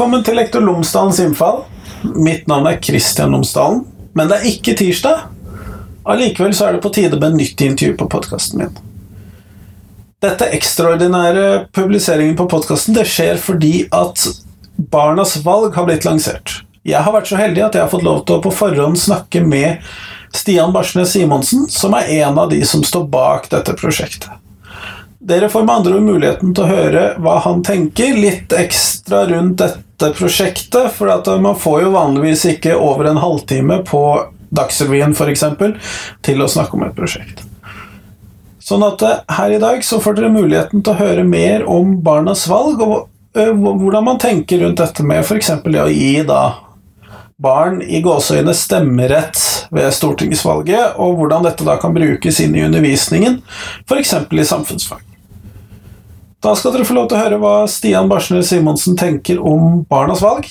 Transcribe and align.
Velkommen 0.00 0.22
til 0.24 0.38
Lektor 0.38 0.62
Lomsdalens 0.64 1.18
innfall. 1.20 1.58
Mitt 2.24 2.46
navn 2.48 2.64
er 2.70 2.78
Kristian 2.80 3.34
Lomsdalen, 3.34 3.82
men 4.16 4.30
det 4.30 4.38
er 4.38 4.46
ikke 4.48 4.72
tirsdag. 4.78 5.26
Allikevel 6.08 6.54
så 6.56 6.70
er 6.70 6.78
det 6.78 6.80
på 6.80 6.92
tide 6.96 7.18
med 7.20 7.34
nytt 7.36 7.60
intervju 7.60 7.98
på 8.00 8.06
podkasten 8.14 8.62
min. 8.62 8.78
Dette 10.24 10.48
ekstraordinære 10.56 11.66
publiseringen 11.76 12.32
på 12.38 12.46
podkasten 12.48 12.96
skjer 12.96 13.36
fordi 13.44 13.74
at 13.92 14.24
Barnas 14.94 15.34
valg 15.44 15.76
har 15.76 15.84
blitt 15.90 16.08
lansert. 16.08 16.62
Jeg 16.80 17.04
har 17.04 17.12
vært 17.12 17.28
så 17.28 17.36
heldig 17.36 17.66
at 17.66 17.76
jeg 17.76 17.84
har 17.84 17.92
fått 17.92 18.08
lov 18.08 18.22
til 18.24 18.38
å 18.38 18.44
på 18.48 18.54
forhånd 18.56 18.96
snakke 19.04 19.44
med 19.44 19.84
Stian 20.32 20.72
Barsnes 20.72 21.12
Simonsen, 21.12 21.68
som 21.68 21.92
er 22.00 22.08
en 22.22 22.40
av 22.40 22.48
de 22.54 22.62
som 22.64 22.80
står 22.80 23.04
bak 23.12 23.52
dette 23.52 23.76
prosjektet. 23.76 24.32
Dere 25.20 25.52
får 25.52 25.68
med 25.68 25.74
andre 25.74 26.00
ord 26.00 26.08
muligheten 26.08 26.56
til 26.56 26.64
å 26.64 26.72
høre 26.72 27.06
hva 27.20 27.36
han 27.44 27.60
tenker, 27.60 28.16
litt 28.16 28.56
ekstra 28.56 29.26
rundt 29.28 29.60
dette 29.60 29.84
prosjektet, 30.16 30.92
for 30.96 31.40
man 31.40 31.58
får 31.58 31.82
jo 31.84 31.94
vanligvis 31.94 32.46
ikke 32.54 32.76
over 32.76 33.10
en 33.10 33.20
halvtime 33.20 33.82
på 33.88 34.02
Dagsrevyen 34.50 35.14
f.eks. 35.14 35.44
til 36.26 36.42
å 36.42 36.48
snakke 36.50 36.74
om 36.74 36.82
et 36.88 36.96
prosjekt. 36.96 37.44
Sånn 38.60 38.82
at 38.86 39.02
eh, 39.02 39.20
her 39.36 39.54
i 39.56 39.60
dag 39.62 39.84
så 39.86 40.00
får 40.02 40.18
dere 40.18 40.32
muligheten 40.34 40.82
til 40.84 40.94
å 40.94 41.00
høre 41.00 41.24
mer 41.26 41.64
om 41.70 41.96
barnas 42.04 42.46
valg, 42.50 42.82
og 42.82 43.38
eh, 43.38 43.52
hvordan 43.54 44.06
man 44.06 44.20
tenker 44.22 44.64
rundt 44.64 44.82
dette 44.82 45.06
med 45.06 45.22
f.eks. 45.24 45.52
å 45.64 45.86
gi 45.90 46.12
da 46.28 46.42
barn 47.40 47.80
i 47.80 48.02
gåseøyne 48.04 48.52
stemmerett 48.54 49.38
ved 49.72 49.94
stortingsvalget, 49.96 50.98
og 51.00 51.16
hvordan 51.20 51.46
dette 51.46 51.66
da 51.66 51.78
kan 51.80 51.94
brukes 51.96 52.42
inn 52.42 52.58
i 52.58 52.66
undervisningen, 52.66 53.40
f.eks. 53.88 54.16
i 54.28 54.50
samfunnsfag. 54.50 55.06
Da 56.40 56.54
skal 56.56 56.72
dere 56.72 56.86
få 56.88 56.94
lov 56.96 57.10
til 57.10 57.18
å 57.18 57.20
høre 57.20 57.36
hva 57.36 57.54
Stian 57.68 58.06
Barsner 58.08 58.40
Simonsen 58.40 58.94
tenker 58.96 59.36
om 59.44 59.82
barnas 59.90 60.22
valg. 60.24 60.46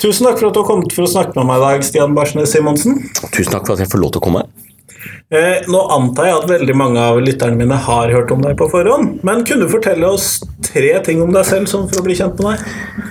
Tusen 0.00 0.28
takk 0.28 0.36
for 0.36 0.50
at 0.50 0.52
du 0.52 0.60
har 0.60 0.68
kommet 0.68 0.92
for 0.92 1.06
å 1.06 1.08
snakke 1.08 1.32
med 1.40 1.48
meg 1.48 1.56
i 1.56 1.64
dag, 1.64 1.88
Stian 1.88 2.12
Barsnes 2.12 2.52
Simonsen. 2.52 3.00
Tusen 3.32 3.54
takk 3.56 3.64
for 3.64 3.78
at 3.78 3.86
jeg 3.86 3.88
får 3.96 4.04
lov 4.04 4.12
til 4.12 4.20
å 4.20 4.28
komme. 4.28 4.44
Eh, 5.30 5.60
nå 5.70 5.80
antar 5.94 6.26
jeg 6.26 6.38
at 6.40 6.48
veldig 6.50 6.74
mange 6.74 7.02
av 7.06 7.20
lytterne 7.22 7.54
mine 7.54 7.76
har 7.78 8.10
hørt 8.10 8.32
om 8.34 8.40
deg 8.42 8.56
på 8.58 8.66
forhånd, 8.72 9.20
men 9.22 9.44
kunne 9.46 9.68
du 9.68 9.70
fortelle 9.70 10.08
oss 10.08 10.40
tre 10.66 10.90
ting 11.06 11.20
om 11.22 11.30
deg 11.30 11.46
selv 11.46 11.70
sånn 11.70 11.86
for 11.86 12.00
å 12.00 12.06
bli 12.08 12.16
kjent 12.18 12.40
med 12.42 12.56
deg? 12.58 13.04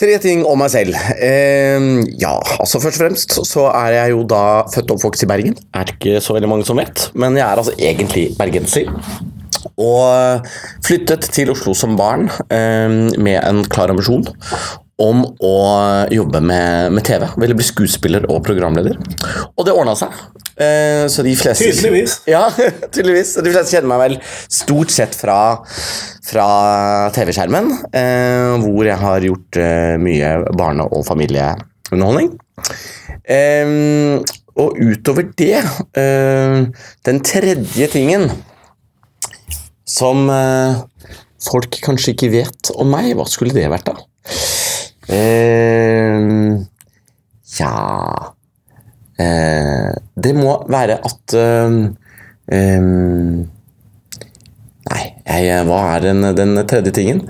Tre 0.00 0.14
ting 0.24 0.46
om 0.48 0.56
meg 0.56 0.72
selv. 0.72 0.96
Eh, 1.20 1.84
ja, 2.22 2.32
altså 2.56 2.80
Først 2.80 2.96
og 2.96 3.02
fremst 3.02 3.36
så 3.44 3.66
er 3.74 3.98
jeg 3.98 4.14
jo 4.14 4.24
da 4.24 4.44
født 4.72 4.94
og 4.94 4.96
oppvokst 4.96 5.26
i 5.26 5.28
Bergen. 5.28 5.58
Er 5.76 5.92
ikke 5.92 6.22
så 6.24 6.38
veldig 6.38 6.48
mange 6.48 6.64
som 6.64 6.80
vet, 6.80 7.10
men 7.12 7.36
jeg 7.36 7.44
er 7.44 7.60
altså 7.60 7.76
egentlig 7.76 8.30
bergenser. 8.40 8.88
Og 9.76 10.48
flyttet 10.86 11.28
til 11.36 11.52
Oslo 11.52 11.76
som 11.76 11.92
barn 12.00 12.30
eh, 12.48 12.88
med 13.20 13.36
en 13.44 13.66
klar 13.68 13.92
ambisjon 13.92 14.24
om 15.00 15.22
å 15.24 15.54
jobbe 16.12 16.42
med, 16.44 16.92
med, 16.92 17.04
TV. 17.06 17.24
Ville 17.40 17.56
bli 17.56 17.66
skuespiller 17.66 18.26
og 18.30 18.42
programleder. 18.44 18.98
Og 19.56 19.66
det 19.66 19.74
ordna 19.74 19.94
seg. 19.98 20.12
Eh, 20.60 21.06
så 21.10 21.24
de 21.24 21.32
fleste 21.38 21.70
Tydeligvis. 21.70 22.18
Ja, 22.34 22.44
tydeligvis. 22.92 23.34
De 23.40 23.54
fleste 23.54 23.76
kjenner 23.76 23.90
meg 23.94 24.02
vel 24.04 24.18
stort 24.52 24.92
sett 24.92 25.16
fra, 25.16 25.38
fra 26.26 26.48
TV-skjermen, 27.16 27.72
eh, 27.96 28.58
hvor 28.60 28.84
jeg 28.88 29.00
har 29.00 29.28
gjort 29.30 29.60
eh, 29.60 29.96
mye 30.02 30.34
barne- 30.58 30.88
og 30.90 31.06
familieunderholdning. 31.08 32.34
Eh, 33.24 33.74
og 34.60 34.76
utover 34.76 35.28
det 35.38 35.62
eh, 35.96 36.56
Den 37.06 37.20
tredje 37.24 37.86
tingen 37.92 38.26
som 39.88 40.28
folk 41.42 41.80
kanskje 41.82 42.12
ikke 42.12 42.28
vet 42.30 42.70
om 42.78 42.92
meg, 42.92 43.08
hva 43.18 43.24
skulle 43.26 43.56
det 43.56 43.64
vært, 43.72 43.88
da? 43.88 43.96
Uh, 45.10 46.62
ja 47.58 47.70
uh, 49.18 49.90
Det 50.14 50.34
må 50.38 50.52
være 50.70 51.00
at 51.02 51.34
uh, 51.34 51.70
Nei, 54.90 55.02
jeg, 55.26 55.64
hva 55.66 55.80
er 55.96 56.04
den, 56.04 56.22
den, 56.38 56.54
tredje 56.66 56.92
tingen? 56.94 57.20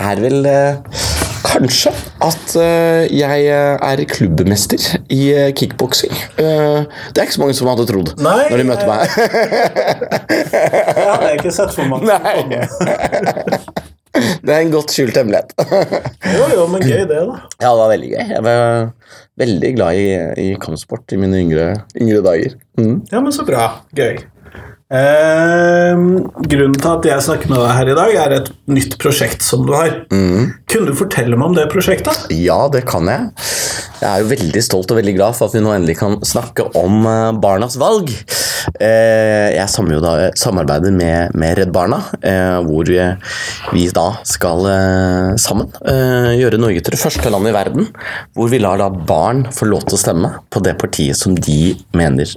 Er 0.00 0.20
vel 0.20 0.46
kanskje 1.44 1.92
at 2.24 2.54
jeg 3.12 3.50
er 3.50 4.04
klubbmester 4.08 4.80
i 5.12 5.52
kickboksing. 5.56 6.14
det 6.38 6.46
er 6.46 7.26
ikke 7.26 7.36
så 7.36 7.42
mange 7.44 7.58
som 7.58 7.68
hadde 7.68 7.84
trodd 7.90 8.14
Nei, 8.24 8.46
når 8.48 8.62
de 8.62 8.68
møtte 8.70 8.88
meg. 8.88 9.04
det 10.48 11.08
hadde 11.10 11.28
jeg 11.28 11.42
ikke 11.42 11.56
sett 11.60 11.76
for 11.76 11.84
meg. 11.92 12.08
Nei. 12.14 13.88
Det 14.16 14.50
er 14.50 14.64
en 14.64 14.72
godt 14.72 14.94
skjult 14.94 15.16
hemmelighet. 15.20 15.54
jo, 16.36 16.48
jo, 16.56 16.66
men 16.72 16.82
gøy 16.82 17.04
det, 17.04 17.20
da. 17.28 17.38
Ja, 17.60 17.70
det 17.70 17.76
var 17.78 17.92
veldig 17.92 18.10
gøy. 18.10 18.24
Jeg 18.34 18.44
var 18.48 18.64
veldig 19.44 19.70
glad 19.76 20.00
i, 20.00 20.10
i 20.42 20.50
kampsport 20.60 21.14
i 21.14 21.20
mine 21.20 21.40
yngre, 21.44 21.70
yngre 22.00 22.20
dager. 22.26 22.58
Mm. 22.80 23.00
Ja, 23.12 23.22
men 23.22 23.34
så 23.34 23.46
bra. 23.46 23.70
Gøy. 23.96 24.18
Eh, 24.90 26.00
grunnen 26.50 26.74
til 26.74 26.90
at 26.90 27.04
jeg 27.06 27.22
snakker 27.22 27.50
med 27.52 27.60
deg 27.62 27.74
her 27.76 27.90
i 27.92 27.94
dag, 27.94 28.14
er 28.24 28.32
et 28.40 28.48
nytt 28.74 28.96
prosjekt 28.98 29.44
som 29.46 29.62
du 29.68 29.70
har. 29.76 30.00
Mm. 30.10 30.50
Kunne 30.66 30.90
du 30.90 30.98
fortelle 30.98 31.38
meg 31.38 31.52
om 31.52 31.54
det 31.54 31.68
prosjektet? 31.70 32.26
Ja, 32.34 32.64
det 32.74 32.82
kan 32.90 33.06
jeg. 33.06 33.30
Jeg 34.00 34.08
er 34.10 34.24
jo 34.24 34.30
veldig 34.32 34.64
stolt 34.66 34.90
og 34.90 34.98
veldig 34.98 35.14
glad 35.14 35.38
for 35.38 35.46
at 35.46 35.54
vi 35.54 35.62
nå 35.62 35.76
endelig 35.76 36.00
kan 36.02 36.18
snakke 36.26 36.66
om 36.80 37.04
eh, 37.06 37.30
barnas 37.38 37.78
valg. 37.78 38.10
Eh, 38.80 39.50
jeg 39.54 39.68
samarbeider 39.70 40.94
med, 40.94 41.36
med 41.38 41.58
Redd 41.58 41.72
Barna, 41.74 42.00
eh, 42.22 42.58
hvor 42.66 42.88
vi 42.90 43.84
da 43.94 44.06
skal 44.26 44.66
sammen 45.40 45.70
gjøre 45.80 46.58
Norge 46.60 46.82
til 46.84 46.94
det 46.94 47.00
første 47.00 47.30
landet 47.32 47.52
i 47.52 47.54
verden 47.54 47.86
hvor 48.36 48.50
vi 48.52 48.60
lar 48.62 48.80
da 48.80 48.88
barn 48.90 49.42
få 49.54 49.68
lov 49.68 49.84
til 49.86 49.96
å 49.96 50.00
stemme 50.00 50.32
på 50.52 50.62
det 50.64 50.76
partiet 50.80 51.18
som 51.18 51.36
de 51.36 51.74
mener 51.96 52.30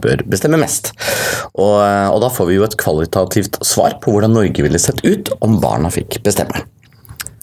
bør 0.00 0.24
bestemme 0.30 0.60
mest. 0.60 0.92
Og, 1.54 1.78
og 1.80 2.20
da 2.24 2.30
får 2.32 2.50
vi 2.50 2.58
jo 2.58 2.66
et 2.66 2.78
kvalitativt 2.80 3.60
svar 3.66 3.98
på 4.02 4.14
hvordan 4.14 4.36
Norge 4.36 4.66
ville 4.66 4.82
sett 4.82 5.02
ut 5.04 5.32
om 5.44 5.60
barna 5.62 5.92
fikk 5.94 6.22
bestemme. 6.26 6.64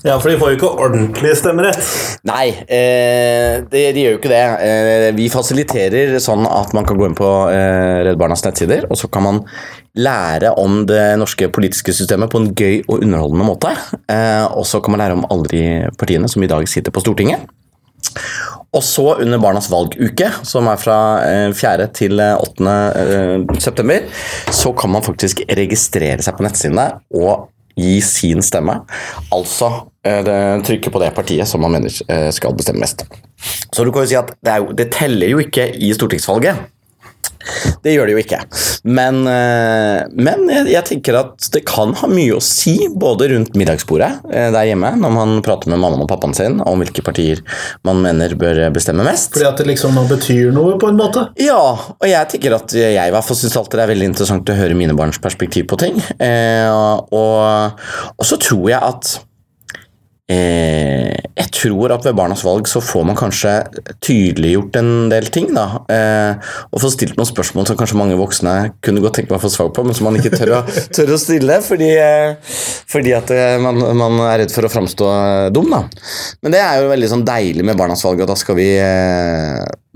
Ja, 0.02 0.16
for 0.18 0.32
de 0.32 0.38
får 0.42 0.54
jo 0.54 0.58
ikke 0.58 0.70
ordentlig 0.82 1.36
stemmerett. 1.38 1.82
Nei, 2.26 2.48
eh, 2.66 3.60
de, 3.70 3.84
de, 3.94 4.06
gjør 4.06 4.16
jo 4.16 4.20
ikke 4.22 4.32
det. 4.32 4.42
Eh, 4.66 5.10
vi 5.18 5.28
fasiliterer 5.30 6.16
sånn 6.24 6.48
at 6.50 6.74
man 6.74 6.88
kan 6.90 6.98
gå 6.98 7.06
inn 7.06 7.18
på 7.18 7.30
eh, 7.54 8.02
Redd 8.08 8.18
Barnas 8.18 8.42
nettsider, 8.48 8.88
og 8.90 8.98
så 8.98 9.12
kan 9.14 9.28
man 9.28 9.44
lære 9.94 10.56
om 10.58 10.82
det 10.90 11.04
norske 11.22 11.52
politiske 11.54 11.94
systemet 11.94 12.32
på 12.34 12.42
en 12.42 12.50
gøy 12.50 12.82
og 12.88 13.04
underholdende 13.04 13.46
måte. 13.46 13.76
Eh, 14.10 14.46
og 14.50 14.66
så 14.66 14.82
kan 14.82 14.96
man 14.96 15.04
lære 15.04 15.20
om 15.20 15.28
alle 15.30 15.54
de 15.54 15.64
partiene 16.02 16.32
som 16.32 16.42
i 16.42 16.50
dag 16.50 16.66
sitter 16.72 16.96
på 16.96 17.04
Stortinget. 17.06 17.46
Og 18.72 18.84
så 18.88 19.06
under 19.22 19.40
Barnas 19.42 19.70
valguke, 19.72 20.30
som 20.48 20.70
er 20.72 20.80
fra 20.80 20.98
4. 21.54 21.86
Eh, 21.86 21.94
til 21.94 22.22
8. 22.24 22.76
Eh, 23.04 23.58
september, 23.60 24.06
så 24.50 24.74
kan 24.74 24.94
man 24.98 25.06
faktisk 25.06 25.44
registrere 25.46 26.24
seg 26.24 26.38
på 26.38 26.48
nettsidene 26.48 26.90
og 27.14 27.52
gi 27.78 28.00
sin 28.06 28.44
stemme. 28.46 28.80
Altså 29.34 29.72
det, 30.02 30.38
trykke 30.68 30.92
på 30.94 31.02
det 31.04 31.12
partiet 31.16 31.50
som 31.50 31.62
man 31.64 31.78
mener 31.78 31.94
eh, 32.10 32.30
skal 32.34 32.56
bestemme 32.58 32.84
mest. 32.84 33.06
Så 33.72 33.86
du 33.86 33.92
kan 33.94 34.06
jo 34.06 34.12
si 34.12 34.20
at 34.20 34.34
det, 34.44 34.58
jo, 34.62 34.72
det 34.78 34.90
teller 34.94 35.34
jo 35.34 35.42
ikke 35.44 35.70
i 35.78 35.92
stortingsvalget. 35.96 36.68
Det 37.82 37.94
gjør 37.96 38.10
det 38.10 38.16
jo 38.16 38.22
ikke. 38.22 38.40
Men, 38.86 39.22
eh, 39.30 40.04
men 40.14 40.46
jeg, 40.52 40.68
jeg, 40.74 40.86
tenker 40.92 41.18
at 41.22 41.48
det 41.54 41.64
kan 41.68 41.96
ha 41.98 42.10
mye 42.12 42.38
å 42.38 42.44
si, 42.44 42.76
både 42.90 43.32
rundt 43.34 43.58
middagsbordet 43.58 44.12
eh, 44.30 44.50
der 44.54 44.70
hjemme, 44.70 44.94
når 45.02 45.16
man 45.16 45.34
prater 45.46 45.72
med 45.72 45.82
mammaen 45.82 46.06
og 46.06 46.10
pappaen 46.12 46.36
sin 46.38 46.60
om 46.62 46.82
hvilke 46.82 47.04
partier 47.06 47.42
man 47.88 48.02
mener 48.04 48.36
bør 48.40 48.64
bestemme 48.76 49.06
mest. 49.08 49.34
Fordi 49.36 49.50
at 49.50 49.62
det 49.62 49.70
liksom 49.72 49.98
nå 49.98 50.06
betyr 50.12 50.54
noe, 50.56 50.78
på 50.82 50.92
en 50.92 51.00
måte? 51.00 51.28
Ja, 51.42 51.62
og 51.98 52.08
jeg 52.08 52.32
tenker 52.34 52.60
at 52.60 52.78
jeg 52.78 52.94
i 52.94 53.16
hvert 53.16 53.28
fall 53.28 53.40
syns 53.40 53.58
alltid 53.58 53.82
det 53.82 53.88
er 53.88 53.94
veldig 53.96 54.12
interessant 54.12 54.54
å 54.54 54.60
høre 54.62 54.78
mine 54.78 54.98
barns 54.98 55.22
perspektiv 55.22 55.68
på 55.72 55.80
ting. 55.82 55.98
Eh, 56.22 56.70
og, 56.70 57.82
og 58.18 58.28
så 58.28 58.38
tror 58.42 58.70
jeg 58.70 58.82
at 58.82 59.18
Eh, 60.32 61.12
jeg 61.36 61.52
tror 61.56 61.92
at 61.96 62.06
ved 62.06 62.16
barnas 62.16 62.44
valg 62.46 62.68
så 62.70 62.80
får 62.84 63.04
man 63.10 63.18
kanskje 63.20 63.52
tydeliggjort 64.04 64.78
en 64.80 65.10
del 65.12 65.28
ting. 65.34 65.50
da, 65.54 65.84
eh, 65.90 66.36
Og 66.72 66.82
få 66.82 66.92
stilt 66.92 67.18
noen 67.18 67.28
spørsmål 67.28 67.68
som 67.68 67.78
kanskje 67.78 67.98
mange 68.00 68.18
voksne 68.20 68.74
kunne 68.82 69.02
godt 69.02 69.20
tenke 69.20 69.32
meg 69.32 69.42
å 69.42 69.46
få 69.46 69.52
svar 69.52 69.74
på, 69.74 69.84
men 69.84 69.94
som 69.94 70.06
man 70.06 70.16
ikke 70.16 70.38
tør 70.38 70.62
å, 70.62 70.62
tør 70.96 71.16
å 71.16 71.20
stille 71.20 71.62
fordi, 71.62 71.92
eh, 71.98 72.36
fordi 72.88 73.16
at 73.18 73.30
man, 73.60 73.78
man, 73.98 74.20
er 74.32 74.44
redd 74.44 74.56
for 74.56 74.68
å 74.68 74.72
framstå 74.72 75.52
dum. 75.52 75.70
da. 75.70 75.84
Men 76.42 76.52
det 76.56 76.64
er 76.64 76.82
jo 76.82 76.92
veldig 76.94 77.10
sånn 77.10 77.28
deilig 77.28 77.66
med 77.66 77.78
barnas 77.78 78.04
valg, 78.04 78.22
og 78.22 78.32
da 78.32 78.36
skal 78.40 78.56
vi 78.56 78.70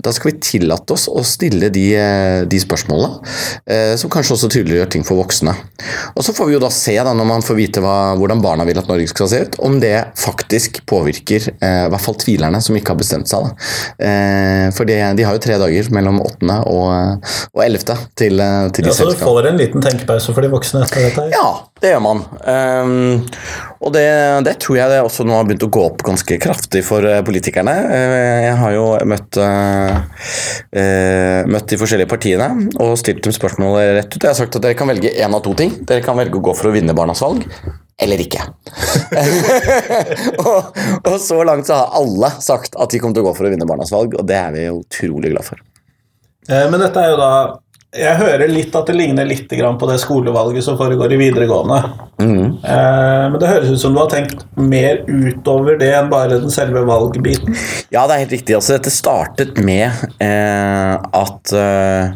da 0.06 0.14
skal 0.14 0.30
vi 0.30 0.38
tillate 0.42 0.94
oss 0.94 1.06
å 1.10 1.22
stille 1.26 1.70
de, 1.74 1.84
eh, 1.98 2.40
de 2.48 2.60
spørsmålene, 2.62 3.20
eh, 3.66 3.94
som 3.98 4.12
kanskje 4.12 4.36
også 4.36 4.50
tydeliggjør 4.54 4.90
ting 4.94 5.06
for 5.06 5.18
voksne. 5.20 5.54
Og 6.16 6.24
Så 6.26 6.34
får 6.34 6.48
vi 6.48 6.56
jo 6.56 6.62
da 6.62 6.70
se, 6.74 6.96
da, 6.96 7.12
når 7.14 7.26
man 7.28 7.44
får 7.44 7.58
vite 7.58 7.82
hva, 7.84 8.16
hvordan 8.18 8.42
barna 8.42 8.66
vil 8.66 8.78
at 8.78 8.88
Norge 8.90 9.08
skal 9.10 9.28
se 9.30 9.42
ut, 9.46 9.58
om 9.66 9.78
det 9.82 9.94
faktisk 10.18 10.80
påvirker 10.88 11.50
eh, 11.60 11.84
i 11.86 11.90
hvert 11.92 12.02
fall 12.02 12.18
tvilerne 12.18 12.62
som 12.62 12.78
ikke 12.78 12.94
har 12.94 13.00
bestemt 13.00 13.30
seg. 13.30 13.46
Da. 13.46 13.68
Eh, 14.08 14.66
for 14.76 14.88
de, 14.88 14.98
de 15.18 15.26
har 15.26 15.36
jo 15.36 15.44
tre 15.44 15.58
dager 15.60 15.90
mellom 15.94 16.22
8. 16.24 16.58
og, 16.66 17.30
og 17.52 17.62
11. 17.62 17.96
til, 18.16 18.42
til 18.72 18.86
de 18.86 18.90
Ja, 18.90 18.96
så 18.96 19.10
du 19.10 19.18
får 19.18 19.50
en 19.50 19.60
liten 19.60 19.84
tenkepause 19.84 20.34
for 20.34 20.44
de 20.44 20.50
voksne 20.52 20.84
etter 20.86 21.08
dette? 21.08 21.28
ja, 21.34 21.46
det 21.82 21.92
gjør 21.92 22.02
man. 22.04 22.22
Ehm, 22.48 23.26
og 23.84 23.92
det, 23.92 24.04
det 24.46 24.54
tror 24.62 24.78
jeg 24.78 24.92
det 24.92 25.00
også 25.04 25.24
nå 25.26 25.34
har 25.36 25.46
begynt 25.48 25.66
å 25.66 25.72
gå 25.72 25.82
opp 25.84 26.04
ganske 26.06 26.38
kraftig 26.40 26.82
for 26.86 27.04
eh, 27.04 27.22
politikerne. 27.26 27.74
Eh, 27.92 28.44
jeg 28.46 28.54
har 28.62 28.72
jo 28.72 28.84
møtt, 29.08 29.38
eh, 29.42 31.42
møtt 31.52 31.68
de 31.72 31.78
forskjellige 31.80 32.10
partiene 32.10 32.48
og 32.80 32.94
stilt 33.00 33.22
dem 33.26 33.34
spørsmålet 33.36 33.92
rett 33.98 34.14
ut. 34.14 34.22
Jeg 34.22 34.30
har 34.30 34.38
sagt 34.38 34.56
at 34.56 34.64
dere 34.64 34.78
kan 34.78 34.88
velge 34.88 35.12
én 35.12 35.36
av 35.36 35.44
to 35.44 35.52
ting. 35.58 35.74
Dere 35.84 36.04
kan 36.04 36.16
velge 36.16 36.40
å 36.40 36.46
gå 36.48 36.56
for 36.56 36.70
å 36.70 36.74
vinne 36.76 36.96
Barnas 36.96 37.22
valg. 37.24 37.44
Eller 38.00 38.20
ikke. 38.20 38.42
og, 40.44 40.76
og 41.00 41.16
så 41.20 41.38
langt 41.48 41.68
så 41.68 41.80
har 41.80 41.94
alle 42.00 42.28
sagt 42.44 42.76
at 42.76 42.92
de 42.92 43.00
kommer 43.00 43.16
til 43.16 43.24
å 43.24 43.30
gå 43.30 43.36
for 43.38 43.48
å 43.48 43.52
vinne 43.52 43.68
Barnas 43.68 43.92
valg, 43.92 44.16
og 44.16 44.24
det 44.28 44.36
er 44.36 44.52
vi 44.56 44.66
utrolig 44.72 45.32
glad 45.32 45.48
for. 45.48 45.62
Men 46.46 46.78
dette 46.78 47.00
er 47.02 47.10
jo 47.10 47.16
da 47.18 47.30
Jeg 47.96 48.18
hører 48.20 48.50
litt 48.50 48.74
at 48.76 48.88
det 48.90 48.96
ligner 48.96 49.26
litt 49.28 49.48
på 49.48 49.88
det 49.88 49.96
skolevalget 50.02 50.64
som 50.64 50.76
foregår 50.78 51.14
i 51.14 51.20
videregående. 51.20 51.78
Mhm. 52.20 52.58
Eh, 52.64 53.30
Men 53.30 53.38
det 53.40 53.48
høres 53.48 53.70
ut 53.70 53.80
som 53.80 53.94
du 53.94 54.00
har 54.00 54.08
tenkt 54.08 54.44
mer 54.56 55.02
utover 55.06 55.78
det 55.78 55.92
enn 55.94 56.10
bare 56.10 56.38
den 56.40 56.50
selve 56.50 56.84
valgbiten. 56.86 57.56
Ja, 57.90 58.06
det 58.06 58.14
er 58.14 58.22
helt 58.24 58.34
riktig. 58.36 58.56
Altså, 58.56 58.76
dette 58.76 58.92
startet 58.92 59.58
med 59.58 59.90
eh, 60.22 60.94
at 60.96 61.52
eh, 61.52 62.14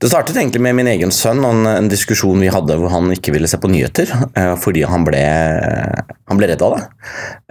Det 0.00 0.08
startet 0.10 0.36
egentlig 0.36 0.62
med 0.62 0.76
min 0.78 0.90
egen 0.92 1.12
sønn 1.14 1.44
og 1.44 1.52
en, 1.52 1.66
en 1.66 1.90
diskusjon 1.90 2.40
vi 2.40 2.52
hadde 2.52 2.76
hvor 2.78 2.92
han 2.92 3.10
ikke 3.14 3.34
ville 3.34 3.48
se 3.50 3.58
på 3.60 3.70
nyheter 3.72 4.10
eh, 4.36 4.54
fordi 4.60 4.84
han 4.88 5.04
ble, 5.06 5.20
han 5.20 6.40
ble 6.40 6.50
redd 6.52 6.64
av 6.64 6.76
det. 6.76 6.82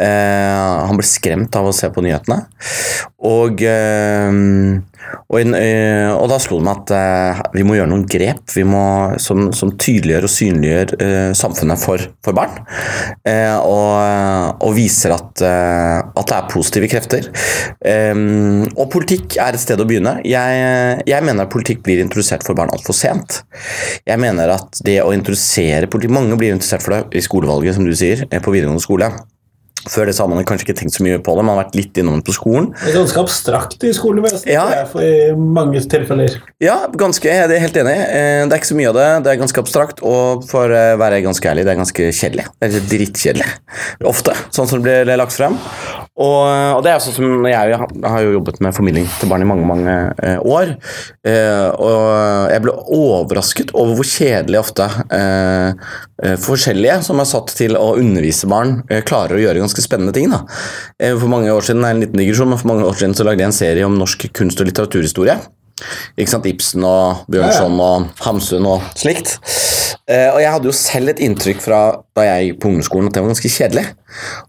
Eh, 0.05 0.87
han 0.89 0.97
ble 0.97 1.07
skremt 1.07 1.55
av 1.55 1.69
å 1.69 1.75
se 1.75 1.89
på 1.93 2.03
nyhetene. 2.05 2.43
Og, 3.25 3.61
eh, 3.65 4.29
og, 5.31 5.39
eh, 5.57 6.09
og 6.13 6.27
da 6.29 6.37
slo 6.41 6.59
det 6.59 6.65
meg 6.67 6.81
at 6.81 6.93
eh, 6.95 7.41
vi 7.55 7.65
må 7.65 7.77
gjøre 7.77 7.89
noen 7.91 8.05
grep 8.09 8.53
må, 8.69 8.83
som, 9.21 9.49
som 9.55 9.73
tydeliggjør 9.81 10.27
og 10.27 10.31
synliggjør 10.31 10.93
eh, 11.01 11.31
samfunnet 11.37 11.81
for, 11.81 12.03
for 12.25 12.37
barn. 12.37 12.61
Og, 13.65 14.61
og 14.65 14.75
viser 14.77 15.15
at, 15.15 15.41
at 15.41 16.29
det 16.29 16.35
er 16.37 16.49
positive 16.51 16.89
krefter. 16.91 17.29
Eh, 17.85 18.13
og 18.75 18.89
politikk 18.93 19.39
er 19.41 19.57
et 19.57 19.63
sted 19.63 19.81
å 19.81 19.87
begynne. 19.87 20.17
Jeg, 20.27 21.05
jeg 21.09 21.25
mener 21.25 21.45
at 21.45 21.53
politikk 21.53 21.83
blir 21.85 22.03
introdusert 22.03 22.45
for 22.45 22.57
barn 22.57 22.73
altfor 22.75 22.97
sent. 22.97 23.41
Jeg 24.05 24.21
mener 24.21 24.53
at 24.55 24.81
det 24.85 24.99
å 25.03 25.13
introdusere 25.15 25.89
politikk 25.89 26.13
Mange 26.15 26.37
blir 26.39 26.53
interessert 26.53 26.83
for 26.85 26.93
det 26.93 27.17
i 27.17 27.23
skolevalget, 27.25 27.75
som 27.75 27.87
du 27.87 27.91
sier, 27.97 28.21
på 28.29 28.53
videregående 28.53 28.83
skole. 28.83 29.09
Før 29.89 30.05
det 30.09 30.15
så 30.17 30.23
har 30.25 30.31
man 30.33 30.45
kanskje 30.47 30.65
ikke 30.69 30.77
tenkt 30.81 30.95
så 30.97 31.03
mye 31.05 31.19
på 31.21 31.35
det, 31.37 31.43
man 31.45 31.55
har 31.57 31.63
vært 31.65 31.75
litt 31.77 31.99
innom 32.01 32.17
det 32.19 32.25
på 32.27 32.33
skolen. 32.37 32.71
Det 32.83 32.93
er 32.93 32.99
ganske 33.01 33.21
abstrakt 33.21 33.83
i 33.85 33.91
skolevesenet 33.93 34.49
Ja. 34.51 34.65
i 35.01 35.33
mange 35.37 35.81
tilfeller. 35.91 36.39
Ja, 36.63 36.87
ganske, 36.97 37.23
jeg 37.29 37.49
er 37.51 37.59
helt 37.59 37.75
enig. 37.77 37.97
Eh, 38.09 38.45
Det 38.45 38.53
er 38.53 38.57
ikke 38.59 38.71
så 38.73 38.79
mye 38.79 38.89
av 38.89 38.95
det. 38.95 39.09
Det 39.25 39.31
er 39.33 39.41
ganske 39.43 39.61
abstrakt, 39.61 40.03
og 40.03 40.43
for 40.49 40.69
å 40.69 40.83
være 40.97 41.21
ganske 41.23 41.45
ærlig, 41.49 41.65
det 41.65 41.73
er 41.75 41.81
ganske 41.83 42.09
kjedelig. 42.13 42.45
Det 42.61 42.73
er 42.75 42.89
drittkjedelig. 42.89 43.47
Ofte, 44.05 44.33
sånn 44.51 44.67
som 44.67 44.81
det 44.83 45.05
blir 45.05 45.17
lagt 45.17 45.33
frem. 45.33 45.57
Og, 46.15 46.77
og 46.77 46.79
det 46.85 46.93
er 46.93 47.01
sånn 47.03 47.15
som 47.17 47.43
jeg 47.43 47.75
har- 47.75 48.21
jo 48.23 48.35
jobbet 48.37 48.61
med 48.63 48.71
formidling 48.73 49.07
til 49.19 49.27
barn 49.27 49.41
i 49.43 49.47
mange, 49.49 49.65
mange 49.67 49.95
eh, 50.23 50.37
år. 50.39 50.77
Eh, 51.27 51.69
og 51.75 52.51
jeg 52.53 52.61
ble 52.63 52.71
overrasket 52.95 53.73
over 53.75 53.97
hvor 53.97 54.07
kjedelig 54.07 54.61
ofte 54.61 54.87
eh, 55.11 55.73
eh, 56.23 56.37
forskjellige 56.39 57.01
som 57.03 57.19
er 57.19 57.27
satt 57.27 57.51
til 57.57 57.75
å 57.75 57.97
undervise 57.99 58.47
barn, 58.47 58.77
eh, 58.89 59.03
klarer 59.03 59.35
å 59.35 59.43
gjøre 59.43 59.59
ganske 59.65 59.83
spennende 59.83 60.15
ting. 60.15 60.31
Da. 60.31 60.45
Eh, 60.99 61.17
for 61.19 61.27
mange 61.27 61.51
år 61.51 61.67
siden, 61.67 61.83
en 61.83 61.99
liten 61.99 62.21
digresjon, 62.23 62.47
men 62.53 62.63
for 62.63 62.71
mange 62.71 62.87
år 62.87 62.95
siden 62.95 63.17
så 63.19 63.27
lagde 63.27 63.43
jeg 63.43 63.51
en 63.51 63.59
serie 63.59 63.85
om 63.85 63.99
norsk 63.99 64.29
kunst- 64.31 64.63
og 64.63 64.71
litteraturhistorie. 64.71 65.35
Ikke 66.15 66.31
sant? 66.31 66.47
Ibsen 66.47 66.85
og 66.87 67.25
Bjørnson 67.31 67.79
og 67.83 68.09
Hamsun 68.23 68.67
og 68.69 68.85
slikt. 68.95 69.37
Eh, 70.05 70.29
og 70.29 70.37
jeg 70.37 70.51
hadde 70.53 70.69
jo 70.69 70.75
selv 70.77 71.11
et 71.11 71.21
inntrykk 71.25 71.61
fra 71.63 71.79
da 72.15 72.23
jeg 72.27 72.49
gikk 72.51 72.59
på 72.61 72.69
ungdomsskolen 72.69 73.09
at 73.09 73.15
det 73.15 73.23
var 73.23 73.31
ganske 73.33 73.49
kjedelig. 73.51 73.83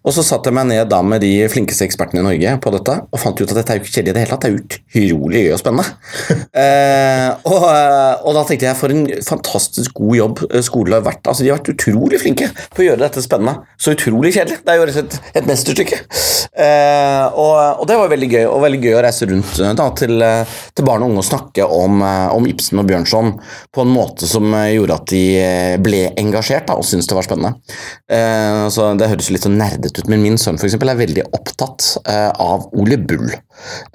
Og 0.06 0.12
så 0.14 0.22
satte 0.22 0.50
jeg 0.50 0.56
meg 0.58 0.68
ned 0.68 0.90
da 0.90 1.00
med 1.02 1.22
de 1.24 1.30
flinkeste 1.50 1.86
ekspertene 1.86 2.20
i 2.22 2.26
Norge 2.26 2.52
på 2.62 2.72
dette, 2.76 2.96
og 3.08 3.18
fant 3.22 3.40
ut 3.40 3.48
at 3.48 3.56
dette 3.58 3.72
er 3.74 3.80
jo 3.80 3.82
ikke 3.82 3.94
kjedelig 3.96 4.12
i 4.12 4.16
det 4.16 4.22
hele 4.22 4.36
tatt, 4.36 4.44
det 4.44 4.50
er 4.52 5.08
utrolig 5.08 5.42
gøy 5.42 5.54
og 5.56 5.62
spennende. 5.62 5.86
eh, 6.62 7.30
og, 7.48 7.66
og 8.28 8.36
da 8.36 8.44
tenkte 8.46 8.68
jeg 8.68 8.78
for 8.78 8.94
en 8.94 9.08
fantastisk 9.26 9.96
god 9.98 10.18
jobb 10.20 10.44
eh, 10.50 10.62
skolen 10.66 10.98
har 10.98 11.06
vært. 11.08 11.24
Altså 11.24 11.42
De 11.42 11.50
har 11.50 11.58
vært 11.58 11.72
utrolig 11.74 12.20
flinke 12.22 12.50
på 12.76 12.84
å 12.84 12.88
gjøre 12.90 13.02
dette 13.02 13.24
spennende. 13.24 13.64
Så 13.80 13.96
utrolig 13.96 14.36
kjedelig. 14.36 14.60
Det 14.62 14.74
er 14.74 14.78
jo 14.78 14.86
rett 14.86 15.00
og 15.00 15.00
slett 15.00 15.40
et 15.40 15.50
mesterstykke. 15.50 16.02
Eh, 16.56 17.24
og, 17.32 17.80
og 17.80 17.88
det 17.88 17.96
var 17.98 18.12
veldig 18.12 18.30
gøy, 18.32 18.44
og 18.48 18.62
veldig 18.64 18.82
gøy 18.84 18.94
å 18.96 19.02
reise 19.08 19.28
rundt 19.28 19.58
eh, 19.60 19.74
da, 19.76 19.88
til, 19.98 20.14
eh, 20.24 20.54
til 20.76 20.86
barn 20.86 21.04
og 21.04 21.12
unge 21.12 21.15
og 21.20 21.26
snakke 21.26 21.64
om, 21.64 22.00
eh, 22.02 22.28
om 22.34 22.46
Ibsen 22.48 22.80
og 22.82 22.86
Bjørnson 22.88 23.32
på 23.74 23.84
en 23.84 23.92
måte 23.92 24.28
som 24.28 24.46
eh, 24.54 24.74
gjorde 24.76 24.98
at 25.00 25.06
de 25.12 25.22
eh, 25.40 25.76
ble 25.82 26.02
engasjert 26.20 26.68
da, 26.68 26.76
og 26.78 26.86
syntes 26.86 27.08
det 27.10 27.16
var 27.18 27.26
spennende. 27.26 27.54
Eh, 28.10 28.66
så 28.72 28.92
Det 28.96 29.10
høres 29.10 29.30
litt 29.34 29.46
så 29.46 29.52
nerdete 29.52 30.02
ut, 30.02 30.10
men 30.12 30.22
min 30.24 30.38
sønn 30.40 30.58
for 30.60 30.68
eksempel, 30.68 30.90
er 30.92 31.00
veldig 31.00 31.26
opptatt 31.36 31.88
eh, 32.06 32.30
av 32.42 32.68
Ole 32.76 32.98
Bull. 32.98 33.30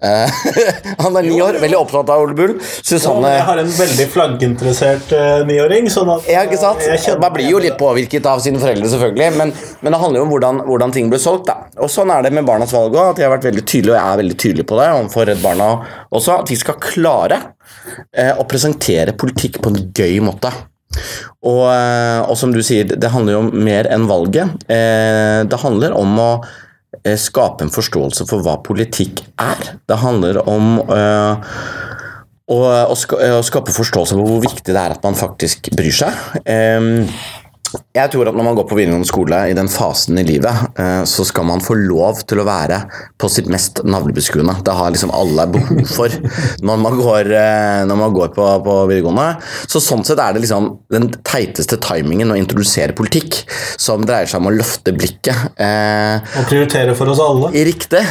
Eh, 0.02 0.42
han 1.04 1.18
er 1.20 1.28
ni 1.28 1.38
år, 1.42 1.60
veldig 1.62 1.80
opptatt 1.80 2.12
av 2.14 2.26
Ole 2.26 2.38
Bull. 2.38 2.56
Susanne, 2.62 3.28
Ja, 3.32 3.38
jeg 3.40 3.48
har 3.50 3.62
en 3.64 3.74
veldig 3.78 4.08
flagginteressert 4.14 5.16
niåring, 5.48 5.90
sånn 5.94 6.10
at 6.16 6.30
ja, 6.30 6.46
ikke 6.48 6.60
sant? 6.62 6.84
jeg 6.88 7.20
Man 7.22 7.34
blir 7.36 7.50
jo 7.52 7.62
litt 7.62 7.78
påvirket 7.80 8.26
av 8.30 8.42
sine 8.44 8.62
foreldre, 8.62 8.90
selvfølgelig, 8.92 9.32
men, 9.38 9.54
men 9.82 9.96
det 9.96 10.02
handler 10.02 10.22
jo 10.22 10.28
om 10.28 10.34
hvordan, 10.36 10.64
hvordan 10.68 10.96
ting 10.96 11.12
blir 11.12 11.22
solgt. 11.22 11.48
da. 11.50 11.70
Og 11.82 11.92
Sånn 11.92 12.12
er 12.14 12.26
det 12.26 12.34
med 12.36 12.48
Barnas 12.48 12.74
valg 12.76 12.96
òg, 12.96 13.14
at 13.14 13.22
jeg 13.22 13.28
har 13.28 13.36
vært 13.36 13.50
veldig 13.50 13.66
tydelig, 13.68 13.94
og 13.94 13.98
jeg 13.98 14.06
er 14.06 14.22
veldig 14.24 14.38
tydelig 14.46 14.68
på 14.70 14.80
det 14.80 14.88
overfor 14.96 15.28
Redd 15.30 15.44
Barna 15.44 15.70
også, 16.12 16.40
at 16.42 16.50
vi 16.52 16.58
skal 16.60 16.78
klare 16.82 17.11
eh, 17.20 18.34
å 18.34 18.48
presentere 18.50 19.16
politikk 19.18 19.62
på 19.62 19.72
en 19.72 19.82
gøy 19.96 20.20
måte. 20.26 20.52
Og, 21.42 21.66
eh, 21.72 22.20
og 22.26 22.36
som 22.38 22.52
du 22.54 22.62
sier, 22.66 22.88
det 22.90 23.14
handler 23.14 23.38
jo 23.38 23.44
om 23.46 23.54
mer 23.66 23.90
enn 23.92 24.10
valget. 24.10 24.66
Eh, 24.72 25.42
det 25.48 25.62
handler 25.64 25.96
om 25.98 26.20
å 26.22 26.32
eh, 27.04 27.18
skape 27.20 27.66
en 27.66 27.74
forståelse 27.74 28.28
for 28.30 28.46
hva 28.46 28.58
politikk 28.66 29.24
er. 29.42 29.76
Det 29.88 30.00
handler 30.02 30.42
om 30.44 30.76
eh, 30.84 31.56
å, 32.52 32.60
å, 32.92 33.42
skape 33.46 33.74
forståelse 33.74 34.18
for 34.18 34.28
hvor 34.28 34.44
viktig 34.44 34.74
det 34.74 34.82
er 34.82 34.96
at 34.96 35.06
man 35.06 35.18
faktisk 35.18 35.72
bryr 35.78 35.96
seg. 35.96 36.18
Em, 36.44 37.08
jeg 37.72 38.12
tror 38.14 38.30
at 38.30 38.38
når 38.38 38.48
man 38.48 38.58
går 38.58 38.68
på 38.70 38.78
videregående 38.78 39.10
skole 39.10 39.40
i 39.52 39.56
den 39.58 39.70
fasen 39.72 40.20
i 40.22 40.26
livet, 40.28 40.78
eh, 40.80 41.04
så 41.10 41.26
skal 41.28 41.48
man 41.48 41.64
få 41.64 41.76
lov 41.80 42.24
til 42.28 42.42
å 42.42 42.48
være 42.48 42.82
på 43.22 43.30
sitt 43.32 43.50
mest 43.52 43.84
navlebeskuende. 43.88 44.58
Det 44.66 44.76
har 44.76 44.94
liksom 44.94 45.14
alle 45.16 45.48
behov 45.54 45.82
for 45.98 46.16
når 46.66 46.82
man 46.86 47.00
går, 47.00 47.32
eh, 47.38 47.82
når 47.90 48.02
man 48.04 48.16
går 48.16 48.34
på, 48.36 48.48
på 48.66 48.78
videregående. 48.92 49.28
Så 49.72 49.84
sånn 49.84 50.06
sett 50.08 50.22
er 50.22 50.36
det 50.36 50.44
liksom 50.46 50.70
den 50.92 51.10
teiteste 51.28 51.80
timingen 51.82 52.34
å 52.34 52.40
introdusere 52.40 52.96
politikk, 52.98 53.42
som 53.82 54.06
dreier 54.08 54.30
seg 54.30 54.42
om 54.42 54.52
å 54.52 54.56
løfte 54.56 54.94
blikket. 54.96 55.52
Og 55.58 56.48
prioritere 56.50 56.96
for 56.98 57.12
oss 57.12 57.22
alle. 57.24 57.52
Riktig. 57.72 58.02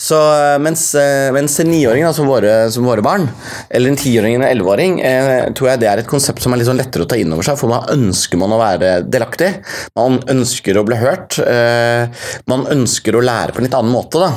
Så 0.00 0.18
eh, 0.18 0.58
mens, 0.62 0.88
eh, 0.94 1.32
mens 1.34 1.58
en 1.60 1.70
niåring, 1.70 2.06
som, 2.14 2.28
våre, 2.28 2.70
som 2.72 2.86
våre 2.86 3.04
barn, 3.04 3.28
eller 3.70 3.92
en 3.92 3.98
tiåring 4.00 4.36
eller 4.36 4.46
en 4.46 4.52
elleveåring, 4.52 5.00
eh, 5.00 5.52
tror 5.56 5.72
jeg 5.72 5.82
det 5.82 5.90
er 5.90 6.02
et 6.02 6.10
konsept 6.10 6.42
som 6.42 6.54
er 6.54 6.60
litt 6.60 6.70
sånn 6.70 6.80
lettere 6.80 7.06
å 7.06 7.10
ta 7.10 7.18
inn 7.20 7.32
over 7.34 7.46
seg, 7.46 7.58
for 7.60 7.72
man 7.72 7.88
ønsker 7.92 8.40
man 8.40 8.54
å 8.54 8.60
være 8.60 8.95
delaktig. 9.04 9.52
Man 9.98 10.20
ønsker 10.30 10.78
å 10.78 10.84
bli 10.86 10.98
hørt. 11.00 11.38
Eh, 11.40 12.08
man 12.50 12.66
ønsker 12.72 13.16
å 13.16 13.24
lære 13.24 13.54
på 13.54 13.60
en 13.60 13.66
litt 13.66 13.76
annen 13.76 13.92
måte. 13.92 14.30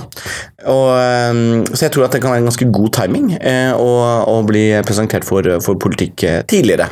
Og, 0.70 0.90
eh, 1.00 1.42
så 1.72 1.86
jeg 1.86 1.94
tror 1.96 2.08
at 2.08 2.16
det 2.16 2.22
kan 2.24 2.34
være 2.34 2.44
en 2.44 2.50
ganske 2.50 2.70
god 2.76 2.92
timing 2.96 3.32
eh, 3.38 3.72
å, 3.74 3.90
å 4.30 4.40
bli 4.48 4.66
presentert 4.88 5.28
for, 5.28 5.46
for 5.64 5.80
politikk 5.82 6.26
tidligere. 6.50 6.90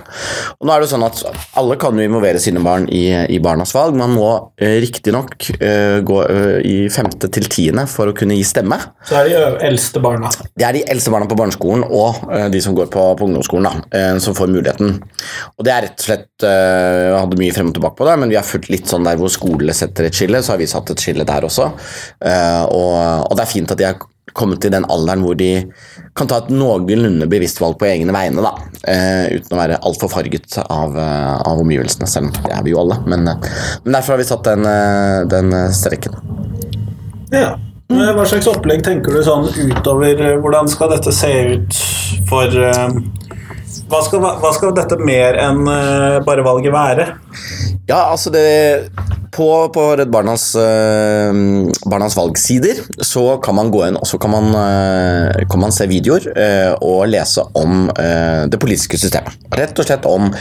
Og 0.58 0.68
nå 0.68 0.76
er 0.76 0.84
det 0.84 0.92
sånn 0.92 1.06
at 1.08 1.24
Alle 1.58 1.78
kan 1.80 1.98
jo 1.98 2.06
involvere 2.06 2.40
sine 2.42 2.62
barn 2.64 2.86
i, 2.94 3.10
i 3.34 3.40
barnas 3.44 3.74
valg. 3.76 3.96
Man 3.98 4.14
må 4.16 4.30
riktignok 4.58 5.48
gå 6.08 6.18
i 6.68 6.76
femte 6.94 7.30
til 7.34 7.48
tiende 7.52 7.86
for 7.90 8.12
å 8.12 8.16
kunne 8.18 8.38
gi 8.38 8.46
stemme. 8.48 8.78
Så 9.08 9.18
er 9.20 9.30
de 9.32 9.42
eldste 9.68 10.02
barna. 10.04 10.30
Det 10.58 10.66
er 10.68 10.78
de 10.78 10.84
eldste 10.94 11.14
barna 11.14 11.28
på 11.30 11.38
barneskolen 11.40 11.86
og 11.88 12.22
de 12.54 12.62
som 12.64 12.76
går 12.78 12.92
på, 12.94 13.04
på 13.18 13.28
ungdomsskolen, 13.28 13.68
da, 13.68 14.14
som 14.24 14.38
får 14.38 14.52
muligheten. 14.54 14.98
Og 15.58 15.68
det 15.68 15.74
er 15.74 15.88
rett 15.88 15.98
og 15.98 16.08
slett 16.08 16.48
Jeg 16.48 17.18
hadde 17.18 17.42
mye 17.42 17.57
frem 17.58 17.72
og 17.72 17.78
tilbake 17.78 18.00
på 18.00 18.08
det, 18.08 18.18
men 18.22 18.34
vi 18.34 18.38
har 18.40 18.48
fulgt 18.48 18.70
litt 18.74 18.90
sånn 18.90 19.08
der 19.08 19.18
hvor 19.20 19.34
skolene 19.34 19.76
setter 19.76 20.08
et 20.08 20.18
skille, 20.18 20.44
så 20.44 20.56
har 20.56 20.62
vi 20.62 20.70
satt 20.70 20.94
et 20.94 21.04
skille 21.04 21.28
der 21.28 21.48
også. 21.48 21.72
Eh, 22.22 22.64
og, 22.70 23.26
og 23.28 23.34
det 23.36 23.44
er 23.44 23.56
fint 23.58 23.74
at 23.74 23.82
de 23.82 23.90
har 23.90 24.00
kommet 24.38 24.62
til 24.62 24.74
den 24.74 24.86
alderen 24.92 25.24
hvor 25.26 25.38
de 25.38 25.52
kan 26.18 26.30
ta 26.30 26.42
et 26.42 26.52
noenlunde 26.54 27.28
bevisst 27.30 27.62
valg 27.62 27.78
på 27.80 27.88
egne 27.90 28.14
vegne, 28.16 28.44
da. 28.46 28.54
Eh, 28.88 29.38
uten 29.38 29.56
å 29.56 29.60
være 29.60 29.80
altfor 29.88 30.12
farget 30.12 30.60
av, 30.64 30.98
eh, 30.98 31.36
av 31.50 31.62
omgivelsene, 31.64 32.10
selv 32.10 32.30
om 32.30 32.36
det 32.44 32.54
er 32.54 32.66
vi 32.66 32.74
jo 32.76 32.82
alle. 32.84 33.00
Men, 33.10 33.28
eh, 33.28 33.48
men 33.84 33.98
derfor 33.98 34.16
har 34.16 34.22
vi 34.22 34.30
satt 34.30 34.44
den, 34.48 34.68
den 35.34 35.56
streken. 35.74 36.20
Ja. 37.34 37.56
Hva 37.88 38.26
slags 38.28 38.50
opplegg 38.52 38.82
tenker 38.84 39.16
du 39.16 39.22
sånn 39.24 39.46
utover 39.48 40.20
Hvordan 40.44 40.68
skal 40.68 40.90
dette 40.92 41.14
se 41.16 41.30
ut 41.54 41.78
for 42.28 42.52
hva 43.88 44.02
skal, 44.04 44.24
hva 44.42 44.52
skal 44.56 44.76
dette 44.76 45.00
mer 45.04 45.38
enn 45.42 45.68
eh, 45.72 46.20
bare 46.28 46.46
valget 46.46 46.74
være? 46.76 47.12
Ja, 47.88 48.10
altså 48.12 48.34
det 48.34 48.90
På, 49.38 49.68
på 49.70 49.82
Redd 50.00 50.10
Barnas, 50.10 50.44
eh, 50.58 51.36
Barnas 51.86 52.16
valgsider 52.18 52.80
så 53.06 53.38
kan 53.44 53.54
man 53.56 53.70
gå 53.70 53.84
inn 53.86 54.00
og 54.00 54.08
så 54.10 54.18
kan 54.18 54.32
man, 54.34 54.48
eh, 54.58 55.44
kan 55.52 55.62
man 55.62 55.74
se 55.76 55.86
videoer 55.88 56.26
eh, 56.32 56.72
og 56.82 57.06
lese 57.12 57.44
om 57.60 57.92
eh, 57.92 58.48
det 58.50 58.58
politiske 58.60 58.98
systemet. 58.98 59.36
Rett 59.54 59.78
og 59.78 59.86
slett 59.86 60.08
om 60.10 60.32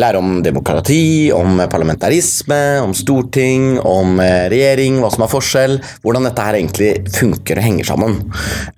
lære 0.00 0.18
om 0.18 0.40
demokrati, 0.42 1.30
om 1.36 1.62
parlamentarisme, 1.70 2.80
om 2.82 2.96
storting, 2.96 3.78
om 3.86 4.18
eh, 4.24 4.48
regjering, 4.50 4.98
hva 4.98 5.12
som 5.14 5.24
er 5.28 5.32
forskjell, 5.32 5.78
hvordan 6.02 6.26
dette 6.26 6.48
her 6.48 6.58
egentlig 6.58 6.90
funker 7.14 7.60
og 7.60 7.68
henger 7.68 7.90
sammen. 7.92 8.18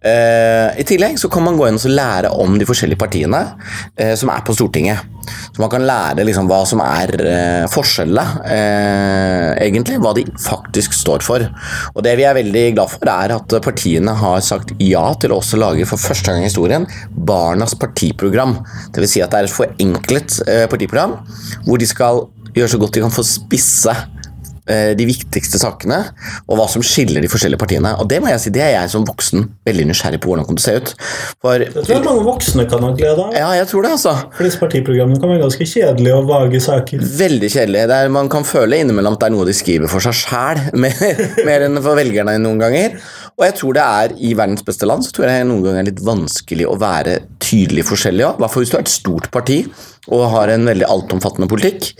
I 0.02 0.84
tillegg 0.86 1.16
så 1.20 1.30
kan 1.32 1.44
man 1.46 1.56
gå 1.56 1.68
inn 1.68 1.80
og 1.80 1.96
lære 1.96 2.30
om 2.42 2.58
de 2.60 2.66
forskjellige 2.68 3.00
partiene 3.00 3.40
eh, 3.98 4.14
som 4.18 4.30
er 4.32 4.44
på 4.46 4.54
Stortinget. 4.56 5.08
Så 5.52 5.60
man 5.62 5.70
kan 5.70 5.84
lære 5.86 6.24
liksom 6.26 6.48
hva 6.50 6.62
som 6.68 6.80
er 6.84 7.12
eh, 7.20 7.64
forskjellene, 7.70 8.42
eh, 8.48 9.48
egentlig. 9.66 9.98
Hva 10.02 10.14
de 10.16 10.24
faktisk 10.40 10.96
står 10.96 11.24
for. 11.26 11.44
Og 11.94 12.02
det 12.04 12.16
vi 12.18 12.26
er 12.28 12.36
veldig 12.38 12.64
glad 12.76 12.92
for, 12.94 13.12
er 13.12 13.36
at 13.36 13.56
partiene 13.64 14.16
har 14.18 14.40
sagt 14.44 14.74
ja 14.82 15.04
til 15.20 15.34
å 15.34 15.40
også 15.42 15.60
lage 15.60 15.86
for 15.88 16.00
første 16.00 16.32
gang 16.32 16.44
i 16.44 16.50
historien 16.50 16.88
Barnas 17.12 17.76
partiprogram. 17.78 18.58
Vil 18.96 19.10
si 19.10 19.22
at 19.24 19.34
det 19.34 19.42
er 19.42 19.50
et 19.50 19.56
forenklet 19.56 20.40
eh, 20.48 20.66
partiprogram 20.70 21.18
hvor 21.66 21.80
de 21.80 21.88
skal 21.88 22.26
gjøre 22.52 22.74
så 22.74 22.80
godt 22.80 22.98
de 22.98 23.04
kan 23.04 23.14
få 23.14 23.24
spisse 23.24 23.94
de 24.98 25.06
viktigste 25.08 25.60
sakene, 25.60 25.98
og 26.48 26.58
hva 26.58 26.66
som 26.70 26.84
skiller 26.84 27.24
de 27.24 27.30
forskjellige 27.30 27.60
partiene. 27.60 27.94
Og 28.00 28.08
det 28.10 28.20
må 28.22 28.30
jeg 28.30 28.42
si, 28.42 28.52
det 28.54 28.64
er 28.64 28.74
jeg 28.76 28.92
som 28.94 29.06
voksen 29.08 29.46
veldig 29.68 29.88
nysgjerrig 29.90 30.20
på 30.22 30.30
hvordan 30.30 30.44
det 30.44 30.50
kommer 30.50 30.62
til 30.62 30.68
å 30.68 30.72
se 30.72 30.76
ut. 30.78 30.92
For 31.44 31.64
jeg 31.66 31.86
tror 31.88 32.06
mange 32.06 32.26
voksne 32.26 32.66
kan 32.70 32.86
ha 32.86 32.92
glede 32.96 33.26
av. 33.26 33.36
ja, 33.36 33.50
jeg 33.60 33.70
tror 33.72 33.86
det, 33.86 33.94
altså. 33.98 34.14
For 34.36 34.48
disse 34.48 34.62
partiprogrammene 34.62 35.22
kan 35.22 35.32
være 35.32 35.44
ganske 35.44 35.68
kjedelige 35.72 36.18
og 36.18 36.30
vage 36.30 36.62
saker. 36.64 37.04
Veldig 37.22 37.52
kjedelige. 37.52 37.88
Det 37.90 37.98
er, 37.98 38.12
man 38.18 38.30
kan 38.32 38.46
føle 38.48 38.80
innimellom 38.82 39.18
at 39.18 39.24
det 39.24 39.30
er 39.30 39.36
noe 39.36 39.48
de 39.48 39.56
skriver 39.56 39.92
for 39.92 40.04
seg 40.04 40.16
sjæl, 40.22 40.62
mer, 40.84 41.24
mer 41.48 41.66
enn 41.68 41.82
for 41.82 41.98
velgerne 41.98 42.38
noen 42.42 42.62
ganger. 42.62 42.98
Og 43.38 43.46
jeg 43.48 43.58
tror 43.58 43.78
det 43.78 43.86
er 44.02 44.16
i 44.20 44.34
verdens 44.38 44.64
beste 44.66 44.88
land 44.88 45.06
så 45.06 45.14
tror 45.14 45.30
jeg 45.30 45.48
noen 45.48 45.64
ganger 45.64 45.82
er 45.82 45.90
litt 45.90 46.04
vanskelig 46.04 46.68
å 46.68 46.76
være 46.80 47.18
tydelig 47.42 47.86
forskjellig 47.88 48.28
òg. 48.28 48.38
I 48.38 48.44
hvert 48.44 48.54
fall 48.54 48.64
hvis 48.64 48.72
du 48.72 48.78
er 48.78 48.84
et 48.84 48.92
stort 48.92 49.30
parti 49.34 49.62
og 50.10 50.24
har 50.32 50.50
en 50.50 50.66
veldig 50.66 50.88
altomfattende 50.90 51.48
politikk. 51.50 51.92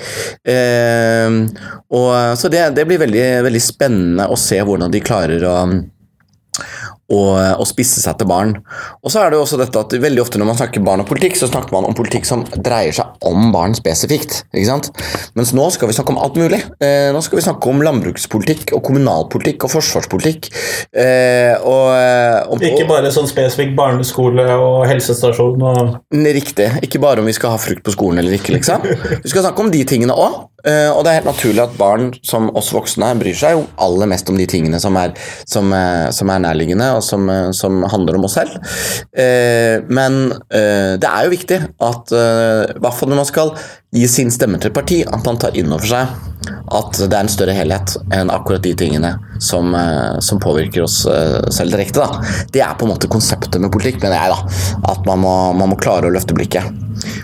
Eh, 0.49 1.29
og, 1.95 2.11
så 2.39 2.51
det, 2.51 2.65
det 2.77 2.87
blir 2.89 3.03
veldig, 3.05 3.27
veldig 3.47 3.63
spennende 3.63 4.27
å 4.27 4.39
se 4.39 4.59
hvordan 4.59 4.93
de 4.95 5.05
klarer 5.05 5.47
å 5.47 5.57
og, 7.13 7.61
og 7.61 7.67
spisse 7.69 8.03
seg 8.03 8.19
til 8.21 8.29
barn. 8.31 8.55
Og 9.03 9.13
så 9.13 9.23
er 9.23 9.33
det 9.33 9.39
jo 9.39 9.45
også 9.45 9.61
dette 9.61 9.81
at 9.83 9.97
veldig 10.03 10.23
ofte 10.25 10.41
når 10.41 10.51
man 10.53 10.59
snakker 10.59 10.85
barn 10.85 11.05
og 11.05 11.09
politikk, 11.11 11.37
så 11.39 11.49
snakker 11.51 11.75
man 11.75 11.89
om 11.89 11.97
politikk 11.97 12.29
som 12.29 12.45
dreier 12.57 12.95
seg 12.97 13.29
om 13.29 13.51
barn 13.55 13.77
spesifikt. 13.77 14.43
ikke 14.53 14.69
sant? 14.69 14.91
Mens 15.39 15.53
nå 15.57 15.69
skal 15.75 15.91
vi 15.91 15.97
snakke 15.97 16.15
om 16.15 16.21
alt 16.23 16.39
mulig. 16.41 16.63
Eh, 16.83 17.11
nå 17.15 17.23
skal 17.25 17.41
vi 17.41 17.47
snakke 17.47 17.73
om 17.73 17.83
landbrukspolitikk 17.85 18.75
og 18.77 18.85
kommunalpolitikk 18.89 19.69
og 19.69 19.75
forsvarspolitikk. 19.77 20.51
Eh, 20.93 21.55
og, 21.61 21.91
og, 22.55 22.67
Ikke 22.73 22.89
bare 22.91 23.13
sånn 23.15 23.31
spesifikk 23.31 23.75
barneskole 23.79 24.47
og 24.57 24.87
helsestasjon 24.91 25.69
og 25.69 25.99
Riktig. 26.33 26.69
Ikke 26.87 27.01
bare 27.03 27.21
om 27.21 27.29
vi 27.29 27.35
skal 27.37 27.55
ha 27.55 27.61
frukt 27.61 27.85
på 27.85 27.93
skolen 27.95 28.23
eller 28.23 28.37
ikke. 28.39 28.55
liksom. 28.57 28.85
Vi 29.25 29.31
skal 29.31 29.45
snakke 29.45 29.65
om 29.65 29.71
de 29.73 29.83
tingene 29.89 30.17
òg. 30.17 30.41
Og 30.63 31.01
det 31.03 31.11
er 31.11 31.19
helt 31.19 31.27
naturlig 31.27 31.63
at 31.65 31.75
barn 31.79 32.13
som 32.27 32.49
oss 32.59 32.71
voksne 32.75 33.09
bryr 33.19 33.35
seg 33.37 33.57
jo 33.57 33.65
aller 33.83 34.11
mest 34.13 34.31
om 34.31 34.39
de 34.39 34.47
tingene 34.47 34.79
som 34.83 34.95
er, 35.01 35.15
som, 35.49 35.73
uh, 35.75 36.07
som 36.15 36.31
er 36.31 36.43
nærliggende 36.45 36.89
og 36.97 37.03
som, 37.07 37.27
uh, 37.27 37.51
som, 37.57 37.83
handler 37.93 38.19
om 38.19 38.29
oss 38.29 38.37
selv. 38.39 38.55
Men 39.93 40.19
det 40.53 41.09
er 41.09 41.25
jo 41.27 41.33
viktig 41.33 41.59
at, 41.83 42.13
i 42.15 42.81
hvert 42.83 42.97
fall 42.97 43.11
når 43.11 43.19
man 43.19 43.29
skal 43.29 43.51
gi 43.93 44.09
sin 44.09 44.31
stemme 44.33 44.61
til 44.61 44.73
parti, 44.73 45.03
at 45.05 45.27
man 45.27 45.41
tar 45.41 45.57
inn 45.59 45.73
over 45.73 45.89
seg 45.89 46.31
at 46.73 46.97
det 46.97 47.15
er 47.15 47.23
en 47.23 47.31
større 47.31 47.55
helhet 47.55 47.95
enn 48.15 48.31
akkurat 48.33 48.63
de 48.65 48.73
tingene 48.79 49.13
som, 49.43 49.75
som 50.25 50.41
påvirker 50.43 50.85
oss 50.87 51.03
selv 51.55 51.75
direkte. 51.75 52.03
Da. 52.03 52.23
Det 52.55 52.63
er 52.65 52.77
på 52.79 52.87
en 52.87 52.93
måte 52.95 53.11
konseptet 53.13 53.61
med 53.63 53.73
politikk, 53.75 54.01
mener 54.03 54.17
jeg. 54.17 54.33
da, 54.33 54.81
At 54.95 55.07
man 55.07 55.23
må, 55.23 55.35
man 55.59 55.73
må 55.73 55.79
klare 55.81 56.09
å 56.09 56.15
løfte 56.15 56.35
blikket. 56.35 56.67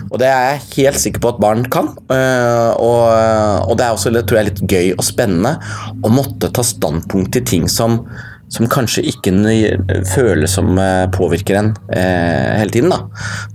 Og 0.09 0.19
det 0.21 0.29
er 0.29 0.45
jeg 0.45 0.63
helt 0.75 1.01
sikker 1.01 1.23
på 1.23 1.33
at 1.33 1.41
barn 1.41 1.65
kan. 1.71 1.91
Og, 1.97 3.03
og 3.09 3.73
det 3.79 3.85
er 3.85 3.95
også 3.95 4.13
tror 4.21 4.39
jeg, 4.39 4.49
litt 4.51 4.63
gøy 4.69 4.93
og 4.95 5.05
spennende 5.07 5.55
å 6.03 6.13
måtte 6.13 6.51
ta 6.53 6.65
standpunkt 6.65 7.33
til 7.35 7.47
ting 7.47 7.69
som, 7.71 8.03
som 8.49 8.67
kanskje 8.69 9.05
ikke 9.11 9.33
føles 10.09 10.53
som 10.57 10.71
påvirker 11.13 11.59
en 11.59 11.71
eh, 11.93 12.57
hele 12.59 12.73
tiden. 12.73 12.89
da. 12.89 12.99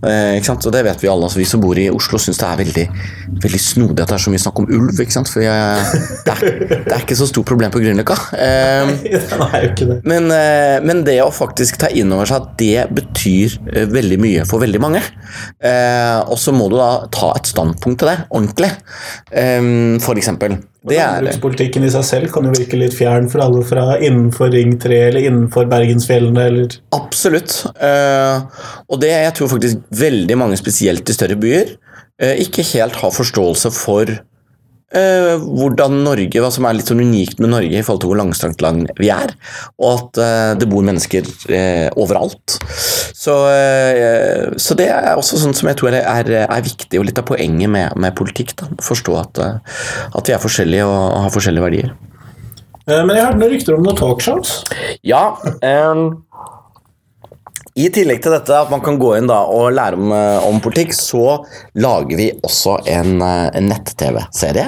Eh, 0.07 0.37
ikke 0.39 0.49
sant? 0.51 0.67
Og 0.69 0.75
det 0.75 0.85
vet 0.87 1.03
vi 1.03 1.11
alle. 1.11 1.27
Altså, 1.27 1.41
vi 1.41 1.49
som 1.49 1.63
bor 1.63 1.79
i 1.79 1.89
Oslo 1.93 2.19
syns 2.21 2.41
det 2.41 2.49
er 2.49 2.61
veldig, 2.61 2.85
veldig 3.45 3.61
snodig 3.63 4.05
at 4.05 4.13
det 4.13 4.17
er 4.17 4.25
så 4.25 4.33
mye 4.33 4.43
snakk 4.43 4.61
om 4.63 4.69
ulv. 4.79 5.01
ikke 5.03 5.17
sant? 5.17 5.31
For 5.31 5.45
jeg, 5.45 6.03
det, 6.27 6.35
er, 6.35 6.59
det 6.75 6.95
er 6.95 7.05
ikke 7.05 7.19
så 7.19 7.29
stort 7.31 7.49
problem 7.51 7.75
på 7.75 7.83
Grünerløkka. 7.83 8.19
Eh, 8.39 8.93
men, 10.11 10.31
eh, 10.35 10.79
men 10.85 11.05
det 11.07 11.19
å 11.25 11.31
faktisk 11.35 11.81
ta 11.83 11.91
inn 11.93 12.13
over 12.15 12.31
seg 12.31 12.43
at 12.43 12.55
det 12.61 12.87
betyr 12.95 13.59
eh, 13.73 13.89
veldig 13.91 14.21
mye 14.23 14.47
for 14.49 14.63
veldig 14.65 14.83
mange. 14.83 15.03
Eh, 15.65 16.21
og 16.25 16.39
så 16.41 16.55
må 16.57 16.69
du 16.73 16.79
da 16.81 16.93
ta 17.15 17.35
et 17.35 17.51
standpunkt 17.51 18.03
til 18.03 18.13
det, 18.13 18.19
ordentlig. 18.31 18.73
Eh, 19.33 19.99
for 20.05 20.21
eksempel. 20.21 20.61
Det 20.85 20.99
er 21.01 21.23
Landbrukspolitikken 21.25 21.87
i 21.87 21.91
seg 21.93 22.05
selv 22.05 22.33
kan 22.35 22.45
jo 22.45 22.53
virke 22.53 22.77
litt 22.77 22.93
fjern 22.97 23.31
for 23.33 23.41
alle 23.45 23.63
fra 23.65 23.95
innenfor 23.97 24.53
Ring 24.53 24.75
3 24.83 24.99
eller 25.09 25.29
innenfor 25.31 25.69
Bergensfjellene 25.71 26.45
eller 26.51 26.77
Absolutt. 26.97 27.57
Eh, 27.81 28.67
og 28.89 29.01
det 29.01 29.15
jeg 29.15 29.33
tror 29.39 29.53
faktisk 29.55 29.81
veldig 29.97 30.37
mange, 30.41 30.61
spesielt 30.61 31.09
i 31.09 31.17
større 31.17 31.39
byer, 31.41 31.73
eh, 32.21 32.37
ikke 32.45 32.67
helt 32.75 33.01
har 33.01 33.17
forståelse 33.17 33.73
for 33.73 34.13
eh, 34.93 35.35
hvordan 35.41 36.03
Norge, 36.05 36.41
hva 36.43 36.51
som 36.55 36.67
er 36.69 36.77
litt 36.79 36.91
sånn 36.91 37.03
unikt 37.05 37.41
med 37.43 37.53
Norge 37.55 37.79
i 37.79 37.83
forhold 37.83 38.05
til 38.05 38.13
hvor 38.13 38.21
langstrakt 38.21 38.65
land 38.65 38.93
vi 39.01 39.11
er, 39.15 39.35
og 39.81 39.91
at 39.93 40.23
eh, 40.25 40.53
det 40.61 40.69
bor 40.71 40.85
mennesker 40.87 41.29
eh, 41.49 41.89
overalt. 42.01 42.59
Så, 43.15 43.37
eh, 43.51 44.51
så 44.61 44.77
det 44.79 44.91
er 44.93 45.15
også 45.17 45.41
sånn 45.41 45.57
som 45.57 45.71
jeg 45.71 45.81
tror 45.81 45.97
er, 45.97 46.35
er 46.45 46.67
viktig, 46.67 46.99
og 47.01 47.09
litt 47.09 47.21
av 47.21 47.29
poenget 47.31 47.71
med, 47.71 47.95
med 47.97 48.17
politikk. 48.19 48.57
da, 48.61 48.71
Forstå 48.85 49.21
at, 49.21 49.45
at 49.45 50.29
vi 50.29 50.37
er 50.37 50.43
forskjellige 50.43 50.89
og, 50.89 50.99
og 51.15 51.23
har 51.27 51.39
forskjellige 51.39 51.69
verdier. 51.69 51.95
Eh, 52.85 53.01
Men 53.01 53.17
jeg 53.17 53.25
hørte 53.25 53.41
noen 53.41 53.55
rykter 53.55 53.77
om 53.79 53.87
noen 53.87 53.99
talkshows. 53.99 54.55
Ja, 55.07 55.25
ehm, 55.65 56.07
i 57.75 57.89
tillegg 57.91 58.21
til 58.23 58.31
dette 58.31 58.55
at 58.55 58.69
man 58.71 58.79
kan 58.85 58.95
gå 59.03 59.09
inn 59.19 59.27
da 59.27 59.41
og 59.51 59.73
lære 59.75 59.97
om, 59.99 60.13
eh, 60.15 60.45
om 60.47 60.61
politikk, 60.63 60.93
så 60.95 61.41
lager 61.83 62.17
vi 62.21 62.29
også 62.47 62.77
en, 62.87 63.17
eh, 63.23 63.51
en 63.59 63.67
nett-TV-serie. 63.73 64.67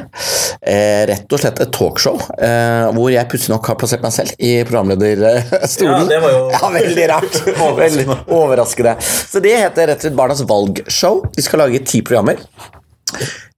Eh, 0.61 1.05
rett 1.07 1.31
og 1.33 1.39
slett 1.39 1.61
et 1.63 1.71
talkshow 1.71 2.17
eh, 2.43 2.89
hvor 2.97 3.11
jeg 3.15 3.29
plutselig 3.31 3.55
nok 3.55 3.67
har 3.71 3.79
plassert 3.79 4.03
meg 4.03 4.13
selv 4.17 4.33
i 4.43 4.57
programlederstolen. 4.67 6.03
Ja, 6.03 6.11
det 6.11 6.21
var 6.25 6.35
jo- 6.35 6.51
ja, 6.57 6.71
veldig 6.81 7.09
rart. 7.13 7.41
veldig 7.83 8.07
overraskende. 8.27 8.97
Så 9.01 9.41
det 9.45 9.55
heter 9.55 9.87
rett 9.93 10.01
og 10.03 10.09
slett 10.09 10.17
Barnas 10.19 10.43
valgshow. 10.49 11.23
Vi 11.37 11.43
skal 11.47 11.63
lage 11.63 11.85
ti 11.87 12.01
programmer. 12.03 12.43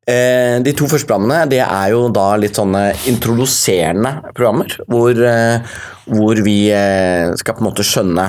Eh, 0.09 0.59
De 0.65 0.73
to 0.77 0.87
første 0.89 1.09
programmene 1.09 1.49
det 1.49 1.61
er 1.65 1.91
jo 1.93 2.07
da 2.13 2.35
litt 2.41 2.57
sånne 2.57 2.91
introduserende 3.11 4.13
programmer, 4.35 4.77
hvor, 4.89 5.13
eh, 5.25 5.59
hvor 6.13 6.41
vi 6.45 6.71
eh, 6.73 7.33
skal 7.41 7.57
på 7.57 7.65
en 7.65 7.69
måte 7.71 7.85
skjønne 7.85 8.29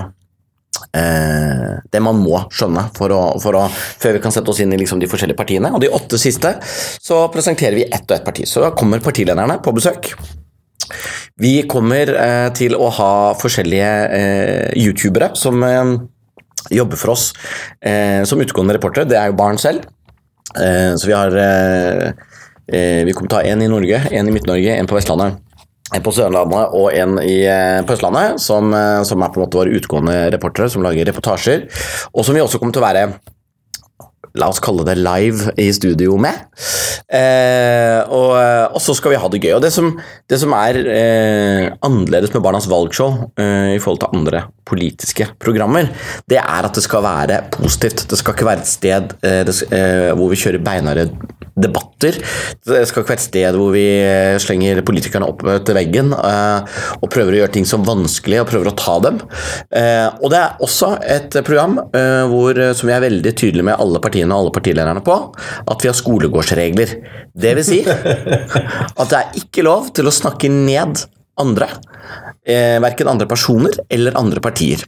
eh, 0.95 1.77
det 1.91 2.01
man 2.03 2.19
må 2.21 2.41
skjønne 2.53 2.87
for 2.97 3.13
å, 3.13 3.21
for 3.43 3.57
å, 3.59 3.65
før 3.71 4.17
vi 4.17 4.23
kan 4.23 4.33
sette 4.35 4.51
oss 4.51 4.61
inn 4.63 4.73
i 4.75 4.79
liksom 4.81 5.01
de 5.01 5.09
forskjellige 5.09 5.39
partiene. 5.39 5.71
Og 5.75 5.83
de 5.83 5.91
åtte 5.93 6.19
siste 6.21 6.55
så 6.63 7.23
presenterer 7.33 7.77
vi 7.79 7.87
ett 7.87 8.05
og 8.07 8.17
ett 8.17 8.27
parti. 8.27 8.47
Så 8.49 8.65
kommer 8.77 9.03
partilederne 9.03 9.59
på 9.63 9.75
besøk. 9.75 10.13
Vi 11.39 11.61
kommer 11.71 12.11
eh, 12.15 12.47
til 12.57 12.75
å 12.75 12.89
ha 12.97 13.11
forskjellige 13.39 13.91
eh, 14.15 14.79
youtubere 14.81 15.31
som 15.39 15.63
eh, 15.63 15.93
jobber 16.75 16.99
for 16.99 17.13
oss 17.15 17.29
eh, 17.79 18.25
som 18.27 18.41
utgående 18.43 18.75
reportere. 18.75 19.07
Det 19.07 19.19
er 19.19 19.31
jo 19.31 19.37
barn 19.39 19.59
selv. 19.61 19.87
Eh, 20.59 20.95
så 20.97 21.07
vi 21.07 21.15
har 21.15 21.39
Vi 22.69 23.13
kommer 23.17 23.29
til 23.31 23.33
å 23.33 23.39
ha 23.39 23.49
en 23.49 23.61
i 23.65 23.67
Norge, 23.71 23.97
en 24.13 24.27
i 24.29 24.33
Midt-Norge, 24.35 24.75
en 24.77 24.85
på 24.85 24.93
Vestlandet. 24.93 25.39
En 25.95 26.05
på 26.05 26.13
Sørlandet 26.13 26.75
og 26.77 26.93
en 26.93 27.17
i, 27.23 27.41
eh, 27.49 27.81
på 27.81 27.95
Østlandet, 27.95 28.39
som, 28.43 28.73
eh, 28.73 29.01
som 29.03 29.23
er 29.23 29.33
på 29.33 29.39
en 29.39 29.47
måte 29.47 29.57
våre 29.57 29.73
utgående 29.73 30.31
reportere 30.35 30.69
som 30.69 30.85
lager 30.85 31.09
reportasjer. 31.09 31.65
Og 32.13 32.25
som 32.25 32.35
vi 32.35 32.41
også 32.41 32.59
kommer 32.59 32.73
til 32.73 32.83
å 32.83 32.89
være 32.89 33.19
La 34.37 34.45
oss 34.51 34.61
kalle 34.61 34.85
det 34.85 34.93
live 34.99 35.53
i 35.57 35.71
studio 35.73 36.13
med. 36.21 36.43
Eh, 37.09 37.97
og, 38.13 38.35
og 38.75 38.77
så 38.83 38.93
skal 38.93 39.15
vi 39.15 39.17
ha 39.21 39.29
det 39.31 39.39
gøy. 39.41 39.55
Og 39.55 39.63
det 39.63 39.71
som, 39.73 39.89
det 40.29 40.37
som 40.41 40.53
er 40.53 40.77
eh, 40.83 41.65
annerledes 41.85 42.33
med 42.35 42.43
Barnas 42.45 42.69
valgshow 42.69 43.31
eh, 43.41 43.73
i 43.73 43.79
forhold 43.81 44.03
til 44.03 44.19
andre 44.19 44.43
politiske 44.69 45.31
programmer, 45.41 45.89
det 46.29 46.37
er 46.43 46.67
at 46.67 46.77
det 46.77 46.85
skal 46.85 47.03
være 47.07 47.41
positivt. 47.57 48.05
Det 48.11 48.21
skal 48.21 48.37
ikke 48.37 48.49
være 48.51 48.61
et 48.61 48.69
sted 48.69 49.17
eh, 49.25 49.41
det, 49.49 49.57
eh, 49.73 50.11
hvor 50.13 50.29
vi 50.29 50.39
kjører 50.43 50.61
beinharde 50.61 51.09
debatter. 51.61 52.17
Det 52.65 52.83
skal 52.87 53.03
ikke 53.03 53.11
være 53.11 53.19
et 53.19 53.25
sted 53.25 53.57
hvor 53.59 53.73
vi 53.75 53.85
slenger 54.41 54.81
politikerne 54.87 55.27
opp 55.29 55.43
til 55.67 55.77
veggen 55.77 56.13
eh, 56.15 56.79
og 56.99 57.11
prøver 57.11 57.35
å 57.35 57.41
gjøre 57.41 57.53
ting 57.57 57.67
så 57.67 57.79
vanskelig 57.83 58.41
og 58.41 58.49
prøver 58.51 58.71
å 58.71 58.75
ta 58.79 58.97
dem. 59.05 59.19
Eh, 59.75 60.07
og 60.19 60.33
det 60.33 60.41
er 60.41 60.65
også 60.65 60.93
et 61.03 61.39
program 61.43 61.79
eh, 61.87 62.23
hvor, 62.31 62.59
som 62.77 62.89
vi 62.89 62.95
er 62.95 63.05
veldig 63.05 63.35
tydelige 63.35 63.67
med 63.71 63.79
alle 63.79 64.01
partiene 64.03 64.35
og 64.35 64.45
alle 64.45 64.55
partilederne 64.55 65.03
på, 65.05 65.19
at 65.69 65.83
vi 65.85 65.91
har 65.91 65.99
skolegårdsregler. 65.99 66.95
Det 67.33 67.55
vil 67.59 67.67
si 67.67 67.81
at 69.01 69.07
det 69.09 69.19
er 69.19 69.39
ikke 69.43 69.65
lov 69.67 69.91
til 69.95 70.09
å 70.09 70.15
snakke 70.15 70.51
ned 70.53 71.03
andre. 71.39 71.69
Eh, 72.47 72.77
verken 72.83 73.11
andre 73.11 73.29
personer 73.29 73.75
eller 73.91 74.17
andre 74.19 74.43
partier. 74.43 74.83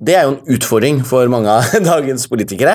Det 0.00 0.14
er 0.16 0.24
jo 0.24 0.32
en 0.32 0.54
utfordring 0.56 1.02
for 1.04 1.28
mange 1.32 1.52
av 1.52 1.74
dagens 1.90 2.24
politikere, 2.30 2.72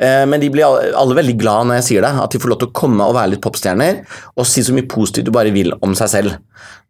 eh, 0.00 0.22
men 0.28 0.40
de 0.40 0.48
blir 0.52 0.64
alle 0.96 1.16
veldig 1.18 1.34
glad 1.40 1.68
når 1.68 1.80
jeg 1.80 1.88
sier 1.90 2.06
det. 2.06 2.12
At 2.24 2.32
de 2.32 2.40
får 2.40 2.52
lov 2.54 2.62
til 2.62 2.70
å 2.70 2.76
komme 2.76 3.04
og 3.04 3.16
være 3.18 3.34
litt 3.34 3.44
popstjerner 3.44 4.02
og 4.36 4.48
si 4.48 4.64
så 4.64 4.74
mye 4.76 4.88
positivt 4.88 5.28
du 5.28 5.34
bare 5.34 5.52
vil 5.54 5.74
om 5.84 5.96
seg 5.98 6.12
selv. 6.14 6.38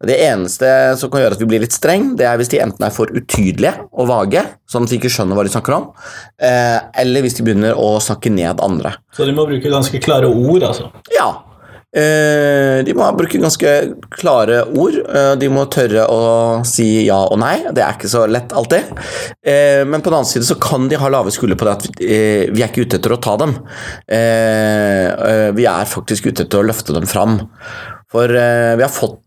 Det 0.03 0.17
eneste 0.25 0.67
som 0.99 1.11
kan 1.11 1.23
gjøre 1.23 1.37
at 1.37 1.43
vi 1.43 1.47
blir 1.51 1.63
litt 1.63 1.75
streng, 1.75 2.13
det 2.19 2.27
er 2.27 2.39
hvis 2.39 2.51
de 2.51 2.59
enten 2.63 2.87
er 2.87 2.95
for 2.95 3.11
utydelige 3.11 3.87
og 3.91 4.09
vage, 4.09 4.43
sånn 4.69 4.87
at 4.87 4.91
vi 4.91 4.99
ikke 4.99 5.11
skjønner 5.13 5.39
hva 5.39 5.45
de 5.47 5.53
snakker 5.53 5.77
om, 5.77 5.89
eh, 6.43 6.79
eller 7.03 7.23
hvis 7.23 7.39
de 7.39 7.47
begynner 7.47 7.79
å 7.79 7.95
snakke 8.03 8.31
ned 8.33 8.63
andre. 8.63 8.97
Så 9.15 9.27
de 9.27 9.35
må 9.35 9.47
bruke 9.47 9.71
ganske 9.71 10.03
klare 10.03 10.31
ord, 10.31 10.63
altså? 10.67 10.89
Ja, 11.15 11.29
de 11.93 12.93
må 12.97 13.05
bruke 13.13 13.37
ganske 13.37 13.71
klare 14.15 14.63
ord. 14.73 14.95
Eh, 14.97 15.33
de 15.37 15.49
må 15.53 15.65
tørre 15.71 16.07
å 16.09 16.21
si 16.65 17.05
ja 17.05 17.19
og 17.27 17.37
nei. 17.41 17.55
Det 17.69 17.83
er 17.85 17.97
ikke 17.97 18.09
så 18.09 18.25
lett 18.25 18.53
alltid. 18.55 18.89
Eh, 19.45 19.83
men 19.85 20.01
på 20.01 20.09
den 20.09 20.19
annen 20.19 20.29
side 20.29 20.47
så 20.47 20.57
kan 20.61 20.89
de 20.89 20.97
ha 20.97 21.11
lave 21.13 21.33
skuldre 21.33 21.57
på 21.59 21.67
det 21.69 21.75
at 21.75 21.89
vi 22.01 22.63
er 22.63 22.69
ikke 22.71 22.87
ute 22.87 22.97
etter 22.97 23.13
å 23.13 23.21
ta 23.21 23.35
dem. 23.41 23.53
Vi 25.53 25.67
er 25.69 25.91
faktisk 25.91 26.31
ute 26.31 26.47
etter 26.47 26.63
å 26.63 26.65
løfte 26.65 26.95
dem 26.97 27.05
fram. 27.09 27.43
For 28.13 28.29
vi 28.29 28.83
har 28.83 28.93
fått 28.93 29.19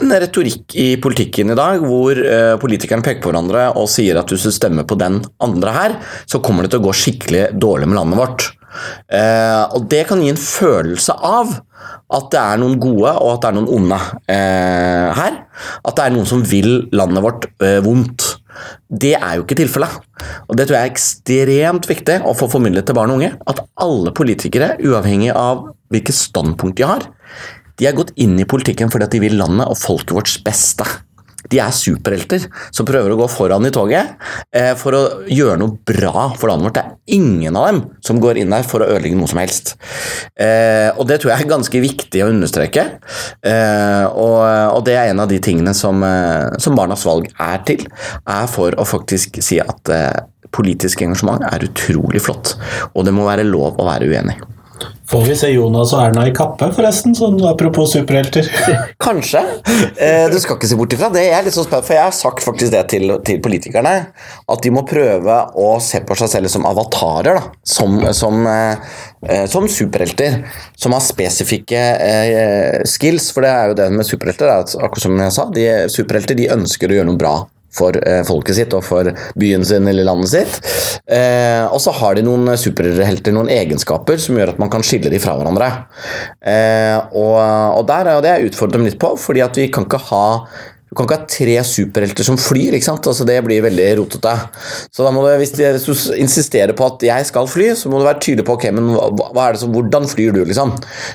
en 0.00 0.14
retorikk 0.14 0.72
i 0.78 0.94
politikken 1.02 1.52
i 1.52 1.58
dag 1.58 1.82
hvor 1.84 2.16
politikerne 2.62 3.04
peker 3.04 3.20
på 3.24 3.32
hverandre 3.32 3.68
og 3.76 3.90
sier 3.92 4.16
at 4.18 4.30
hvis 4.32 4.46
du 4.46 4.54
stemmer 4.54 4.86
på 4.88 4.96
den 5.00 5.20
andre 5.42 5.74
her, 5.76 5.98
så 6.24 6.40
kommer 6.40 6.64
det 6.64 6.72
til 6.72 6.82
å 6.82 6.86
gå 6.86 6.96
skikkelig 6.96 7.48
dårlig 7.60 7.90
med 7.90 7.98
landet 7.98 8.22
vårt. 8.22 8.50
Og 9.76 9.84
det 9.92 10.06
kan 10.08 10.22
gi 10.22 10.30
en 10.32 10.40
følelse 10.40 11.12
av 11.12 11.52
at 12.12 12.28
det 12.32 12.40
er 12.40 12.60
noen 12.60 12.76
gode 12.80 13.12
og 13.22 13.34
at 13.34 13.42
det 13.42 13.50
er 13.50 13.56
noen 13.56 13.70
onde 13.78 13.98
eh, 14.32 15.08
her. 15.16 15.38
At 15.86 15.96
det 15.96 16.04
er 16.04 16.14
noen 16.14 16.28
som 16.28 16.44
vil 16.46 16.86
landet 16.94 17.24
vårt 17.24 17.48
eh, 17.64 17.80
vondt. 17.84 18.26
Det 19.02 19.14
er 19.16 19.38
jo 19.38 19.46
ikke 19.46 19.58
tilfellet. 19.62 19.96
Og 20.50 20.58
det 20.58 20.68
tror 20.68 20.78
jeg 20.78 20.84
er 20.84 20.92
ekstremt 20.92 21.88
viktig 21.88 22.18
å 22.28 22.34
få 22.36 22.50
formidlet 22.52 22.88
til 22.88 22.98
barn 22.98 23.14
og 23.14 23.20
unge. 23.20 23.32
At 23.48 23.64
alle 23.80 24.12
politikere, 24.16 24.74
uavhengig 24.84 25.32
av 25.32 25.70
hvilket 25.92 26.18
standpunkt 26.18 26.78
de 26.80 26.88
har, 26.88 27.08
de 27.80 27.88
har 27.88 27.96
gått 27.96 28.12
inn 28.20 28.36
i 28.40 28.48
politikken 28.48 28.92
fordi 28.92 29.08
de 29.14 29.22
vil 29.24 29.40
landet 29.40 29.64
og 29.64 29.80
folket 29.80 30.14
vårt 30.16 30.36
beste 30.44 30.86
de 31.50 31.60
er 31.62 31.74
superhelter 31.74 32.46
som 32.70 32.86
prøver 32.88 33.12
å 33.12 33.18
gå 33.22 33.28
foran 33.30 33.66
i 33.66 33.72
toget 33.74 34.14
eh, 34.54 34.72
for 34.78 34.96
å 34.96 35.02
gjøre 35.30 35.58
noe 35.60 35.78
bra 35.88 36.28
for 36.38 36.50
landet 36.50 36.68
vårt. 36.68 36.78
Det 36.78 36.84
er 36.84 37.18
ingen 37.18 37.58
av 37.58 37.68
dem 37.68 37.80
som 38.04 38.20
går 38.22 38.42
inn 38.42 38.54
der 38.54 38.66
for 38.68 38.84
å 38.84 38.88
ødelegge 38.90 39.18
noe 39.18 39.30
som 39.30 39.40
helst. 39.42 39.74
Eh, 40.36 40.90
og 40.96 41.08
det 41.10 41.20
tror 41.22 41.34
jeg 41.34 41.44
er 41.44 41.52
ganske 41.52 41.82
viktig 41.82 42.24
å 42.24 42.30
understreke. 42.32 42.86
Eh, 43.42 44.06
og, 44.08 44.38
og, 44.76 44.80
det 44.86 44.96
er 44.98 45.12
en 45.12 45.24
av 45.24 45.30
de 45.30 45.40
tingene 45.42 45.74
som, 45.76 46.02
eh, 46.06 46.58
som, 46.62 46.76
Barnas 46.78 47.04
valg 47.08 47.28
er 47.42 47.62
til. 47.68 47.84
Er 48.30 48.48
for 48.50 48.74
å 48.78 48.88
faktisk 48.88 49.42
si 49.44 49.60
at 49.62 49.92
eh, 49.92 50.24
politisk 50.52 51.04
engasjement 51.04 51.44
er 51.48 51.64
utrolig 51.68 52.22
flott, 52.24 52.56
og 52.92 53.06
det 53.06 53.14
må 53.16 53.26
være 53.28 53.46
lov 53.48 53.80
å 53.80 53.88
være 53.88 54.10
uenig. 54.12 54.40
Får 55.12 55.24
vi 55.26 55.34
se 55.36 55.48
Jonas 55.52 55.90
og 55.92 56.00
Erna 56.00 56.22
i 56.24 56.32
kappe, 56.32 56.70
forresten? 56.72 57.12
Sånn 57.16 57.36
apropos 57.44 57.92
superhelter. 57.92 58.46
Kanskje. 59.04 59.42
Eh, 60.00 60.24
du 60.32 60.38
skal 60.40 60.56
ikke 60.56 60.70
se 60.70 60.78
bort 60.78 60.96
ifra 60.96 61.10
det. 61.12 61.26
Jeg 61.26 61.36
er 61.36 61.46
litt 61.46 61.56
så 61.56 61.66
spent, 61.66 61.84
for 61.84 61.96
jeg 61.98 62.06
har 62.06 62.16
sagt 62.16 62.44
faktisk 62.46 62.72
det 62.72 62.82
til, 62.94 63.12
til, 63.26 63.40
politikerne. 63.44 63.94
At 64.48 64.64
de 64.64 64.72
må 64.72 64.86
prøve 64.88 65.38
å 65.60 65.68
se 65.84 66.00
på 66.08 66.16
seg 66.16 66.32
selv 66.32 66.52
som 66.54 66.68
avatarer. 66.70 67.40
Da. 67.42 67.64
Som, 67.74 67.98
som, 68.16 68.40
eh, 68.48 69.00
eh 69.28 69.46
som 69.52 69.68
superhelter. 69.68 70.40
Som 70.80 70.96
har 70.96 71.04
spesifikke 71.04 71.82
eh, 72.08 72.78
skills. 72.88 73.32
For 73.36 73.44
det 73.44 73.52
er 73.52 73.72
jo 73.72 73.80
det 73.82 73.90
med 73.98 74.08
superhelter. 74.08 74.54
akkurat 74.56 75.04
som 75.04 75.26
jeg 75.26 75.36
sa, 75.36 75.50
de, 75.52 75.68
Superhelter 75.92 76.38
de 76.38 76.52
ønsker 76.56 76.88
å 76.88 77.02
gjøre 77.02 77.12
noe 77.12 77.20
bra 77.20 77.36
for 77.76 77.96
eh, 78.00 78.22
folket 78.28 78.58
sitt 78.58 78.74
og 78.76 78.84
for 78.86 79.10
byen 79.38 79.64
sin 79.66 79.88
eller 79.88 80.06
landet 80.08 80.32
sitt. 80.32 80.58
Eh, 81.06 81.64
og 81.66 81.80
så 81.82 81.94
har 81.96 82.16
de 82.16 82.26
noen 82.26 82.52
superhelter, 82.60 83.34
noen 83.34 83.50
egenskaper 83.52 84.20
som 84.22 84.38
gjør 84.38 84.54
at 84.54 84.60
man 84.62 84.72
kan 84.72 84.84
skille 84.86 85.12
de 85.12 85.20
fra 85.22 85.36
hverandre. 85.38 85.70
Eh, 86.40 86.98
og, 87.16 87.38
og 87.78 87.86
der 87.90 88.12
er 88.12 88.22
det 88.24 88.36
jeg 88.36 88.52
utfordrer 88.52 88.80
dem 88.80 88.90
litt 88.90 89.00
på, 89.02 89.14
fordi 89.20 89.44
at 89.44 89.58
vi 89.58 89.70
kan 89.72 89.88
ikke 89.88 90.04
ha 90.10 90.26
du 90.92 90.96
kan 90.98 91.06
ikke 91.06 91.16
ha 91.16 91.24
tre 91.24 91.54
superhelter 91.64 92.26
som 92.26 92.36
flyr. 92.36 92.74
ikke 92.76 92.84
sant? 92.84 93.06
Altså 93.08 93.24
Det 93.24 93.38
blir 93.46 93.62
veldig 93.64 93.86
rotete. 94.02 94.34
Så 94.92 95.06
da 95.06 95.12
må 95.14 95.22
du, 95.24 95.30
hvis, 95.40 95.54
du, 95.56 95.62
hvis 95.64 95.86
du 95.88 96.18
insisterer 96.20 96.74
på 96.76 96.84
at 96.84 97.06
jeg 97.06 97.28
skal 97.30 97.48
fly, 97.48 97.70
så 97.80 97.88
må 97.88 98.02
du 98.02 98.04
være 98.04 98.20
tydelig 98.20 98.44
på 98.44 98.58
ok, 98.58 98.66
men 98.76 98.90
hva, 98.92 99.06
hva 99.32 99.46
er 99.46 99.56
det 99.56 99.62
som, 99.62 99.72
hvordan 99.72 100.04
flyr 100.10 100.36
du. 100.36 100.42
liksom? 100.50 100.74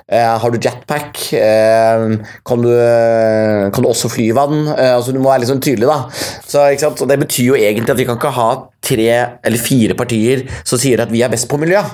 Eh, 0.09 0.31
har 0.41 0.49
du 0.49 0.57
jetpack? 0.57 1.21
Eh, 1.37 2.07
kan, 2.41 2.65
du, 2.65 2.73
kan, 2.73 3.85
du, 3.85 3.91
også 3.91 4.09
fly 4.09 4.31
i 4.31 4.33
vann? 4.39 4.65
Eh, 4.73 4.95
altså 4.95 5.13
Du 5.13 5.21
må 5.21 5.29
være 5.29 5.45
liksom 5.45 5.61
tydelig. 5.61 5.85
da. 5.85 5.99
Så, 6.41 6.65
ikke 6.71 6.87
sant? 6.87 7.05
Og 7.05 7.13
Det 7.13 7.21
betyr 7.27 7.51
jo 7.51 7.61
egentlig 7.61 7.93
at 7.93 8.01
vi 8.01 8.09
kan 8.09 8.17
ikke 8.17 8.33
ha 8.33 8.49
tre 8.81 9.07
eller 9.45 9.61
fire 9.61 9.93
partier 9.99 10.47
som 10.65 10.81
sier 10.81 11.05
at 11.05 11.13
vi 11.13 11.21
er 11.21 11.29
best 11.29 11.45
på 11.53 11.61
miljø. 11.61 11.85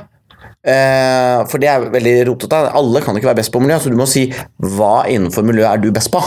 Eh, 0.63 1.41
for 1.52 1.60
det 1.60 1.67
er 1.67 1.89
veldig 1.91 2.13
rotete. 2.30 2.60
Alle 2.80 3.02
kan 3.04 3.17
ikke 3.19 3.28
være 3.30 3.41
best 3.41 3.52
på 3.52 3.60
miljø, 3.60 3.82
så 3.84 3.91
du 3.91 3.97
må 3.99 4.08
si 4.08 4.26
hva 4.63 5.04
innenfor 5.12 5.43
miljø 5.43 5.65
er 5.67 5.82
du 5.84 5.89
best 5.95 6.12
på. 6.13 6.21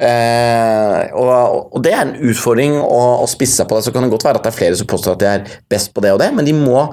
Eh, 0.00 1.12
og, 1.12 1.32
og, 1.74 1.78
det 1.84 1.92
er 1.92 2.06
en 2.06 2.14
utfordring 2.30 2.78
å, 2.80 3.02
å 3.20 3.28
spisse 3.30 3.60
seg 3.60 3.68
på 3.68 3.76
det. 3.76 3.84
Så 3.84 3.92
kan 3.92 4.06
det 4.06 4.12
godt 4.14 4.24
være 4.28 4.40
at 4.40 4.48
det 4.48 4.54
er 4.54 4.60
flere 4.62 4.80
som 4.80 4.88
påstår 4.88 5.18
at 5.18 5.24
de 5.24 5.32
er 5.34 5.58
best 5.72 5.92
på 5.92 6.04
det 6.04 6.14
og 6.16 6.22
det, 6.24 6.30
men 6.36 6.48
de 6.48 6.56
må, 6.56 6.86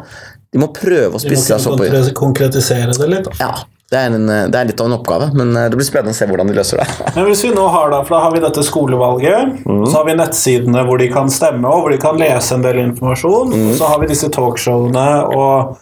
de 0.52 0.60
må 0.60 0.74
prøve 0.76 1.16
å 1.16 1.24
spisse 1.24 1.54
seg 1.54 1.64
sånn 1.64 1.80
på 1.80 2.18
Konkretisere 2.20 2.98
det 3.00 3.14
litt? 3.16 3.32
Ja. 3.40 3.56
Det 3.94 4.00
er, 4.00 4.14
en, 4.18 4.26
det 4.26 4.58
er, 4.58 4.66
litt 4.66 4.80
av 4.82 4.88
en 4.90 4.96
oppgave, 4.96 5.28
men 5.38 5.52
eh, 5.54 5.68
det 5.70 5.78
blir 5.78 5.86
spennende 5.86 6.16
å 6.16 6.18
se 6.18 6.26
hvordan 6.26 6.50
de 6.50 6.56
løser 6.58 6.80
det. 6.82 6.86
men 7.16 7.28
hvis 7.28 7.44
vi 7.46 7.52
nå 7.54 7.68
har 7.70 7.92
da, 7.94 8.00
for 8.02 8.18
da 8.18 8.22
har 8.24 8.34
vi 8.34 8.42
dette 8.42 8.64
skolevalget, 8.66 9.60
mm. 9.68 9.84
så 9.86 10.00
har 10.00 10.08
vi 10.08 10.16
nettsidene 10.18 10.84
hvor 10.88 11.00
de 11.00 11.12
kan 11.14 11.30
stemme, 11.32 11.70
og 11.70 11.86
hvor 11.86 11.94
de 11.94 12.00
kan 12.02 12.18
lese 12.18 12.58
en 12.58 12.66
del 12.66 12.82
informasjon, 12.88 13.54
mm. 13.54 13.72
så 13.78 13.92
har 13.92 14.02
vi 14.02 14.10
disse 14.10 14.32
talkshowene 14.34 15.08
og 15.38 15.78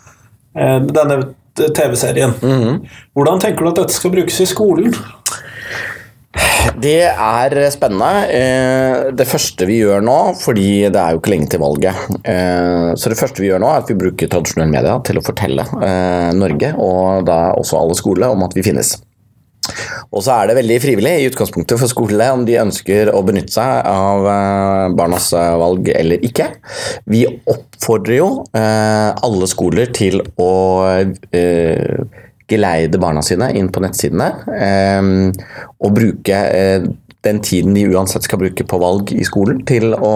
denne 0.54 1.22
TV-serien. 1.56 2.34
Mm 2.42 2.62
-hmm. 2.62 2.88
Hvordan 3.14 3.40
tenker 3.40 3.64
du 3.64 3.70
at 3.70 3.76
dette 3.76 3.94
skal 3.94 4.12
brukes 4.12 4.40
i 4.42 4.46
skolen? 4.46 4.94
Det 6.82 7.04
er 7.04 7.70
spennende. 7.72 8.28
Eh, 8.32 9.12
det 9.14 9.28
første 9.28 9.66
vi 9.66 9.82
gjør 9.82 10.02
nå, 10.02 10.34
fordi 10.40 10.90
det 10.90 11.02
er 11.02 11.12
jo 11.12 11.20
ikke 11.20 11.34
lenge 11.34 11.48
til 11.48 11.60
valget 11.60 11.96
eh, 12.24 12.96
Så 12.96 13.10
det 13.10 13.18
første 13.18 13.42
vi 13.42 13.48
gjør 13.48 13.60
nå, 13.60 13.68
er 13.68 13.82
at 13.82 13.90
vi 13.90 14.00
bruker 14.00 14.28
tradisjonelle 14.28 14.72
media 14.72 15.00
til 15.04 15.18
å 15.18 15.26
fortelle 15.26 15.66
Norge, 16.34 16.74
og 16.78 17.26
da 17.26 17.52
også 17.58 17.78
alle 17.78 17.96
skoler, 17.96 18.28
om 18.28 18.44
at 18.44 18.56
vi 18.56 18.64
finnes. 18.64 18.96
Og 20.12 20.24
så 20.26 20.34
er 20.36 20.50
det 20.50 20.58
veldig 20.60 20.78
frivillig 20.84 21.14
i 21.22 21.28
utgangspunktet 21.30 21.80
for 21.80 21.92
skolene 21.92 22.32
om 22.36 22.44
de 22.48 22.58
ønsker 22.60 23.14
å 23.16 23.22
benytte 23.28 23.56
seg 23.56 23.88
av 23.88 24.28
eh, 24.28 24.88
barnas 24.98 25.30
eh, 25.38 25.54
valg 25.62 25.88
eller 25.94 26.26
ikke. 26.28 26.50
Vi 27.12 27.24
oppfordrer 27.30 28.18
jo 28.18 28.30
eh, 28.52 29.10
alle 29.16 29.48
skoler 29.50 29.94
til 29.96 30.20
å 30.36 30.52
geleide 32.52 33.00
barna 33.00 33.22
sine 33.24 33.48
inn 33.56 33.70
på 33.72 33.80
nettsidene 33.80 34.28
og 35.80 35.94
bruke 35.96 36.40
den 37.22 37.42
tiden 37.42 37.74
de 37.74 37.86
uansett 37.86 38.24
skal 38.24 38.40
bruke 38.42 38.64
på 38.66 38.78
valg 38.82 39.12
i 39.14 39.22
skolen, 39.26 39.60
til 39.68 39.94
å 39.94 40.14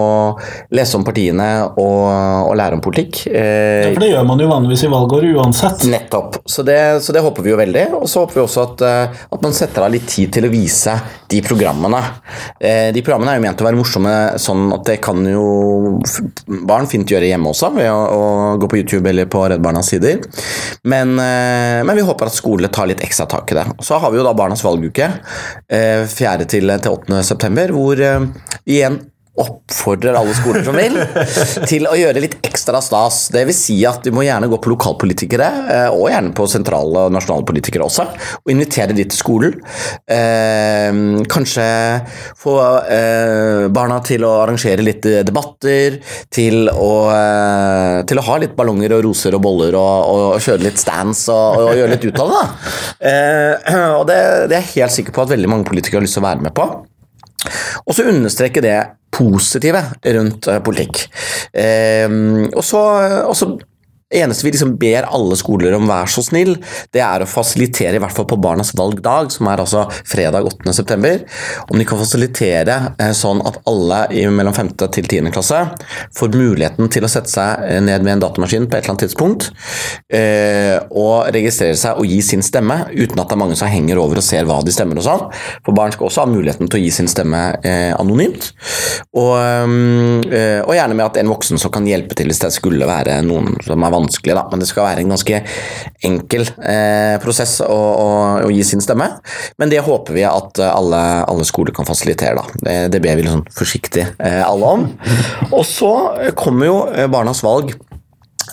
lese 0.74 0.98
om 0.98 1.04
partiene 1.06 1.46
og, 1.78 2.06
og 2.50 2.54
lære 2.58 2.78
om 2.78 2.82
politikk. 2.82 3.20
Eh, 3.30 3.84
ja, 3.86 3.92
For 3.92 4.02
det 4.02 4.10
gjør 4.10 4.26
man 4.26 4.42
jo 4.42 4.48
vanligvis 4.50 4.82
i 4.88 4.90
valgår 4.90 5.28
uansett. 5.36 5.84
Nettopp. 5.92 6.40
Så 6.50 6.64
det, 6.66 6.78
så 7.06 7.14
det 7.14 7.22
håper 7.22 7.46
vi 7.46 7.52
jo 7.52 7.60
veldig. 7.60 7.84
Og 8.00 8.08
så 8.10 8.24
håper 8.24 8.40
vi 8.40 8.42
også 8.42 8.64
at, 8.64 8.82
eh, 8.88 9.22
at, 9.30 9.38
man 9.46 9.54
setter 9.54 9.86
av 9.86 9.94
litt 9.94 10.08
tid 10.10 10.32
til 10.34 10.48
å 10.48 10.50
vise 10.50 10.96
de 11.30 11.42
programmene. 11.46 12.00
Eh, 12.58 12.90
de 12.94 13.04
programmene 13.06 13.36
er 13.36 13.38
jo 13.38 13.46
ment 13.46 13.62
å 13.62 13.68
være 13.68 13.78
morsomme 13.78 14.16
sånn 14.42 14.66
at 14.74 14.90
det 14.90 14.98
kan 15.04 15.22
jo 15.30 15.46
barn 16.66 16.90
fint 16.90 17.06
gjøre 17.06 17.30
hjemme 17.30 17.52
også, 17.52 17.70
ved 17.76 17.90
å, 17.92 18.00
å 18.02 18.26
gå 18.58 18.70
på 18.72 18.80
YouTube 18.82 19.06
eller 19.12 19.30
på 19.30 19.44
Redd 19.46 19.62
Barnas 19.62 19.92
sider. 19.94 20.24
Men, 20.82 21.14
men, 21.16 21.94
vi 21.96 22.04
håper 22.06 22.28
at 22.28 22.34
skole 22.34 22.68
tar 22.72 22.90
litt 22.90 23.02
ekstra 23.06 23.28
tak 23.30 23.54
i 23.54 23.58
det. 23.60 23.64
Så 23.86 23.98
har 24.02 24.10
vi 24.10 24.18
jo 24.18 24.26
da 24.26 24.34
Barnas 24.36 24.62
valguke. 24.66 25.08
Fjerde 26.12 26.46
til, 26.50 26.70
til 26.82 26.95
8. 26.95 26.95
september, 27.22 27.68
hvor 27.74 27.96
vi 27.96 28.04
eh, 28.04 28.26
igjen 28.64 29.00
oppfordrer 29.42 30.16
alle 30.16 30.34
skoler 30.36 30.64
som 30.66 30.76
vil, 30.78 30.96
til 31.70 31.88
å 31.88 31.96
gjøre 31.98 32.22
litt 32.24 32.38
ekstra 32.46 32.80
stas. 32.84 33.26
Det 33.34 33.44
vil 33.48 33.56
si 33.56 33.78
at 33.88 34.06
du 34.06 34.12
må 34.16 34.24
gjerne 34.26 34.48
gå 34.50 34.58
på 34.62 34.72
lokalpolitikere, 34.72 35.48
eh, 35.74 35.88
og 35.94 36.10
gjerne 36.12 36.34
på 36.36 36.48
sentrale 36.50 37.06
og 37.06 37.14
nasjonale 37.14 37.46
politikere 37.48 37.86
også, 37.86 38.06
og 38.42 38.52
invitere 38.52 38.96
de 38.96 39.06
til 39.06 39.18
skolen. 39.18 39.58
Eh, 40.08 40.90
kanskje 41.32 41.66
få 42.40 42.56
eh, 42.92 43.66
barna 43.72 44.00
til 44.06 44.26
å 44.26 44.32
arrangere 44.44 44.84
litt 44.84 45.06
debatter, 45.26 46.00
til 46.32 46.70
å, 46.72 46.92
til 48.08 48.20
å 48.20 48.26
ha 48.26 48.38
litt 48.42 48.56
ballonger 48.58 48.96
og 48.96 49.06
roser 49.08 49.36
og 49.36 49.44
boller, 49.44 49.76
og, 49.78 50.34
og 50.36 50.42
kjøre 50.42 50.66
litt 50.66 50.80
stands 50.80 51.26
og, 51.32 51.66
og 51.66 51.78
gjøre 51.78 51.94
litt 51.94 52.08
ut 52.08 52.22
av 52.24 52.34
det. 52.34 52.44
Eh, 53.12 53.74
og 54.00 54.04
det, 54.08 54.20
det 54.50 54.58
er 54.58 54.62
jeg 54.62 54.72
helt 54.76 54.98
sikker 54.98 55.16
på 55.16 55.26
at 55.26 55.34
veldig 55.34 55.50
mange 55.50 55.68
politikere 55.68 56.00
har 56.00 56.06
lyst 56.06 56.18
til 56.18 56.24
å 56.24 56.28
være 56.28 56.46
med 56.48 56.56
på. 56.56 56.68
Og 57.86 57.96
så 57.96 58.08
understreke 58.10 58.64
det 58.64 58.76
positive 59.16 59.80
rundt 60.16 60.48
uh, 60.50 60.60
politikk. 60.64 61.06
Um, 61.56 62.46
og 62.52 62.64
så, 62.66 62.82
så 64.12 64.18
eneste 64.22 64.46
vi 64.46 64.50
liksom 64.50 64.76
ber 64.78 65.02
alle 65.02 65.34
skoler 65.36 65.74
om 65.74 65.88
vær 65.90 66.06
så 66.06 66.22
snill, 66.22 66.52
det 66.94 67.00
er 67.02 67.24
å 67.24 67.26
fasilitere, 67.26 67.96
i 67.98 68.02
hvert 68.02 68.14
fall 68.14 68.28
på 68.30 68.36
barnas 68.38 68.70
valgdag, 68.78 69.32
som 69.34 69.48
er 69.50 69.58
altså 69.58 69.80
fredag 70.06 70.46
8.9., 70.46 71.24
om 71.72 71.80
de 71.80 71.86
kan 71.88 71.98
fasilitere 71.98 72.76
eh, 73.02 73.10
sånn 73.18 73.42
at 73.42 73.58
alle 73.66 74.04
i 74.14 74.22
mellom 74.30 74.54
5. 74.54 74.70
til 74.94 75.08
10. 75.10 75.32
klasse 75.34 75.58
får 76.14 76.38
muligheten 76.38 76.86
til 76.92 77.02
å 77.02 77.10
sette 77.10 77.32
seg 77.32 77.64
eh, 77.66 77.80
ned 77.82 78.06
med 78.06 78.12
en 78.14 78.22
datamaskin 78.28 78.68
på 78.70 78.78
et 78.78 78.84
eller 78.84 78.94
annet 78.94 79.04
tidspunkt 79.08 79.48
eh, 80.14 80.76
og 80.86 81.26
registrere 81.34 81.74
seg 81.74 81.98
og 81.98 82.06
gi 82.06 82.20
sin 82.22 82.46
stemme, 82.46 82.78
uten 82.94 83.18
at 83.18 83.26
det 83.26 83.34
er 83.34 83.42
mange 83.42 83.58
som 83.58 83.72
henger 83.72 83.98
over 83.98 84.22
og 84.22 84.26
ser 84.28 84.46
hva 84.46 84.60
de 84.62 84.76
stemmer 84.76 85.02
og 85.02 85.06
sånn. 85.08 85.26
For 85.66 85.74
barn 85.74 85.96
skal 85.96 86.12
også 86.12 86.22
ha 86.22 86.30
muligheten 86.30 86.70
til 86.70 86.78
å 86.78 86.84
gi 86.84 86.94
sin 86.94 87.10
stemme 87.10 87.42
anonymt, 87.96 88.52
og, 89.16 89.34
og 89.34 90.72
gjerne 90.76 90.94
med 90.94 91.04
at 91.08 91.18
en 91.18 91.30
voksen 91.32 91.58
som 91.58 91.72
kan 91.74 91.86
hjelpe 91.88 92.14
til 92.18 92.30
hvis 92.30 92.42
det 92.44 92.52
skulle 92.54 92.86
være 92.86 93.18
noen 93.26 93.56
som 93.66 93.82
er 93.82 93.96
vanskelig, 93.96 93.96
da, 94.08 94.46
men 94.50 94.62
det 94.62 94.68
skal 94.70 94.86
være 94.86 95.04
en 95.04 95.14
ganske 95.14 95.40
enkel 96.06 96.46
eh, 96.60 97.16
prosess 97.22 97.58
å, 97.64 97.66
å, 97.76 98.08
å, 98.46 98.52
gi 98.52 98.62
sin 98.66 98.84
stemme. 98.84 99.08
Men 99.60 99.72
det 99.72 99.84
håper 99.86 100.16
vi 100.16 100.26
at 100.28 100.62
alle, 100.66 101.02
alle 101.26 101.46
skoler 101.48 101.74
kan 101.76 101.88
fasilitere. 101.88 102.36
da. 102.38 102.60
Det, 102.62 102.76
det 102.94 103.02
ber 103.04 103.18
vi 103.18 103.28
sånn 103.28 103.46
forsiktig 103.56 104.06
eh, 104.16 104.42
alle 104.44 104.72
om. 104.78 104.88
Og 105.52 105.64
så 105.68 105.92
kommer 106.38 106.70
jo 106.70 106.78
eh, 106.92 107.10
Barnas 107.10 107.44
valg 107.46 107.74
Eh, 107.76 107.95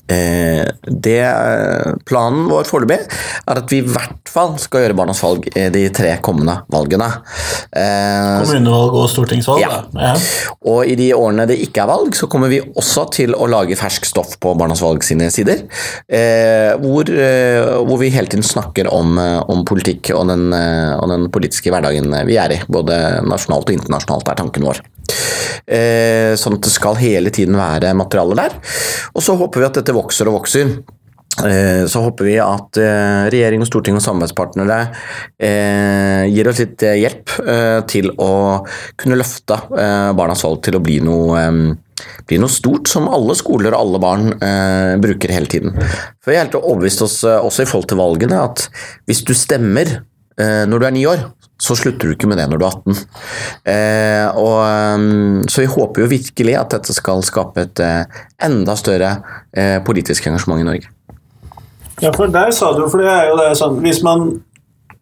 det, 0.08 1.20
eh, 1.20 1.94
planen 2.08 2.48
vår 2.50 2.68
foreløpig 2.68 3.00
er 3.00 3.60
at 3.62 3.72
vi 3.72 3.82
i 3.82 3.88
hvert 3.88 4.30
fall 4.30 4.56
skal 4.62 4.86
gjøre 4.86 4.98
Barnas 4.98 5.22
valg 5.24 5.48
i 5.52 5.68
de 5.74 5.84
tre 5.94 6.16
kommende 6.26 6.56
valgene. 6.74 7.10
Eh, 7.70 8.44
Kommunevalg 8.44 8.98
og 9.00 9.10
stortingsvalg? 9.12 9.64
Ja. 9.64 9.82
ja. 9.98 10.14
Og 10.70 10.90
i 10.90 10.98
de 11.00 11.12
årene 11.16 11.48
det 11.50 11.60
ikke 11.66 11.84
er 11.84 11.92
valg, 11.92 12.18
så 12.18 12.30
kommer 12.32 12.52
vi 12.52 12.62
også 12.64 13.06
til 13.14 13.36
å 13.38 13.50
lage 13.50 13.78
fersk 13.80 14.08
stoff 14.10 14.38
på 14.44 14.56
Barnas 14.60 14.84
valg 14.84 15.06
sine 15.06 15.30
sider. 15.34 15.66
Hvor, 16.84 17.10
hvor 17.10 18.00
vi 18.02 18.12
hele 18.14 18.30
tiden 18.32 18.46
snakker 18.46 18.90
om, 18.92 19.18
om 19.20 19.64
politikk 19.68 20.14
og 20.16 20.28
den, 20.32 20.50
og 20.54 21.08
den 21.12 21.30
politiske 21.34 21.74
hverdagen 21.74 22.14
vi 22.28 22.40
er 22.42 22.58
i. 22.58 22.60
Både 22.72 23.00
nasjonalt 23.28 23.70
og 23.70 23.78
internasjonalt 23.78 24.34
er 24.34 24.44
tanken 24.44 24.70
vår. 24.70 24.84
Eh, 25.64 26.34
sånn 26.36 26.58
at 26.58 26.66
det 26.66 26.74
skal 26.74 26.98
hele 27.00 27.32
tiden 27.32 27.56
være 27.56 27.94
materiale 27.96 28.36
der. 28.36 28.58
Og 29.16 29.24
så 29.24 29.38
håper 29.40 29.64
vi 29.64 29.70
at 29.70 29.80
dette 29.80 29.96
vokser 29.96 30.28
og 30.28 30.42
vokser. 30.42 30.74
Eh, 31.48 31.86
så 31.90 32.04
håper 32.04 32.28
vi 32.28 32.36
at 32.44 32.78
eh, 32.82 33.30
regjering 33.34 33.64
og 33.64 33.70
storting 33.70 33.96
og 33.98 34.04
samarbeidspartnere 34.06 34.82
gir 36.30 36.50
oss 36.50 36.60
litt 36.62 36.84
hjelp 36.84 37.32
til 37.90 38.12
å 38.22 38.34
kunne 39.00 39.18
løfte 39.18 39.58
barnas 39.72 40.44
valg 40.46 40.62
til 40.68 40.78
å 40.78 40.84
bli 40.84 41.00
noe 41.04 41.42
bli 42.28 42.38
noe 42.40 42.52
stort 42.52 42.90
som 42.92 43.08
alle 43.12 43.36
skoler 43.40 43.74
og 43.74 43.80
alle 43.80 44.02
barn 44.04 44.32
bruker 45.02 45.34
hele 45.34 45.50
tiden. 45.50 45.76
For 46.22 46.32
Vi 46.32 46.38
er 46.38 46.46
helt 46.46 46.58
overbevist 46.60 47.04
oss 47.06 47.18
også 47.26 47.64
i 47.64 47.70
forhold 47.70 47.90
til 47.92 48.02
valgene 48.02 48.44
at 48.44 48.68
hvis 49.10 49.24
du 49.26 49.34
stemmer 49.38 50.02
når 50.38 50.82
du 50.82 50.88
er 50.88 50.96
ni 50.96 51.06
år, 51.10 51.26
så 51.62 51.76
slutter 51.78 52.10
du 52.10 52.16
ikke 52.16 52.28
med 52.28 52.40
det 52.42 52.48
når 52.52 52.60
du 52.60 52.66
er 52.68 52.74
18. 52.76 53.04
Eh, 53.74 54.40
og, 54.40 54.58
um, 55.00 55.44
så 55.48 55.64
vi 55.64 55.70
håper 55.72 56.04
jo 56.04 56.10
virkelig 56.12 56.56
at 56.60 56.74
dette 56.76 56.96
skal 56.96 57.24
skape 57.26 57.68
et 57.68 57.84
eh, 57.84 58.24
enda 58.44 58.76
større 58.80 59.14
eh, 59.56 59.78
politisk 59.86 60.28
engasjement 60.28 60.60
i 60.60 60.68
Norge. 60.68 60.90
Ja, 62.02 62.12
for 62.12 62.28
der 62.34 62.52
sa 62.52 62.74
du, 62.76 62.84
for 62.90 63.00
det 63.00 63.12
er 63.12 63.30
jo 63.30 63.38
det 63.38 63.52
sånn 63.56 63.78
Hvis 63.84 64.00
man 64.04 64.26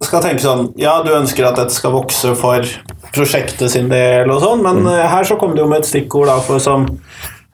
skal 0.03 0.23
tenke 0.25 0.43
sånn 0.43 0.65
Ja, 0.79 0.97
du 1.05 1.13
ønsker 1.15 1.47
at 1.47 1.55
dette 1.55 1.73
skal 1.73 1.93
vokse 1.95 2.33
for 2.37 2.67
prosjektet 3.15 3.71
sin 3.73 3.89
del 3.91 4.29
og 4.31 4.43
sånn, 4.43 4.61
men 4.63 4.83
mm. 4.83 4.91
Eh, 4.91 5.07
her 5.13 5.27
så 5.27 5.37
kommer 5.39 5.57
det 5.57 5.63
jo 5.63 5.71
med 5.71 5.83
et 5.83 5.89
stikkord 5.89 6.29
da, 6.29 6.37
for 6.43 6.61
som 6.63 6.87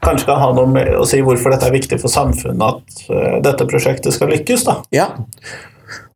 kanskje 0.05 0.27
kan 0.27 0.41
ha 0.41 0.51
noe 0.53 0.69
med 0.69 0.91
å 0.93 1.05
si 1.09 1.23
hvorfor 1.25 1.53
dette 1.53 1.69
er 1.69 1.73
viktig 1.73 1.97
for 2.01 2.13
samfunnet 2.13 2.61
at 2.61 2.99
uh, 3.09 3.37
dette 3.41 3.65
prosjektet 3.65 4.13
skal 4.13 4.29
lykkes. 4.29 4.67
da. 4.67 4.75
Ja, 4.93 5.07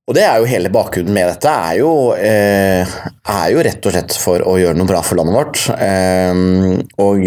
og 0.10 0.16
det 0.18 0.24
er 0.26 0.42
jo 0.42 0.50
hele 0.50 0.72
bakgrunnen 0.74 1.14
med 1.14 1.30
dette, 1.30 1.52
er 1.52 1.78
jo, 1.80 1.92
eh, 2.18 2.96
er 3.32 3.52
jo, 3.54 3.62
rett 3.64 3.86
og 3.86 3.94
slett 3.94 4.16
for 4.18 4.44
å 4.44 4.58
gjøre 4.60 4.80
noe 4.80 4.90
bra 4.90 5.04
for 5.06 5.20
landet 5.20 5.38
vårt. 5.38 5.62
Eh, 5.78 6.42
og, 7.06 7.22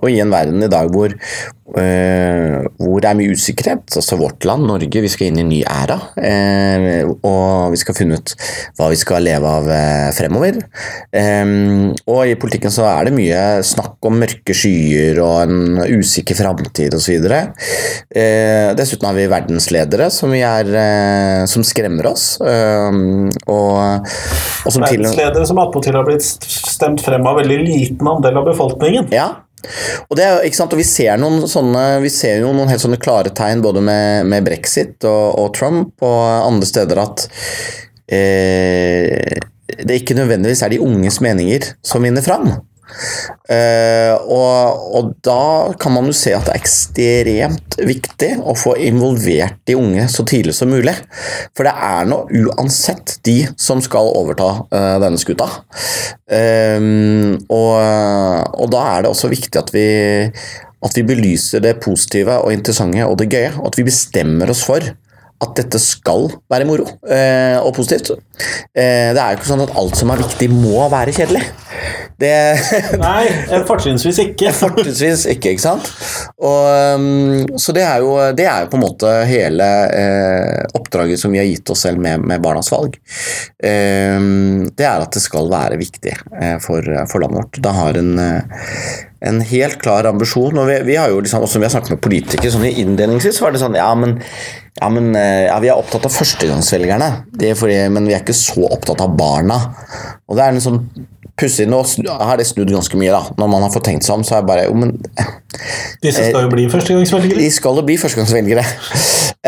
og, 0.00 0.08
i 0.08 0.22
en 0.24 0.32
verden 0.32 0.64
i 0.64 0.70
dag 0.72 0.90
hvor, 0.94 1.14
hvor 1.62 2.98
det 3.02 3.08
er 3.08 3.16
mye 3.18 3.34
usikkerhet. 3.36 3.94
Altså 3.96 4.18
vårt 4.20 4.44
land, 4.48 4.66
Norge, 4.68 5.02
vi 5.04 5.10
skal 5.10 5.30
inn 5.30 5.38
i 5.38 5.44
en 5.44 5.52
ny 5.52 5.60
æra. 5.62 5.98
Uh, 6.16 7.12
og 7.22 7.72
vi 7.74 7.80
skal 7.80 7.96
finne 7.96 8.18
ut 8.18 8.34
hva 8.78 8.90
vi 8.92 8.98
skal 8.98 9.24
leve 9.24 9.48
av 9.48 9.68
uh, 9.70 10.10
fremover. 10.16 10.58
Og 11.12 12.22
i 12.28 12.36
politikken 12.40 12.72
så 12.74 12.86
er 12.90 13.08
det 13.08 13.14
mye 13.16 13.42
snakk 13.66 14.02
om 14.08 14.18
mørke 14.22 14.56
skyer 14.56 15.20
og 15.22 15.36
en 15.44 15.82
usikker 16.00 16.38
framtid 16.38 16.96
osv. 16.98 17.28
Uh, 17.30 18.72
dessuten 18.78 19.08
har 19.08 19.16
vi 19.16 19.28
verdensledere 19.30 20.10
som, 20.12 20.34
vi 20.34 20.42
er, 20.46 21.46
som 21.50 21.64
skremmer 21.66 22.10
oss. 22.12 22.34
og, 22.42 22.98
og 23.46 24.74
som 24.74 24.84
verdensledere 24.84 25.46
som 25.48 25.62
attpåtil 25.62 25.96
har 25.98 26.06
blitt 26.08 26.26
stemt 26.26 27.02
frem 27.04 27.24
av 27.28 27.38
veldig 27.40 27.62
liten 27.62 28.08
andel 28.08 28.42
av 28.42 28.50
befolkningen. 28.50 29.08
Ja, 29.14 29.41
og, 30.08 30.16
det, 30.18 30.26
og 30.42 30.76
vi 30.78 30.86
ser 30.86 31.20
noen 31.20 31.46
sånne 31.48 31.84
Vi 32.02 32.10
ser 32.12 32.42
noen 32.42 32.70
helt 32.70 32.82
sånne 32.82 32.98
klare 33.02 33.32
tegn 33.36 33.62
både 33.64 33.82
med, 33.84 34.26
med 34.30 34.46
brexit 34.46 35.06
og, 35.06 35.38
og, 35.38 35.48
Trump 35.56 36.02
og 36.02 36.20
andre 36.48 36.68
steder 36.68 37.02
at 37.02 37.26
eh, 38.12 39.38
det 39.72 40.02
ikke 40.02 40.18
nødvendigvis 40.18 40.64
er 40.64 40.74
de 40.74 40.82
unges 40.84 41.20
meninger 41.24 41.72
som 41.86 42.04
vinner 42.04 42.24
fram. 42.24 42.50
Uh, 43.52 44.14
og, 44.30 44.82
og, 44.96 45.10
da 45.24 45.72
kan 45.80 45.94
man 45.94 46.08
jo 46.08 46.14
se 46.16 46.32
at 46.36 46.46
det 46.46 46.54
er 46.54 46.60
ekstremt 46.60 47.76
viktig 47.84 48.30
å 48.38 48.54
få 48.58 48.74
involvert 48.80 49.58
de 49.68 49.76
unge 49.78 50.06
så 50.12 50.24
tidlig 50.28 50.54
som 50.56 50.72
mulig. 50.72 50.94
For 51.56 51.68
det 51.68 51.74
er 51.74 52.08
nå 52.08 52.22
uansett 52.42 53.18
de 53.26 53.38
som 53.60 53.82
skal 53.84 54.12
overta 54.14 54.50
uh, 54.64 54.96
denne 55.02 55.20
skuta. 55.20 55.48
Uh, 56.32 57.36
og, 57.48 57.76
og, 58.56 58.66
da 58.72 58.84
er 58.94 59.04
det 59.04 59.12
også 59.12 59.32
viktig 59.32 59.60
at 59.60 59.72
vi, 59.74 59.86
at 60.82 60.98
vi 60.98 61.06
belyser 61.06 61.64
det 61.64 61.78
positive 61.82 62.40
og 62.42 62.54
interessante 62.54 63.06
og 63.06 63.18
det 63.20 63.30
gøye, 63.32 63.54
og 63.60 63.72
at 63.72 63.80
vi 63.80 63.88
bestemmer 63.88 64.52
oss 64.52 64.64
for 64.66 64.92
at 65.42 65.56
dette 65.58 65.78
skal 65.82 66.28
være 66.52 66.66
moro 66.68 66.84
uh, 66.86 67.58
og 67.64 67.72
positivt. 67.74 68.14
Det 68.72 69.18
er 69.18 69.32
jo 69.32 69.40
ikke 69.40 69.50
sånn 69.50 69.64
at 69.64 69.74
alt 69.80 69.98
som 69.98 70.12
er 70.14 70.22
viktig, 70.22 70.48
må 70.54 70.86
være 70.92 71.14
kjedelig. 71.16 71.42
Det, 72.22 72.32
Nei, 73.00 73.26
fortrinnsvis 73.66 74.20
ikke. 74.26 74.52
fortrinnsvis 74.62 75.26
ikke, 75.34 75.54
ikke 75.54 75.64
sant. 75.64 75.88
Og, 76.38 76.66
um, 76.98 77.58
så 77.60 77.74
det 77.76 77.84
er, 77.86 78.02
jo, 78.04 78.14
det 78.36 78.46
er, 78.46 78.64
jo, 78.64 78.70
på 78.72 78.78
en 78.78 78.84
måte 78.84 79.12
hele 79.28 79.68
eh, 79.96 80.62
oppdraget 80.78 81.20
som 81.20 81.34
vi 81.34 81.40
har 81.42 81.48
gitt 81.48 81.72
oss 81.74 81.84
selv 81.86 82.02
med, 82.02 82.22
med 82.28 82.42
Barnas 82.44 82.70
valg. 82.72 82.98
Eh, 83.62 84.18
det 84.72 84.88
er 84.88 85.06
at 85.06 85.14
det 85.14 85.24
skal 85.24 85.50
være 85.52 85.80
viktig 85.80 86.14
eh, 86.14 86.58
for, 86.62 86.86
for, 87.10 87.22
landet 87.22 87.42
vårt. 87.42 87.62
Det 87.64 87.76
har 87.78 88.00
en, 88.00 88.12
eh, 88.22 88.66
en 89.32 89.40
helt 89.52 89.78
klar 89.82 90.08
ambisjon. 90.10 90.58
og 90.58 90.68
vi, 90.70 90.80
vi 90.92 90.98
har 91.00 91.12
jo 91.12 91.22
liksom, 91.22 91.46
også 91.46 91.62
vi 91.62 91.68
har 91.68 91.74
snakket 91.74 91.96
med 91.96 92.04
politikere 92.04 92.54
sånn 92.54 92.68
i 92.70 92.76
innledningsvis, 92.84 93.40
var 93.42 93.54
det 93.54 93.62
sånn 93.62 93.78
ja, 93.78 93.90
men 93.98 94.20
ja, 94.80 94.88
men 94.88 95.16
eh, 95.16 95.46
ja, 95.46 95.58
vi 95.60 95.68
er 95.68 95.78
opptatt 95.78 96.06
av 96.08 96.14
førstegangsvelgerne, 96.14 97.08
fordi, 97.58 97.76
men 97.92 98.08
vi 98.08 98.14
er 98.16 98.22
ikke 98.22 98.36
så 98.36 98.64
opptatt 98.70 99.02
av 99.04 99.12
barna. 99.18 99.58
Og 100.26 100.38
det 100.38 100.46
er 100.46 100.54
en 100.54 100.64
sånn 100.64 100.80
pussig 101.38 101.68
Nå 101.72 102.18
har 102.28 102.40
det 102.40 102.46
snudd 102.48 102.70
ganske 102.72 102.98
mye, 103.00 103.12
da. 103.14 103.22
Når 103.40 103.50
man 103.54 103.64
har 103.66 103.72
fått 103.74 103.88
tenkt 103.88 104.06
seg 104.06 104.18
om, 104.18 104.26
så 104.26 104.36
er 104.36 104.42
jeg 104.42 104.48
bare 104.50 104.66
jo, 104.68 104.76
men 104.78 104.94
Disse 106.02 106.28
skal 106.28 106.46
jo 106.46 106.52
bli 106.52 106.68
førstegangsvelgere? 106.72 107.40
De 107.40 107.48
skal 107.52 107.80
jo 107.80 107.86
bli 107.86 107.96
førstegangsvelgere. 108.00 108.64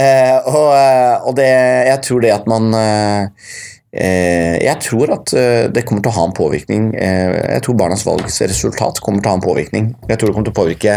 eh, 0.02 0.50
og, 0.50 0.68
eh, 0.76 1.14
og 1.28 1.38
det, 1.38 1.50
jeg 1.90 2.02
tror 2.08 2.24
det 2.24 2.34
at 2.34 2.50
man 2.50 2.74
eh, 2.78 3.50
jeg 3.94 4.74
tror 4.82 5.12
at 5.14 5.34
eh, 5.38 5.66
det 5.70 5.84
kommer 5.87 6.02
til 6.02 6.10
å 6.10 6.16
ha 6.16 6.24
en 6.26 6.34
påvirkning. 6.34 6.88
Jeg 6.98 7.62
tror 7.62 7.76
Barnas 7.78 8.02
valgsresultat 8.06 8.98
kommer 9.04 9.22
til 9.22 9.30
å 9.30 9.37
ha 9.37 9.38
en 9.38 9.44
påvirkning. 9.44 9.92
Jeg 10.08 10.18
tror 10.18 10.30
det 10.30 10.37
kommer 10.37 10.50
til 10.50 10.56
å 10.56 10.62
påvirke 10.62 10.96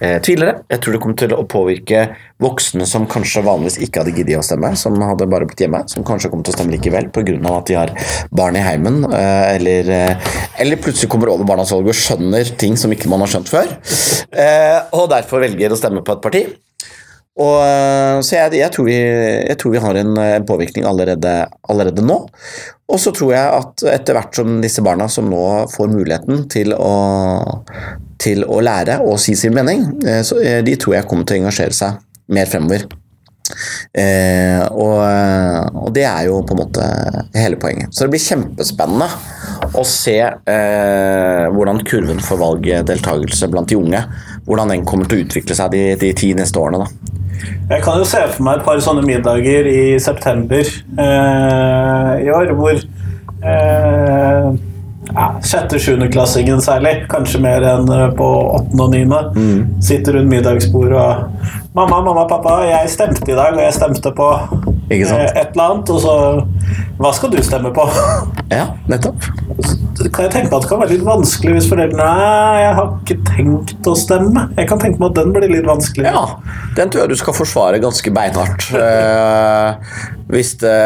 eh, 0.00 0.18
tvilere. 0.24 0.62
Jeg 0.70 0.82
tror 0.82 0.96
det 0.96 1.00
kommer 1.02 1.18
til 1.20 1.34
å 1.36 1.44
påvirke 1.48 2.02
voksne 2.42 2.86
som 2.88 3.06
kanskje 3.10 3.44
vanligvis 3.46 3.78
ikke 3.86 4.02
hadde 4.02 4.14
giddet 4.16 4.40
å 4.40 4.44
stemme, 4.44 4.72
som 4.78 4.96
hadde 5.00 5.28
bare 5.30 5.48
blitt 5.48 5.62
hjemme, 5.64 5.82
som 5.90 6.04
kanskje 6.06 6.30
kommer 6.32 6.46
til 6.46 6.54
å 6.54 6.58
stemme 6.58 6.74
likevel 6.74 7.10
pga. 7.14 7.36
at 7.56 7.66
de 7.66 7.74
har 7.74 7.92
barn 8.30 8.56
i 8.56 8.64
heimen, 8.64 9.04
eh, 9.12 9.54
eller, 9.56 9.90
eh, 9.90 10.16
eller 10.58 10.76
plutselig 10.76 11.10
kommer 11.10 11.28
over 11.28 11.44
barnas 11.44 11.72
valg 11.72 11.88
og 11.88 11.94
skjønner 11.94 12.56
ting 12.58 12.76
som 12.76 12.90
ikke 12.90 13.08
man 13.08 13.20
har 13.20 13.28
skjønt 13.28 13.48
før, 13.48 13.66
eh, 14.32 14.80
og 14.92 15.10
derfor 15.10 15.40
velger 15.40 15.70
å 15.70 15.78
stemme 15.78 16.04
på 16.04 16.12
et 16.12 16.22
parti. 16.22 16.46
Og, 17.36 17.56
eh, 17.60 18.18
så 18.24 18.38
jeg, 18.38 18.56
jeg, 18.62 18.72
tror 18.72 18.86
vi, 18.88 18.96
jeg, 18.96 19.56
tror 19.60 19.74
vi, 19.74 19.82
har 19.84 19.98
en, 20.00 20.14
en 20.22 20.48
påvirkning 20.48 20.86
allerede, 20.88 21.34
allerede 21.68 22.04
nå. 22.04 22.22
Og 22.86 23.00
så 23.02 23.12
tror 23.14 23.34
jeg 23.34 23.56
at 23.60 23.86
etter 23.92 24.16
hvert 24.16 24.38
som 24.38 24.58
disse 24.62 24.84
barna 24.84 25.08
som 25.12 25.28
nå 25.28 25.42
får 25.72 25.90
muligheten 25.92 26.46
til 26.52 26.72
å, 26.72 26.94
til 28.22 28.46
å 28.46 28.60
lære 28.64 29.00
og 29.04 29.18
si 29.20 29.36
sin 29.38 29.56
mening, 29.56 29.88
eh, 30.06 30.22
så 30.26 30.40
eh, 30.40 30.62
de 30.64 30.78
tror 30.80 31.00
jeg 31.00 31.10
kommer 31.10 31.28
til 31.28 31.40
å 31.40 31.44
engasjere 31.44 31.76
seg 31.76 32.00
mer 32.32 32.48
fremover. 32.50 32.86
Eh, 33.94 34.62
og, 34.74 34.98
og, 35.70 35.90
det 35.94 36.02
er 36.08 36.24
jo 36.26 36.40
på 36.46 36.56
en 36.56 36.62
måte 36.64 36.86
hele 37.36 37.58
poenget. 37.60 37.92
Så 37.94 38.04
det 38.04 38.14
blir 38.16 38.24
kjempespennende 38.24 39.06
å 39.76 39.84
se 39.86 40.18
eh, 40.24 41.44
hvordan 41.54 41.84
kurven 41.86 42.22
for 42.24 42.42
valgdeltakelse 42.42 43.50
blant 43.52 43.70
de 43.70 43.78
unge 43.78 44.02
hvordan 44.46 44.72
den 44.72 44.86
kommer 44.86 45.08
til 45.10 45.20
å 45.20 45.26
utvikle 45.26 45.56
seg 45.58 45.74
de, 45.74 45.82
de 46.00 46.12
ti 46.16 46.32
neste 46.38 46.60
årene. 46.62 46.86
da. 46.86 47.12
Jeg 47.70 47.82
kan 47.84 47.98
jo 48.00 48.06
se 48.08 48.22
for 48.30 48.46
meg 48.46 48.60
et 48.60 48.66
par 48.66 48.80
sånne 48.82 49.02
middager 49.06 49.68
i 49.68 49.98
september 50.02 50.62
eh, 50.62 52.12
i 52.24 52.30
år, 52.32 52.54
hvor 52.56 52.78
eh, 52.78 54.48
ja, 55.10 55.26
sjette-sjuendeklassingen 55.44 56.62
særlig, 56.64 56.94
kanskje 57.10 57.42
mer 57.42 57.66
enn 57.66 57.90
eh, 57.92 58.06
på 58.16 58.28
åttende 58.56 58.86
og 58.86 58.94
niende, 58.94 59.20
mm. 59.36 59.82
sitter 59.84 60.18
rundt 60.18 60.32
middagsbordet 60.32 60.98
og 61.02 61.54
'Mamma, 61.76 61.98
mamma, 62.00 62.22
pappa, 62.24 62.62
jeg 62.64 62.88
stemte 62.88 63.26
i 63.28 63.34
dag, 63.36 63.52
og 63.52 63.60
jeg 63.60 63.74
stemte 63.76 64.10
på 64.16 64.30
eh, 64.88 65.02
et 65.02 65.50
eller 65.52 65.66
annet.' 65.66 65.90
Og 65.92 66.00
så 66.00 66.14
'Hva 66.96 67.12
skal 67.14 67.30
du 67.32 67.38
stemme 67.44 67.72
på?' 67.74 67.86
Ja, 68.50 68.66
nettopp. 68.88 69.26
Kan 70.12 70.26
jeg 70.26 70.32
tenke 70.32 70.50
meg 70.50 70.56
at 70.56 70.64
det 70.64 70.70
kan 70.70 70.80
være 70.82 70.94
litt 70.94 71.06
vanskelig 71.06 71.54
hvis 71.56 71.68
foreldrene 71.70 72.04
Nei, 72.06 72.60
jeg 72.60 72.74
har 72.76 72.90
ikke 72.92 73.16
tenkt 73.26 73.88
å 73.88 73.94
stemme. 73.98 74.44
Jeg 74.56 74.68
kan 74.70 74.80
tenke 74.82 75.00
meg 75.00 75.10
at 75.10 75.18
den 75.18 75.32
blir 75.34 75.50
litt 75.50 75.66
vanskelig. 75.66 76.12
Ja, 76.12 76.24
den 76.76 76.92
tror 76.92 77.04
jeg 77.04 77.14
du 77.14 77.20
skal 77.20 77.36
forsvare 77.36 77.80
ganske 77.82 78.12
beinhardt. 78.14 78.68
uh, 78.76 79.80
hvis 80.30 80.54
det, 80.60 80.76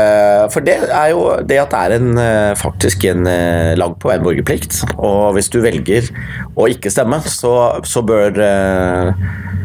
for 0.55 0.65
det 0.65 0.79
er 0.89 1.13
jo 1.13 1.27
det 1.49 1.61
at 1.63 1.75
det 1.75 1.81
er 1.81 1.95
en, 1.97 2.11
eh, 2.21 2.55
faktisk 2.61 3.07
en 3.09 3.25
lag 3.81 3.95
på 3.97 4.11
en 4.13 4.25
borgerplikt. 4.25 4.83
Og 4.99 5.33
hvis 5.37 5.49
du 5.49 5.63
velger 5.65 6.11
å 6.61 6.69
ikke 6.69 6.93
stemme, 6.93 7.23
så, 7.25 7.55
så 7.89 8.05
bør 8.05 8.37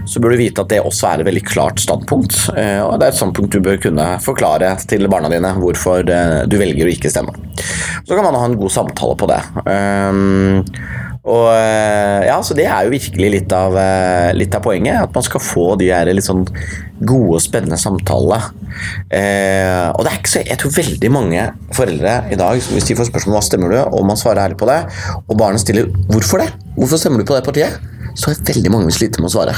så 0.06 0.21
bør 0.21 0.36
du 0.36 0.39
vite 0.39 0.62
at 0.62 0.69
det 0.71 0.82
også 0.86 1.10
er 1.10 1.21
et 1.21 1.28
veldig 1.30 1.43
klart 1.47 1.82
standpunkt. 1.82 2.38
Eh, 2.56 2.82
og 2.84 2.99
det 2.99 3.08
er 3.08 3.13
et 3.13 3.19
standpunkt 3.19 3.56
du 3.56 3.62
bør 3.65 3.80
kunne 3.82 4.08
forklare 4.23 4.75
til 4.89 5.10
barna 5.12 5.32
dine 5.34 5.51
hvorfor 5.58 6.04
eh, 6.11 6.43
du 6.49 6.57
velger 6.61 6.87
å 6.87 6.93
ikke 6.93 7.11
stemme. 7.11 7.33
Så 8.05 8.13
kan 8.13 8.25
man 8.25 8.37
ha 8.37 8.45
en 8.45 8.57
god 8.59 8.73
samtale 8.73 9.17
på 9.17 9.29
det. 9.31 9.41
Um, 9.65 10.63
og 11.25 11.47
eh, 11.55 12.27
ja, 12.27 12.35
så 12.45 12.53
Det 12.53 12.67
er 12.69 12.85
jo 12.85 12.93
virkelig 12.93 13.29
litt 13.33 13.53
av, 13.55 13.77
litt 14.37 14.53
av 14.53 14.61
poenget. 14.65 15.07
At 15.07 15.15
man 15.15 15.25
skal 15.25 15.41
få 15.41 15.71
de 15.81 15.89
her 15.89 16.11
litt 16.13 16.27
sånn 16.27 16.43
gode 17.01 17.39
og 17.39 17.43
spennende 17.43 17.79
samtalene. 17.81 18.51
Eh, 19.09 19.87
og 19.91 20.03
det 20.05 20.11
er 20.11 20.19
ikke 20.19 20.31
så, 20.31 20.43
Jeg 20.45 20.59
tror 20.61 20.75
veldig 20.75 21.11
mange 21.11 21.47
foreldre 21.75 22.15
i 22.31 22.39
dag, 22.39 22.59
hvis 22.59 22.89
de 22.89 22.97
får 22.99 23.09
spørsmål 23.09 23.37
hva 23.37 23.43
stemmer 23.45 23.73
du, 23.73 23.79
og 23.83 24.05
man 24.07 24.19
svarer 24.19 24.45
ærlig 24.45 24.59
på 24.61 24.69
det, 24.69 24.81
og 25.25 25.37
barnet 25.39 25.63
stiller 25.63 25.89
'hvorfor 26.11 26.43
det', 26.43 26.53
hvorfor 26.77 26.97
stemmer 27.01 27.19
du 27.19 27.25
på 27.25 27.35
det 27.35 27.43
partiet, 27.43 27.79
så 28.15 28.31
er 28.31 28.53
veldig 28.53 28.71
mange 28.71 28.91
sliter 28.91 29.21
med 29.21 29.29
å 29.29 29.35
svare. 29.35 29.55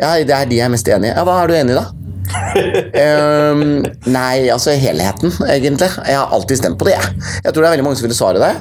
Ja, 0.00 0.14
det 0.16 0.30
er 0.30 0.46
de 0.46 0.56
jeg 0.56 0.64
er 0.64 0.72
mest 0.72 0.88
enig 0.88 1.10
i. 1.10 1.14
Ja, 1.14 1.24
hva 1.24 1.42
er 1.42 1.46
du 1.46 1.54
enig 1.54 1.74
i, 1.74 1.78
da? 1.78 1.86
Um, 2.30 3.62
nei, 4.10 4.34
altså 4.52 4.74
helheten, 4.78 5.32
egentlig. 5.48 5.88
Jeg 6.06 6.18
har 6.18 6.34
alltid 6.36 6.60
stemt 6.60 6.78
på 6.80 6.86
det, 6.88 6.94
jeg. 6.96 7.24
Jeg 7.46 7.52
tror 7.52 7.64
det 7.64 7.68
er 7.68 7.74
veldig 7.76 7.86
mange 7.86 8.00
som 8.00 8.06
ville 8.06 8.18
svare 8.18 8.42
det. 8.42 8.52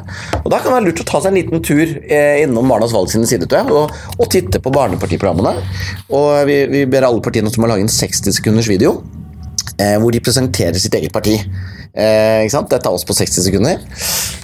Og 0.42 0.50
da 0.52 0.60
kan 0.60 0.70
det 0.70 0.76
være 0.78 0.88
lurt 0.88 1.04
å 1.04 1.08
ta 1.12 1.22
seg 1.22 1.32
en 1.32 1.40
liten 1.40 1.64
tur 1.66 1.86
eh, 1.86 2.42
innom 2.44 2.72
Barnas 2.72 2.96
Valg 2.96 3.12
sine 3.12 3.30
sider 3.30 3.50
tror 3.50 3.62
jeg, 3.62 3.76
og, 3.76 3.96
og, 4.18 4.28
titte 4.32 4.62
på 4.64 4.74
barnepartiprogrammene. 4.74 5.56
Og 6.16 6.30
vi, 6.50 6.62
vi 6.72 6.86
ber 6.90 7.08
alle 7.08 7.24
partiene 7.26 7.52
om 7.52 7.68
å 7.68 7.72
lage 7.74 7.86
en 7.86 7.92
60 7.92 8.36
sekunders 8.40 8.70
video 8.72 9.00
eh, 9.80 9.98
hvor 10.02 10.14
de 10.14 10.24
presenterer 10.24 10.80
sitt 10.82 10.96
eget 10.98 11.14
parti. 11.16 11.38
Eh, 12.00 12.46
ikke 12.46 12.54
sant? 12.54 12.70
Dette 12.72 12.88
er 12.88 12.96
oss 12.96 13.06
på 13.08 13.16
60 13.18 13.46
sekunder. 13.50 13.82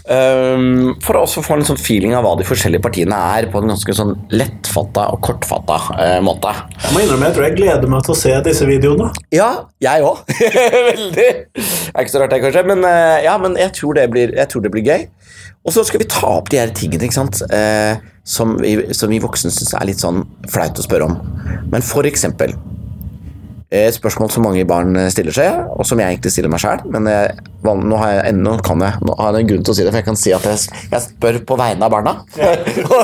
Um, 0.06 0.92
for 1.02 1.18
å 1.18 1.24
også 1.26 1.42
få 1.42 1.56
en 1.58 1.66
sånn 1.66 1.80
feeling 1.82 2.14
av 2.14 2.28
hva 2.28 2.36
de 2.38 2.46
forskjellige 2.46 2.84
partiene 2.84 3.18
er, 3.38 3.48
på 3.50 3.62
en 3.62 3.72
ganske 3.72 3.96
sånn 3.98 4.14
lettfatta 4.36 5.08
og 5.16 5.22
kortfatta 5.26 5.80
eh, 5.96 6.20
måte. 6.26 6.52
Jeg 6.84 6.94
må 6.94 7.02
innrømme, 7.02 7.32
jeg 7.32 7.38
tror 7.38 7.48
jeg 7.48 7.58
gleder 7.58 7.90
meg 7.90 8.06
til 8.06 8.14
å 8.14 8.20
se 8.20 8.36
disse 8.46 8.70
videoene. 8.70 9.10
Ja, 9.34 9.50
jeg 9.82 10.06
òg. 10.06 10.22
Veldig. 10.92 11.30
Det 11.56 11.66
er 11.96 12.04
ikke 12.04 12.14
så 12.14 12.22
rart, 12.22 12.36
det, 12.36 12.44
kanskje, 12.44 12.66
men, 12.70 12.86
uh, 12.86 13.18
ja, 13.26 13.38
men 13.42 13.58
jeg, 13.62 13.74
tror 13.80 13.98
det 13.98 14.10
blir, 14.14 14.36
jeg 14.38 14.52
tror 14.52 14.68
det 14.68 14.74
blir 14.76 14.86
gøy. 14.86 15.08
Og 15.66 15.74
så 15.74 15.82
skal 15.88 16.04
vi 16.04 16.10
ta 16.10 16.28
opp 16.38 16.52
de 16.54 16.60
her 16.62 16.74
tingene 16.78 17.08
ikke 17.08 17.18
sant? 17.18 17.42
Eh, 17.50 17.98
som, 18.26 18.54
vi, 18.62 18.78
som 18.94 19.10
vi 19.10 19.22
voksne 19.22 19.50
syns 19.54 19.74
er 19.78 19.88
litt 19.90 20.02
sånn 20.02 20.22
flaut 20.50 20.78
å 20.78 20.86
spørre 20.86 21.10
om. 21.10 21.18
Men 21.72 21.86
for 21.86 22.06
eksempel 22.06 22.54
spørsmål 23.96 24.32
som 24.34 24.46
mange 24.48 24.66
barn 24.68 24.98
stiller 25.14 25.36
seg, 25.36 25.64
og 25.76 25.88
som 25.88 26.00
jeg 26.02 26.16
egentlig 26.16 26.34
stiller 26.34 26.52
meg 26.52 26.62
sjøl. 26.64 26.84
Men 26.94 27.10
jeg, 27.10 27.38
nå, 27.66 27.98
har 28.02 28.14
jeg, 28.14 28.26
ennå 28.34 28.58
kan 28.66 28.84
jeg, 28.86 29.02
nå 29.06 29.16
har 29.20 29.36
jeg 29.36 29.46
en 29.46 29.52
grunn 29.54 29.66
til 29.66 29.74
å 29.74 29.78
si 29.78 29.86
det, 29.86 29.94
for 29.94 30.02
jeg 30.02 30.10
kan 30.10 30.20
si 30.20 30.36
at 30.36 30.48
jeg, 30.50 30.84
jeg 30.92 31.06
spør 31.08 31.42
på 31.50 31.58
vegne 31.60 31.88
av 31.88 31.96
barna. 31.96 32.16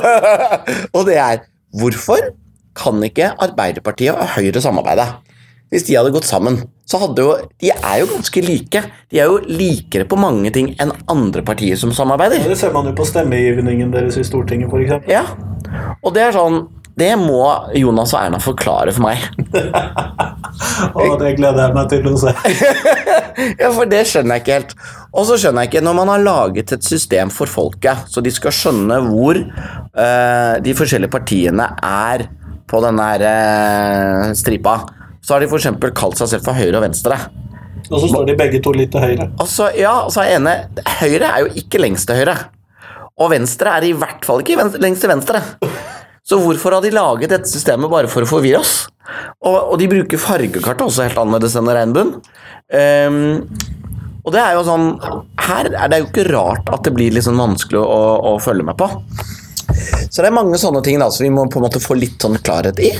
og 0.96 1.04
det 1.08 1.18
er 1.20 1.44
hvorfor 1.80 2.32
kan 2.78 3.02
ikke 3.04 3.34
Arbeiderpartiet 3.44 4.16
og 4.16 4.34
Høyre 4.36 4.62
samarbeide? 4.64 5.06
Hvis 5.72 5.86
de 5.88 5.96
hadde 5.96 6.12
gått 6.12 6.28
sammen, 6.28 6.58
så 6.84 6.98
hadde 7.00 7.24
jo 7.24 7.32
De 7.60 7.70
er 7.72 8.02
jo 8.02 8.10
ganske 8.10 8.42
like. 8.44 8.82
De 9.08 9.20
er 9.22 9.30
jo 9.30 9.38
likere 9.48 10.04
på 10.08 10.18
mange 10.20 10.52
ting 10.52 10.74
enn 10.82 10.92
andre 11.08 11.44
partier 11.46 11.80
som 11.80 11.94
samarbeider. 11.96 12.42
Ja, 12.42 12.50
det 12.52 12.60
ser 12.60 12.74
man 12.74 12.90
jo 12.90 12.92
på 12.96 13.08
stemmegivningen 13.08 13.94
deres 13.94 14.18
i 14.20 14.26
Stortinget, 14.26 14.68
f.eks. 14.68 15.08
Ja, 15.08 15.24
og 16.02 16.12
det 16.12 16.26
er 16.26 16.36
sånn 16.36 16.66
det 16.98 17.14
må 17.16 17.40
Jonas 17.72 18.12
og 18.12 18.20
Erna 18.20 18.38
forklare 18.42 18.92
for 18.92 19.06
meg. 19.06 19.22
og 20.90 21.18
det 21.20 21.34
gleder 21.38 21.66
jeg 21.66 21.76
meg 21.76 21.90
til 21.92 22.08
å 22.10 22.14
se. 22.20 22.32
ja, 23.62 23.70
for 23.70 23.88
det 23.90 24.02
skjønner 24.10 24.38
jeg 24.38 24.44
ikke 24.44 24.56
helt. 24.58 24.74
Og 25.12 25.28
så 25.28 25.38
skjønner 25.40 25.66
jeg 25.66 25.72
ikke, 25.72 25.84
når 25.86 25.98
man 25.98 26.12
har 26.12 26.24
laget 26.24 26.74
et 26.76 26.86
system 26.86 27.32
for 27.34 27.50
folket, 27.50 28.08
så 28.12 28.24
de 28.24 28.32
skal 28.34 28.54
skjønne 28.56 28.98
hvor 29.08 29.38
uh, 29.42 30.54
de 30.64 30.74
forskjellige 30.78 31.12
partiene 31.12 31.68
er 31.86 32.26
på 32.70 32.80
denne 32.84 33.06
her, 33.12 33.26
uh, 33.28 34.32
stripa, 34.38 34.78
så 35.22 35.36
har 35.36 35.44
de 35.44 35.50
f.eks. 35.50 35.70
kalt 35.98 36.18
seg 36.18 36.34
selv 36.34 36.48
for 36.48 36.58
høyre 36.58 36.80
og 36.80 36.86
venstre. 36.86 37.18
Og 37.90 38.00
så 38.00 38.08
står 38.08 38.26
de 38.30 38.38
begge 38.38 38.60
to 38.64 38.72
litt 38.76 38.92
til 38.94 39.04
høyre. 39.04 39.28
Altså, 39.42 39.68
ja, 39.76 39.94
så 40.12 40.22
er 40.22 40.36
ene 40.38 40.54
Høyre 41.02 41.28
er 41.28 41.44
jo 41.44 41.62
ikke 41.62 41.80
lengst 41.82 42.08
til 42.08 42.22
høyre. 42.22 42.36
Og 43.20 43.32
venstre 43.34 43.74
er 43.76 43.86
i 43.90 43.94
hvert 43.96 44.24
fall 44.24 44.40
ikke 44.42 44.56
lengst 44.80 45.04
til 45.04 45.12
venstre. 45.12 45.42
Så 46.22 46.38
hvorfor 46.38 46.76
har 46.76 46.84
de 46.84 46.92
laget 46.94 47.32
dette 47.34 47.50
systemet 47.50 47.90
bare 47.90 48.10
for 48.10 48.24
å 48.24 48.30
forvirre 48.30 48.62
oss? 48.62 48.86
Og, 49.42 49.56
og 49.56 49.76
de 49.80 49.90
bruker 49.90 50.20
fargekartet 50.20 50.86
også 50.86 51.06
helt 51.06 51.20
annerledes 51.20 51.56
enn 51.58 51.70
regnbuen. 51.70 52.16
Um, 52.72 53.20
og 54.22 54.34
det 54.34 54.40
er 54.40 54.54
jo 54.54 54.62
sånn 54.64 54.84
Her 55.42 55.66
er 55.74 55.90
det 55.90 55.98
jo 55.98 56.06
ikke 56.06 56.28
rart 56.30 56.68
at 56.72 56.86
det 56.86 56.92
blir 56.94 57.12
litt 57.12 57.26
sånn 57.26 57.40
vanskelig 57.42 57.82
å, 57.82 58.02
å 58.30 58.36
følge 58.40 58.64
med 58.64 58.78
på. 58.78 58.88
Så 60.12 60.20
det 60.20 60.28
er 60.28 60.36
mange 60.36 60.58
sånne 60.60 60.82
ting 60.84 61.00
da, 61.00 61.08
som 61.12 61.24
vi 61.24 61.32
må 61.32 61.46
på 61.50 61.58
en 61.58 61.64
måte 61.64 61.80
få 61.82 61.96
litt 61.96 62.22
sånn 62.22 62.38
klarhet 62.44 62.78
i. 62.82 62.92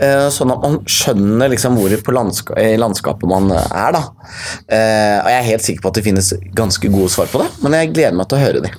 Uh, 0.00 0.28
sånn 0.32 0.54
at 0.54 0.64
man 0.64 0.80
skjønner 0.88 1.52
liksom 1.52 1.76
hvor 1.78 1.94
på 2.06 2.16
landska 2.16 2.56
i 2.62 2.78
landskapet 2.80 3.28
man 3.28 3.52
er. 3.52 3.92
da. 3.98 4.02
Uh, 4.70 5.18
og 5.20 5.30
jeg 5.34 5.38
er 5.38 5.48
helt 5.50 5.68
sikker 5.68 5.84
på 5.84 5.92
at 5.92 6.00
det 6.00 6.06
finnes 6.08 6.32
ganske 6.56 6.92
gode 6.94 7.12
svar 7.12 7.30
på 7.32 7.42
det, 7.42 7.50
men 7.64 7.80
jeg 7.80 7.94
gleder 7.94 8.18
meg 8.18 8.30
til 8.30 8.40
å 8.40 8.44
høre 8.46 8.66
de. 8.68 8.74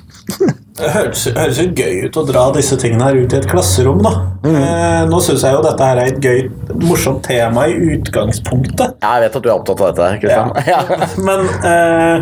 Det 0.74 0.88
høres, 0.90 1.28
høres, 1.36 1.60
jo 1.62 1.68
gøy 1.78 2.08
ut 2.08 2.16
å 2.18 2.24
dra 2.26 2.44
disse 2.56 2.74
tingene 2.82 3.06
her 3.06 3.20
ut 3.22 3.34
i 3.36 3.38
et 3.38 3.46
klasserom, 3.46 4.00
da. 4.02 4.14
Mm. 4.42 4.56
Eh, 4.58 5.02
nå 5.12 5.20
syns 5.22 5.44
jeg 5.46 5.54
jo 5.54 5.62
dette 5.62 5.86
her 5.86 6.02
er 6.02 6.10
et 6.10 6.26
gøy, 6.26 6.48
morsomt 6.82 7.22
tema 7.28 7.68
i 7.70 7.76
utgangspunktet. 7.94 8.98
Ja, 9.04 9.12
jeg 9.20 9.28
vet 9.28 9.38
at 9.38 9.46
du 9.46 9.52
er 9.52 9.54
opptatt 9.54 9.84
av 9.86 9.94
dette, 9.94 10.08
Kristian. 10.24 10.50
Ja. 10.74 10.82
Men 11.22 11.46
eh, 11.70 12.18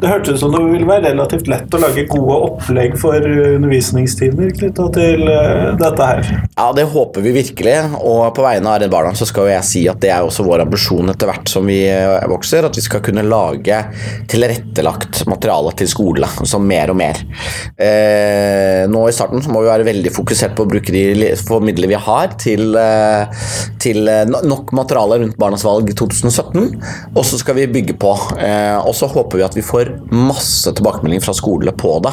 det 0.00 0.10
hørtes 0.10 0.36
ut 0.36 0.42
som 0.42 0.52
det 0.52 0.62
ville 0.68 0.88
være 0.88 1.10
relativt 1.10 1.48
lett 1.50 1.74
å 1.74 1.80
lage 1.80 2.06
gode 2.10 2.36
opplegg 2.50 2.96
for 3.00 3.22
undervisningstimer 3.22 4.52
knytta 4.58 4.88
til 4.96 5.24
uh, 5.28 5.72
dette 5.80 6.08
her. 6.10 6.32
Ja, 6.56 6.68
det 6.76 6.86
håper 6.92 7.24
vi 7.24 7.34
virkelig. 7.36 7.76
Og 8.00 8.28
på 8.36 8.44
vegne 8.44 8.72
av 8.72 8.80
Redd 8.82 8.92
Barna 8.92 9.14
så 9.16 9.28
skal 9.28 9.50
jeg 9.50 9.66
si 9.68 9.84
at 9.90 10.00
det 10.02 10.12
er 10.14 10.26
også 10.26 10.44
vår 10.46 10.64
ambisjon 10.66 11.12
etter 11.12 11.30
hvert 11.30 11.50
som 11.50 11.66
vi 11.68 11.78
eh, 11.88 12.26
vokser, 12.30 12.66
at 12.66 12.76
vi 12.76 12.84
skal 12.84 13.02
kunne 13.04 13.24
lage 13.26 13.78
tilrettelagt 14.30 15.24
materiale 15.30 15.72
til 15.78 15.90
skolene, 15.90 16.28
altså 16.42 16.60
mer 16.62 16.92
og 16.92 16.98
mer. 17.00 17.20
Eh, 17.76 18.84
nå 18.90 19.04
i 19.08 19.14
starten 19.16 19.42
så 19.44 19.52
må 19.52 19.62
vi 19.64 19.70
være 19.70 19.86
veldig 19.88 20.12
fokusert 20.14 20.56
på 20.56 20.66
å 20.66 20.70
bruke 20.70 20.94
de 20.94 21.04
midlene 21.66 21.92
vi 21.92 22.00
har 22.06 22.36
til, 22.40 22.76
eh, 22.80 23.44
til 23.82 24.10
nok 24.26 24.72
materiale 24.76 25.20
rundt 25.22 25.38
Barnas 25.40 25.64
valg 25.66 25.92
2017, 25.96 26.70
og 27.14 27.24
så 27.26 27.40
skal 27.40 27.58
vi 27.60 27.68
bygge 27.78 27.98
på. 28.00 28.14
Eh, 28.40 28.76
og 28.80 28.94
så 28.96 29.08
håper 29.10 29.40
vi 29.40 29.46
at 29.46 29.56
vi 29.56 29.64
får 29.66 29.85
masse 30.12 30.72
tilbakemelding 30.76 31.22
fra 31.24 31.34
skolene 31.36 31.74
på 31.76 31.96
det. 32.04 32.12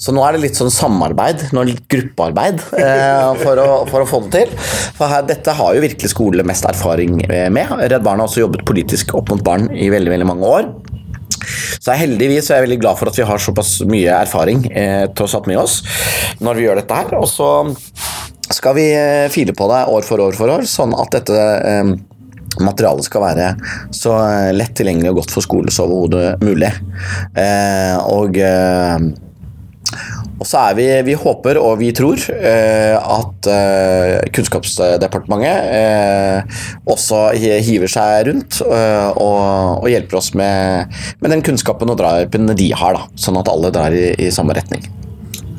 Så 0.00 0.14
nå 0.14 0.24
er 0.26 0.36
det 0.36 0.44
litt 0.44 0.60
sånn 0.60 0.72
samarbeid, 0.74 1.48
nå 1.50 1.62
er 1.62 1.70
det 1.70 1.76
litt 1.76 1.90
gruppearbeid 1.94 2.62
eh, 2.80 3.42
for, 3.42 3.60
å, 3.62 3.80
for, 3.90 4.04
å, 4.04 4.08
få 4.08 4.22
det 4.26 4.32
til. 4.38 4.54
For 4.98 5.12
her, 5.12 5.26
dette 5.28 5.56
har 5.56 5.76
jo 5.76 5.84
virkelig 5.84 6.12
skolene 6.14 6.46
mest 6.50 6.68
erfaring 6.68 7.20
med. 7.26 7.76
Redd 7.80 8.06
Barna 8.06 8.24
har 8.24 8.30
også 8.30 8.44
jobbet 8.44 8.66
politisk 8.68 9.14
opp 9.18 9.32
mot 9.34 9.44
barn 9.44 9.70
i 9.74 9.90
veldig, 9.92 10.14
veldig 10.16 10.30
mange 10.30 10.54
år. 10.60 10.72
Så 11.80 11.94
jeg 11.94 12.04
heldigvis 12.04 12.50
er 12.50 12.60
jeg 12.60 12.68
veldig 12.68 12.80
glad 12.82 13.00
for 13.00 13.10
at 13.10 13.18
vi 13.18 13.26
har 13.26 13.40
såpass 13.40 13.78
mye 13.88 14.20
erfaring 14.20 14.64
eh, 14.68 15.06
tross 15.16 15.34
alt 15.38 15.48
med 15.50 15.60
oss 15.60 15.80
når 16.44 16.58
vi 16.58 16.66
gjør 16.66 16.80
dette 16.82 17.00
her. 17.00 17.14
Og 17.18 17.28
så 17.30 17.50
skal 18.50 18.76
vi 18.76 18.86
eh, 18.92 19.28
file 19.32 19.54
på 19.56 19.68
det 19.70 19.84
år 19.92 20.06
for 20.06 20.22
år 20.26 20.36
for 20.36 20.52
år, 20.52 20.66
sånn 20.68 20.94
at 20.98 21.14
dette 21.16 21.38
eh, 21.40 21.94
materialet 22.58 23.06
skal 23.06 23.24
være 23.24 23.48
så 23.94 24.16
eh, 24.26 24.50
lett 24.56 24.74
tilgjengelig 24.78 25.12
og 25.12 25.22
godt 25.22 25.34
for 25.36 25.46
skolen 25.46 25.74
som 25.74 25.90
overhodet 25.90 26.40
mulig. 26.42 26.72
Eh, 27.38 27.96
og 28.10 28.40
eh, 28.42 29.10
og 30.40 30.46
så 30.48 30.60
er 30.70 30.76
vi, 30.78 30.86
vi 31.10 31.16
håper 31.20 31.58
og 31.60 31.74
vi 31.82 31.90
tror 31.96 32.22
eh, 32.32 32.94
at 32.96 33.48
eh, 33.52 34.30
Kunnskapsdepartementet 34.32 35.66
eh, 35.76 36.62
også 36.88 37.26
hiver 37.36 37.90
seg 37.90 38.30
rundt 38.30 38.62
og, 38.64 39.20
og, 39.82 39.88
hjelper 39.90 40.20
oss 40.20 40.32
med, 40.38 40.96
med 41.20 41.34
den 41.34 41.44
kunnskapen 41.44 41.92
og 41.92 42.00
drahjelpen 42.00 42.54
de 42.56 42.70
har, 42.72 42.96
da, 42.96 43.20
sånn 43.20 43.40
at 43.40 43.52
alle 43.52 43.74
drar 43.74 43.96
i, 43.96 44.08
i 44.16 44.32
samme 44.32 44.56
retning. 44.56 44.86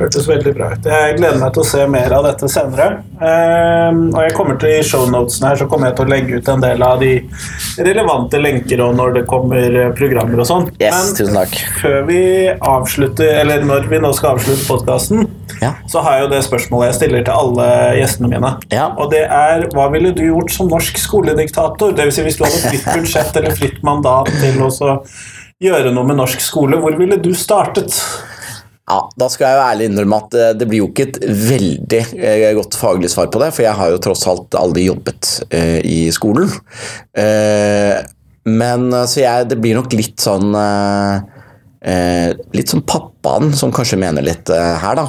Hørtes 0.02 0.26
veldig 0.26 0.54
bra 0.58 0.72
ut. 0.74 0.88
Jeg 0.90 1.18
gleder 1.20 1.38
meg 1.38 1.52
til 1.54 1.62
å 1.62 1.68
se 1.70 1.84
mer 1.92 2.14
av 2.16 2.26
dette 2.26 2.48
senere. 2.50 2.88
Um, 3.22 4.00
og 4.16 4.24
jeg 4.26 4.34
kommer 4.34 4.58
til 4.62 4.80
I 4.80 4.86
shownotene 4.86 5.52
her 5.52 5.60
så 5.60 5.68
kommer 5.70 5.92
jeg 5.92 5.98
til 6.00 6.08
å 6.08 6.12
legge 6.12 6.40
ut 6.40 6.50
en 6.50 6.64
del 6.64 6.86
av 6.86 7.04
de 7.04 7.12
relevante 7.86 8.40
lenker 8.42 8.82
og 8.82 8.96
når 8.98 9.14
det 9.20 9.24
kommer 9.30 9.78
eh, 9.84 9.92
programmer 9.98 10.42
og 10.42 10.48
sånn. 10.50 10.66
Yes, 10.82 11.12
takk. 11.20 11.54
før 11.82 12.00
vi 12.08 12.24
avslutter, 12.50 13.30
eller 13.44 13.68
når 13.68 13.86
vi 13.92 14.02
nå 14.02 14.12
skal 14.18 14.40
avslutte 14.40 14.66
podkasten, 14.66 15.28
ja. 15.62 15.76
så 15.92 16.02
har 16.06 16.18
jeg 16.18 16.26
jo 16.26 16.32
det 16.34 16.42
spørsmålet 16.48 16.90
jeg 16.90 17.00
stiller 17.02 17.28
til 17.28 17.44
alle 17.44 17.68
gjestene 18.00 18.32
mine. 18.32 18.56
Ja. 18.74 18.90
Og 18.98 19.14
det 19.14 19.28
er 19.28 19.68
hva 19.76 19.88
ville 19.94 20.16
du 20.18 20.24
gjort 20.26 20.54
som 20.56 20.72
norsk 20.72 20.98
skolediktator? 21.02 21.94
Dvs. 21.98 22.18
Si 22.18 22.26
hvis 22.26 22.42
du 22.42 22.48
hadde 22.48 22.66
fritt 22.66 22.90
budsjett 22.90 23.38
eller 23.40 23.56
fritt 23.56 23.80
mandat 23.86 24.34
til 24.42 24.58
å 24.66 24.72
gjøre 25.62 25.94
noe 25.94 26.10
med 26.10 26.18
norsk 26.18 26.42
skole, 26.42 26.82
hvor 26.82 26.98
ville 26.98 27.22
du 27.22 27.32
startet? 27.38 28.02
Ja, 28.90 29.02
Da 29.18 29.28
skal 29.32 29.48
jeg 29.48 29.58
jo 29.58 29.66
ærlig 29.66 29.90
innrømme 29.90 30.22
at 30.26 30.38
eh, 30.38 30.54
det 30.58 30.68
blir 30.70 30.84
jo 30.84 30.90
ikke 30.90 31.10
et 31.10 31.20
veldig 31.52 32.02
eh, 32.18 32.48
godt 32.58 32.78
faglig 32.80 33.12
svar 33.14 33.30
på 33.32 33.42
det, 33.44 33.52
for 33.56 33.66
jeg 33.66 33.78
har 33.78 33.92
jo 33.94 34.02
tross 34.04 34.26
alt 34.30 34.58
aldri 34.58 34.88
jobbet 34.88 35.36
uh, 35.54 35.80
i 35.86 36.08
skolen. 36.14 36.50
Men 38.42 38.88
så 39.06 39.22
jeg, 39.22 39.52
det 39.52 39.60
blir 39.62 39.78
nok 39.78 39.94
litt 39.94 40.18
sånn 40.22 40.56
Litt 41.82 42.70
som 42.70 42.82
pappaen 42.86 43.52
som 43.58 43.74
kanskje 43.74 44.00
mener 44.02 44.26
litt 44.26 44.50
her, 44.50 44.98
da. 44.98 45.06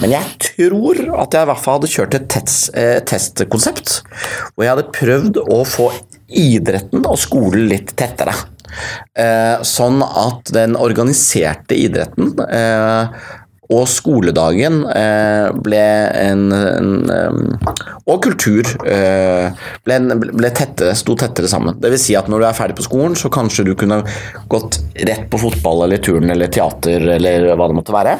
Men 0.00 0.12
jeg 0.12 0.28
tror 0.44 1.00
at 1.22 1.36
jeg 1.36 1.46
i 1.46 1.48
hvert 1.48 1.62
fall 1.64 1.78
hadde 1.78 1.90
kjørt 1.92 2.16
et 2.18 2.26
test, 2.32 2.72
testkonsept. 3.08 3.94
Hvor 4.52 4.66
jeg 4.66 4.74
hadde 4.74 4.92
prøvd 4.92 5.40
å 5.42 5.62
få 5.68 5.88
idretten 6.28 7.04
og 7.04 7.20
skolen 7.20 7.68
litt 7.72 7.94
tettere. 7.96 8.36
Eh, 9.18 9.62
sånn 9.66 10.00
at 10.02 10.52
den 10.54 10.76
organiserte 10.78 11.76
idretten 11.76 12.32
eh, 12.46 13.24
og 13.72 13.86
skoledagen 13.90 14.82
eh, 14.92 15.48
ble 15.64 15.82
en, 16.22 16.44
en, 16.52 16.92
Og 18.06 18.22
kultur 18.24 18.68
ble, 18.82 19.98
ble 20.20 20.50
tettere, 20.54 20.94
sto 20.98 21.16
tettere 21.18 21.50
sammen. 21.50 21.78
Det 21.80 21.92
vil 21.94 22.02
si 22.02 22.16
at 22.18 22.28
når 22.30 22.42
du 22.42 22.48
er 22.48 22.58
ferdig 22.58 22.78
på 22.78 22.86
skolen, 22.86 23.16
så 23.18 23.30
kanskje 23.32 23.66
du 23.68 23.74
kunne 23.78 24.02
gått 24.52 24.80
rett 25.08 25.28
på 25.32 25.40
fotball 25.40 25.86
eller 25.86 26.02
turn 26.02 26.30
eller 26.32 26.52
teater 26.52 27.14
eller 27.16 27.52
hva 27.56 27.70
det 27.70 27.78
måtte 27.78 27.96
være. 27.96 28.18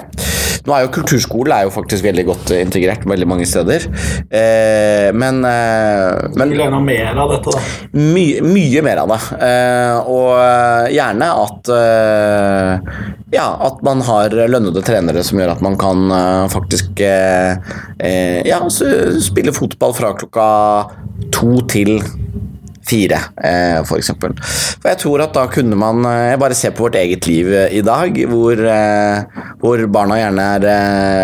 Nå 0.63 0.75
er 0.77 0.85
jo 0.85 0.93
Kulturskolen 0.95 1.55
er 1.57 1.67
jo 1.67 1.73
faktisk 1.75 2.05
veldig 2.07 2.25
godt 2.29 2.53
integrert 2.55 3.07
veldig 3.09 3.27
mange 3.27 3.47
steder. 3.51 3.87
Eh, 4.31 5.09
men, 5.15 5.43
eh, 5.45 6.29
men 6.37 6.53
Du 6.53 6.55
vil 6.55 6.63
gjerne 6.63 6.79
ha 6.79 6.85
mer 6.85 7.19
av 7.25 7.33
dette, 7.35 7.51
da? 7.51 7.99
Mye, 7.99 8.45
mye 8.47 8.85
mer 8.87 9.03
av 9.03 9.11
det. 9.11 9.21
Eh, 9.49 10.13
og 10.13 10.93
gjerne 10.95 11.31
at 11.43 11.73
eh, 11.79 12.95
ja, 13.33 13.47
at 13.67 13.83
man 13.85 14.03
har 14.07 14.35
lønnede 14.53 14.83
trenere 14.85 15.25
som 15.25 15.41
gjør 15.41 15.55
at 15.55 15.63
man 15.65 15.79
kan 15.81 16.11
eh, 16.13 16.47
faktisk 16.53 17.01
eh, 17.01 18.41
ja, 18.47 18.61
spille 18.71 19.55
fotball 19.57 19.97
fra 19.97 20.13
klokka 20.21 20.49
to 21.33 21.63
til 21.73 21.97
fire, 22.89 23.19
eh, 23.43 23.81
f.eks. 23.83 24.11
For, 24.21 24.35
for 24.83 24.91
jeg 24.91 25.01
tror 25.03 25.25
at 25.25 25.35
da 25.37 25.47
kunne 25.53 25.79
man 25.79 26.05
eh, 26.09 26.33
Jeg 26.33 26.41
bare 26.43 26.57
ser 26.59 26.75
på 26.77 26.87
vårt 26.87 26.99
eget 26.99 27.27
liv 27.31 27.51
eh, 27.53 27.77
i 27.79 27.83
dag, 27.85 28.19
hvor, 28.31 28.63
hvor 29.63 29.85
barna 29.93 30.19
gjerne 30.19 30.47
er 30.57 30.67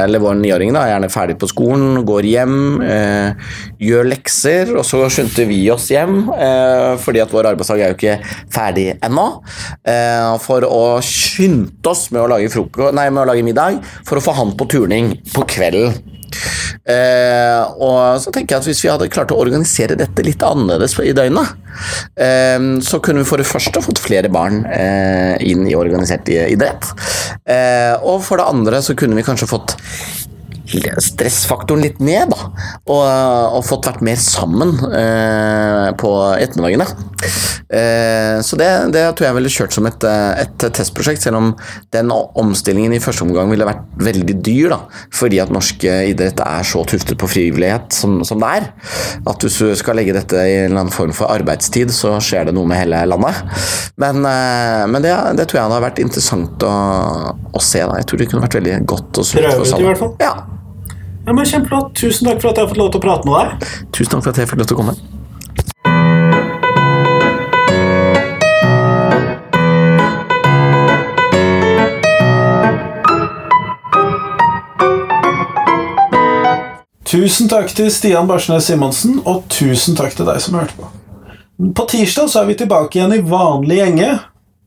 Eller 0.05 0.23
vår 0.23 0.39
niåring 0.41 0.73
da, 0.75 0.85
er 0.85 0.95
gjerne 0.95 1.13
ferdig 1.13 1.39
på 1.41 1.49
skolen, 1.51 2.03
går 2.09 2.29
hjem, 2.29 2.57
gjør 3.83 4.09
lekser, 4.09 4.73
og 4.79 4.85
så 4.87 5.05
skynder 5.13 5.49
vi 5.49 5.61
oss 5.73 5.89
hjem, 5.93 6.31
fordi 7.03 7.23
at 7.23 7.33
vår 7.33 7.51
arbeidsdag 7.53 7.83
er 7.83 7.93
jo 7.93 7.99
ikke 7.99 8.17
ferdig 8.55 8.87
ennå. 9.05 9.27
For 10.45 10.67
å 10.67 10.83
skynde 11.05 11.91
oss 11.91 12.09
med 12.15 12.23
å 12.25 12.29
lage, 12.35 12.67
nei, 12.97 13.09
med 13.11 13.25
å 13.25 13.29
lage 13.31 13.47
middag, 13.47 13.81
for 14.09 14.21
å 14.21 14.25
få 14.25 14.37
han 14.39 14.55
på 14.59 14.69
turning 14.71 15.15
på 15.35 15.47
kvelden. 15.49 16.18
Eh, 16.89 17.63
og 17.85 18.21
så 18.23 18.33
tenker 18.33 18.55
jeg 18.55 18.63
at 18.63 18.69
Hvis 18.69 18.81
vi 18.85 18.91
hadde 18.91 19.11
klart 19.13 19.33
å 19.35 19.41
organisere 19.41 19.99
dette 19.99 20.25
litt 20.25 20.43
annerledes 20.45 20.97
i 21.03 21.13
døgnet, 21.17 21.55
eh, 22.17 22.59
så 22.85 23.03
kunne 23.05 23.25
vi 23.25 23.29
for 23.29 23.43
det 23.43 23.49
første 23.49 23.83
fått 23.85 24.03
flere 24.03 24.31
barn 24.33 24.65
eh, 24.67 25.37
inn 25.49 25.67
i 25.69 25.77
organisert 25.79 26.29
idrett. 26.29 26.93
Eh, 27.45 27.95
og 28.01 28.23
for 28.27 28.41
det 28.41 28.49
andre 28.49 28.83
så 28.85 28.97
kunne 28.99 29.19
vi 29.19 29.27
kanskje 29.27 29.51
fått 29.51 29.77
stressfaktoren 31.03 31.83
litt 31.85 32.01
ned, 32.05 32.33
da. 32.33 32.51
Og, 32.89 33.05
og 33.59 33.67
fått 33.67 33.89
vært 33.89 34.05
mer 34.05 34.19
sammen 34.21 34.75
eh, 34.93 35.89
på 35.99 36.13
ettermiddagene. 36.39 36.87
Eh, 37.69 38.39
så 38.45 38.57
det, 38.57 38.69
det, 38.95 39.05
tror 39.17 39.29
jeg 39.29 39.37
ville 39.37 39.53
kjørt 39.53 39.75
som 39.77 39.89
et, 39.89 40.07
et, 40.09 40.67
testprosjekt, 40.77 41.25
selv 41.25 41.41
om 41.41 41.51
den 41.95 42.13
omstillingen 42.13 42.95
i 42.97 43.03
første 43.03 43.27
omgang 43.27 43.51
ville 43.53 43.69
vært 43.69 43.85
veldig 44.05 44.39
dyr, 44.45 44.75
da. 44.75 44.81
Fordi 45.15 45.41
at 45.43 45.53
norsk 45.55 45.89
idrett 45.89 46.43
er 46.45 46.69
så 46.69 46.85
tuftet 46.89 47.19
på 47.21 47.31
frivillighet 47.31 47.93
som, 47.97 48.21
som 48.29 48.41
det 48.43 48.53
er. 48.61 48.69
At 49.29 49.45
hvis 49.45 49.59
du 49.61 49.73
skal 49.79 49.99
legge 50.01 50.17
dette 50.17 50.37
i 50.39 50.59
en 50.63 50.71
eller 50.71 50.85
annen 50.85 50.95
form 50.95 51.15
for 51.17 51.31
arbeidstid, 51.33 51.93
så 51.95 52.17
skjer 52.25 52.49
det 52.49 52.57
noe 52.57 52.69
med 52.69 52.81
hele 52.83 53.03
landet. 53.09 53.43
Men, 54.01 54.23
eh, 54.29 54.85
men 54.91 55.05
det, 55.05 55.15
det, 55.39 55.49
tror 55.49 55.61
jeg 55.61 55.69
hadde 55.69 55.83
vært 55.89 56.05
interessant 56.05 56.69
å, 56.69 56.77
å 57.35 57.65
se. 57.65 57.83
Da. 57.83 57.99
Jeg 58.01 58.09
tror 58.11 58.23
det 58.23 58.31
kunne 58.31 58.47
vært 58.47 58.61
veldig 58.61 58.79
godt 58.89 59.21
og 59.23 59.29
sunt 59.29 59.51
for 59.51 59.69
sammen. 59.69 60.17
Ja. 60.23 60.37
Ja, 61.29 61.33
men 61.33 61.45
Kjempeflott. 61.45 61.95
Tusen 61.95 62.25
takk 62.25 62.39
for 62.41 62.49
at 62.49 62.57
jeg 62.57 62.65
har 62.65 62.71
fått 62.71 62.79
lov 62.81 62.87
til 62.89 63.03
å 63.03 63.05
prate 63.05 63.29
med 63.29 63.35
deg. 63.37 63.65
Tusen 63.93 64.15
takk 64.15 64.23
for 64.25 64.31
at 64.33 64.39
jeg 64.41 64.49
fikk 64.49 64.61
lov 64.63 64.69
til 64.71 64.79
å 64.79 64.81
komme. 64.81 64.95
Tusen 77.05 77.53
takk 77.53 77.77
til 77.77 77.93
Stian 77.93 78.25
Barsnes 78.25 78.65
Simonsen, 78.73 79.21
og 79.29 79.45
tusen 79.53 80.01
takk 80.01 80.17
til 80.17 80.25
deg 80.33 80.41
som 80.41 80.57
hørte 80.57 80.81
på. 80.81 80.89
På 81.77 81.85
tirsdag 81.93 82.33
så 82.33 82.41
er 82.41 82.49
vi 82.55 82.57
tilbake 82.63 83.03
igjen 83.03 83.19
i 83.19 83.21
vanlig 83.21 83.83
gjenge. 83.83 84.15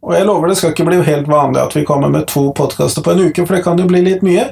Og 0.02 0.16
jeg 0.16 0.26
lover 0.26 0.50
det 0.50 0.58
skal 0.58 0.74
ikke 0.74 0.88
bli 0.88 1.02
helt 1.06 1.28
vanlig 1.30 1.62
at 1.62 1.76
vi 1.78 1.86
kommer 1.86 2.10
med 2.10 2.26
to 2.30 2.48
podkaster 2.58 3.06
på 3.06 3.14
en 3.14 3.28
uke, 3.28 3.46
for 3.46 3.56
det 3.56 3.64
kan 3.66 3.78
jo 3.78 3.90
bli 3.90 4.02
litt 4.06 4.24
mye. 4.26 4.48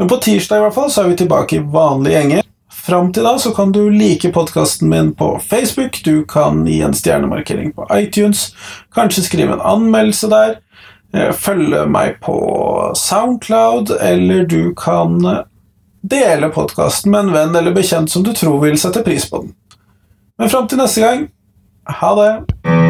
Men 0.00 0.08
på 0.08 0.20
tirsdag 0.24 0.60
i 0.60 0.64
hvert 0.64 0.76
fall 0.76 0.88
så 0.92 1.04
er 1.04 1.10
vi 1.12 1.18
tilbake 1.20 1.58
i 1.58 1.64
vanlige 1.74 2.16
gjenger. 2.16 2.46
Fram 2.88 3.10
til 3.12 3.26
da 3.28 3.34
så 3.40 3.52
kan 3.52 3.72
du 3.72 3.82
like 3.92 4.30
podkasten 4.32 4.88
min 4.88 5.10
på 5.16 5.34
Facebook, 5.44 6.00
du 6.04 6.24
kan 6.28 6.62
gi 6.64 6.80
en 6.84 6.96
stjernemarkering 6.96 7.74
på 7.76 7.84
iTunes, 7.98 8.54
kanskje 8.96 9.26
skrive 9.26 9.58
en 9.58 9.66
anmeldelse 9.74 10.30
der, 10.32 10.56
eh, 11.12 11.32
følge 11.36 11.84
meg 11.86 12.16
på 12.24 12.38
Soundcloud, 12.96 13.92
eller 14.00 14.48
du 14.48 14.72
kan 14.74 15.20
eh, 15.26 15.44
dele 16.00 16.48
podkasten 16.48 17.12
med 17.12 17.28
en 17.28 17.32
venn 17.32 17.56
eller 17.56 17.76
bekjent 17.76 18.08
som 18.10 18.24
du 18.24 18.32
tror 18.32 18.62
vil 18.64 18.80
sette 18.80 19.04
pris 19.04 19.28
på 19.28 19.44
den. 19.44 19.56
Men 20.38 20.48
fram 20.48 20.68
til 20.68 20.80
neste 20.80 21.04
gang, 21.04 21.28
ha 22.00 22.14
det! 22.16 22.87